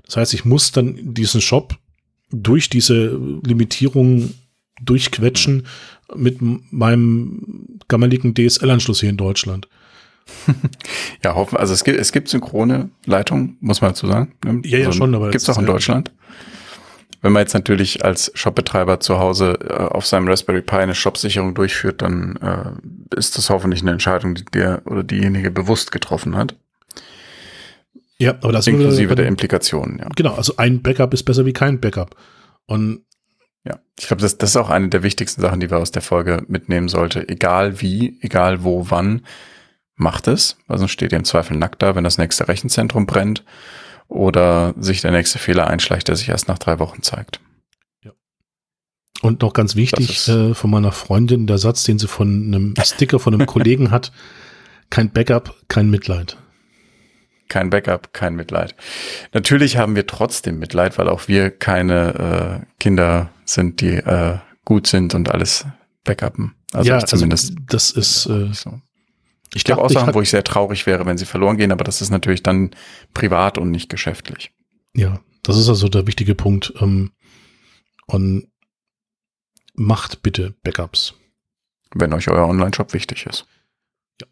Das 0.05 0.17
heißt, 0.17 0.33
ich 0.33 0.45
muss 0.45 0.71
dann 0.71 1.13
diesen 1.13 1.41
Shop 1.41 1.75
durch 2.31 2.69
diese 2.69 3.19
Limitierung 3.45 4.33
durchquetschen 4.81 5.65
mit 6.15 6.39
meinem 6.41 7.79
gammeligen 7.87 8.33
DSL-Anschluss 8.33 8.99
hier 8.99 9.09
in 9.09 9.17
Deutschland. 9.17 9.67
ja, 11.23 11.35
hoffen, 11.35 11.57
also 11.57 11.73
es 11.73 11.83
gibt, 11.83 11.99
es 11.99 12.11
gibt 12.11 12.27
synchrone 12.27 12.89
Leitungen, 13.05 13.57
muss 13.61 13.81
man 13.81 13.91
dazu 13.91 14.07
sagen. 14.07 14.33
Ne? 14.43 14.61
Ja, 14.65 14.77
ja, 14.79 14.87
also, 14.87 14.99
schon, 14.99 15.15
aber. 15.15 15.31
Gibt 15.31 15.41
es 15.41 15.49
auch 15.49 15.57
in 15.57 15.65
Deutschland. 15.65 16.11
Wenn 17.21 17.31
man 17.31 17.41
jetzt 17.41 17.53
natürlich 17.53 18.05
als 18.05 18.31
Shopbetreiber 18.35 18.99
zu 18.99 19.19
Hause 19.19 19.57
äh, 19.61 19.73
auf 19.73 20.05
seinem 20.05 20.27
Raspberry 20.27 20.61
Pi 20.61 20.75
eine 20.75 20.95
Shopsicherung 20.95 21.55
durchführt, 21.55 22.01
dann 22.01 22.35
äh, 22.37 23.17
ist 23.17 23.37
das 23.37 23.49
hoffentlich 23.49 23.81
eine 23.81 23.91
Entscheidung, 23.91 24.35
die 24.35 24.45
der 24.45 24.81
oder 24.85 25.03
diejenige 25.03 25.51
bewusst 25.51 25.91
getroffen 25.91 26.35
hat. 26.35 26.55
Ja, 28.19 28.31
aber 28.41 28.51
das 28.51 28.67
inklusive 28.67 29.15
der 29.15 29.27
Implikationen. 29.27 29.99
Ja. 29.99 30.09
Genau, 30.15 30.33
also 30.33 30.57
ein 30.57 30.81
Backup 30.81 31.13
ist 31.13 31.23
besser 31.23 31.45
wie 31.45 31.53
kein 31.53 31.79
Backup. 31.79 32.15
Und 32.65 33.01
ja, 33.63 33.79
ich 33.99 34.07
glaube, 34.07 34.21
das, 34.21 34.37
das 34.37 34.51
ist 34.51 34.57
auch 34.57 34.69
eine 34.69 34.89
der 34.89 35.03
wichtigsten 35.03 35.41
Sachen, 35.41 35.59
die 35.59 35.69
wir 35.69 35.77
aus 35.77 35.91
der 35.91 36.01
Folge 36.01 36.43
mitnehmen 36.47 36.87
sollte. 36.87 37.27
Egal 37.27 37.81
wie, 37.81 38.17
egal 38.21 38.63
wo, 38.63 38.89
wann, 38.89 39.21
macht 39.95 40.27
es, 40.27 40.57
weil 40.67 40.77
sonst 40.77 40.91
steht 40.91 41.11
ihr 41.11 41.17
im 41.17 41.25
Zweifel 41.25 41.57
nackt 41.57 41.81
da, 41.81 41.95
wenn 41.95 42.03
das 42.03 42.17
nächste 42.17 42.47
Rechenzentrum 42.47 43.07
brennt 43.07 43.43
oder 44.07 44.73
sich 44.77 45.01
der 45.01 45.11
nächste 45.11 45.39
Fehler 45.39 45.67
einschleicht, 45.67 46.07
der 46.07 46.15
sich 46.15 46.29
erst 46.29 46.47
nach 46.47 46.59
drei 46.59 46.79
Wochen 46.79 47.01
zeigt. 47.01 47.39
Ja. 48.03 48.11
Und 49.21 49.41
noch 49.41 49.53
ganz 49.53 49.75
wichtig 49.75 50.27
äh, 50.27 50.53
von 50.53 50.69
meiner 50.69 50.91
Freundin, 50.91 51.47
der 51.47 51.57
Satz, 51.57 51.83
den 51.83 51.99
sie 51.99 52.07
von 52.07 52.47
einem 52.47 52.73
Sticker 52.83 53.19
von 53.19 53.33
einem 53.33 53.47
Kollegen 53.47 53.91
hat, 53.91 54.11
kein 54.89 55.11
Backup, 55.11 55.55
kein 55.67 55.89
Mitleid. 55.89 56.37
Kein 57.49 57.69
Backup, 57.69 58.13
kein 58.13 58.35
Mitleid. 58.35 58.75
Natürlich 59.33 59.77
haben 59.77 59.95
wir 59.95 60.05
trotzdem 60.05 60.59
Mitleid, 60.59 60.97
weil 60.97 61.07
auch 61.07 61.27
wir 61.29 61.49
keine 61.49 62.63
äh, 62.63 62.65
Kinder 62.79 63.29
sind, 63.45 63.79
die 63.79 63.93
äh, 63.93 64.37
gut 64.65 64.87
sind 64.87 65.15
und 65.15 65.29
alles 65.29 65.65
backuppen. 66.03 66.55
Also 66.73 66.89
ja, 66.89 66.99
zumindest. 67.05 67.51
Also 67.51 67.61
das 67.67 67.91
ist 67.91 68.25
äh, 68.25 68.53
so. 68.53 68.81
Ich 69.57 69.63
glaube 69.63 69.81
auch 69.81 69.89
Sachen, 69.89 70.13
wo 70.13 70.21
ich 70.21 70.29
sehr 70.29 70.43
traurig 70.43 70.85
wäre, 70.85 71.07
wenn 71.07 71.17
sie 71.17 71.25
verloren 71.25 71.57
gehen, 71.57 71.71
aber 71.71 71.83
das 71.83 71.99
ist 71.99 72.11
natürlich 72.11 72.43
dann 72.43 72.69
privat 73.15 73.57
und 73.57 73.71
nicht 73.71 73.89
geschäftlich. 73.89 74.51
Ja, 74.93 75.19
das 75.41 75.57
ist 75.57 75.67
also 75.67 75.89
der 75.89 76.05
wichtige 76.05 76.35
Punkt. 76.35 76.73
Ähm, 76.79 77.11
und 78.05 78.47
macht 79.73 80.21
bitte 80.21 80.53
Backups. 80.63 81.15
Wenn 81.93 82.13
euch 82.13 82.29
euer 82.29 82.47
Online-Shop 82.47 82.93
wichtig 82.93 83.25
ist. 83.25 83.47
Ja. 84.21 84.27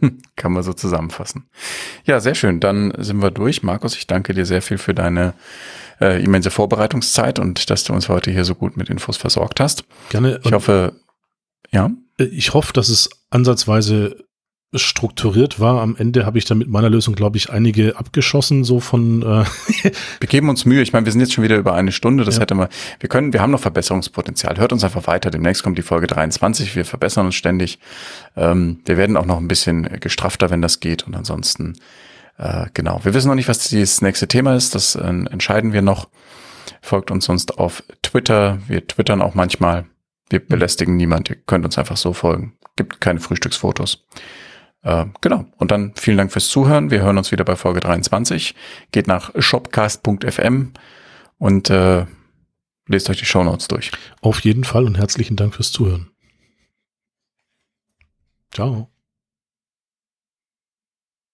Kann 0.36 0.52
man 0.52 0.62
so 0.62 0.72
zusammenfassen. 0.72 1.50
Ja, 2.06 2.20
sehr 2.20 2.34
schön. 2.34 2.60
Dann 2.60 2.94
sind 2.96 3.20
wir 3.20 3.30
durch. 3.30 3.62
Markus, 3.62 3.96
ich 3.96 4.06
danke 4.06 4.32
dir 4.32 4.46
sehr 4.46 4.62
viel 4.62 4.78
für 4.78 4.94
deine 4.94 5.34
äh, 6.00 6.22
immense 6.24 6.50
Vorbereitungszeit 6.50 7.38
und 7.38 7.68
dass 7.68 7.84
du 7.84 7.92
uns 7.92 8.08
heute 8.08 8.30
hier 8.30 8.46
so 8.46 8.54
gut 8.54 8.78
mit 8.78 8.88
Infos 8.88 9.18
versorgt 9.18 9.60
hast. 9.60 9.84
Gerne. 10.08 10.40
Ich 10.42 10.52
hoffe, 10.52 10.94
ja. 11.70 11.90
Ich 12.18 12.54
hoffe, 12.54 12.72
dass 12.72 12.88
es 12.88 13.08
ansatzweise 13.30 14.16
strukturiert 14.74 15.60
war. 15.60 15.80
Am 15.80 15.96
Ende 15.96 16.26
habe 16.26 16.36
ich 16.36 16.44
dann 16.44 16.58
mit 16.58 16.68
meiner 16.68 16.90
Lösung, 16.90 17.14
glaube 17.14 17.38
ich, 17.38 17.48
einige 17.48 17.96
abgeschossen, 17.96 18.64
so 18.64 18.80
von. 18.80 19.22
Äh 19.22 19.44
wir 20.20 20.28
geben 20.28 20.50
uns 20.50 20.66
Mühe. 20.66 20.82
Ich 20.82 20.92
meine, 20.92 21.06
wir 21.06 21.12
sind 21.12 21.22
jetzt 21.22 21.32
schon 21.32 21.44
wieder 21.44 21.56
über 21.56 21.74
eine 21.74 21.90
Stunde. 21.90 22.24
Das 22.24 22.36
ja. 22.36 22.42
hätte 22.42 22.54
man. 22.54 22.68
Wir 23.00 23.08
können, 23.08 23.32
wir 23.32 23.40
haben 23.40 23.50
noch 23.50 23.60
Verbesserungspotenzial. 23.60 24.58
Hört 24.58 24.72
uns 24.72 24.84
einfach 24.84 25.06
weiter. 25.06 25.30
Demnächst 25.30 25.62
kommt 25.62 25.78
die 25.78 25.82
Folge 25.82 26.06
23. 26.06 26.76
Wir 26.76 26.84
verbessern 26.84 27.26
uns 27.26 27.34
ständig. 27.34 27.78
Ähm, 28.36 28.80
wir 28.84 28.98
werden 28.98 29.16
auch 29.16 29.24
noch 29.26 29.38
ein 29.38 29.48
bisschen 29.48 29.84
gestrafter, 30.00 30.50
wenn 30.50 30.60
das 30.60 30.80
geht. 30.80 31.06
Und 31.06 31.16
ansonsten 31.16 31.76
Äh, 32.38 32.66
genau. 32.72 33.00
Wir 33.04 33.14
wissen 33.14 33.28
noch 33.28 33.34
nicht, 33.34 33.48
was 33.48 33.68
das 33.68 34.00
nächste 34.00 34.28
Thema 34.28 34.54
ist. 34.54 34.74
Das 34.74 34.94
äh, 34.94 35.02
entscheiden 35.02 35.72
wir 35.72 35.82
noch. 35.82 36.08
Folgt 36.80 37.10
uns 37.10 37.24
sonst 37.24 37.58
auf 37.58 37.82
Twitter. 38.02 38.58
Wir 38.68 38.86
twittern 38.86 39.22
auch 39.22 39.34
manchmal. 39.34 39.86
Wir 40.30 40.44
belästigen 40.44 40.96
niemand. 40.96 41.30
Ihr 41.30 41.36
könnt 41.36 41.64
uns 41.64 41.78
einfach 41.78 41.96
so 41.96 42.12
folgen. 42.12 42.56
Gibt 42.76 43.00
keine 43.00 43.20
Frühstücksfotos. 43.20 44.06
Äh, 44.82 45.06
genau. 45.20 45.46
Und 45.56 45.70
dann 45.70 45.92
vielen 45.96 46.18
Dank 46.18 46.32
fürs 46.32 46.48
Zuhören. 46.48 46.90
Wir 46.90 47.02
hören 47.02 47.18
uns 47.18 47.32
wieder 47.32 47.44
bei 47.44 47.56
Folge 47.56 47.80
23. 47.80 48.54
Geht 48.92 49.06
nach 49.06 49.32
shopcast.fm 49.36 50.72
und 51.38 51.70
äh, 51.70 52.06
lest 52.86 53.10
euch 53.10 53.18
die 53.18 53.24
Shownotes 53.24 53.68
durch. 53.68 53.90
Auf 54.20 54.40
jeden 54.40 54.64
Fall 54.64 54.84
und 54.84 54.98
herzlichen 54.98 55.36
Dank 55.36 55.54
fürs 55.54 55.72
Zuhören. 55.72 56.10
Ciao. 58.52 58.90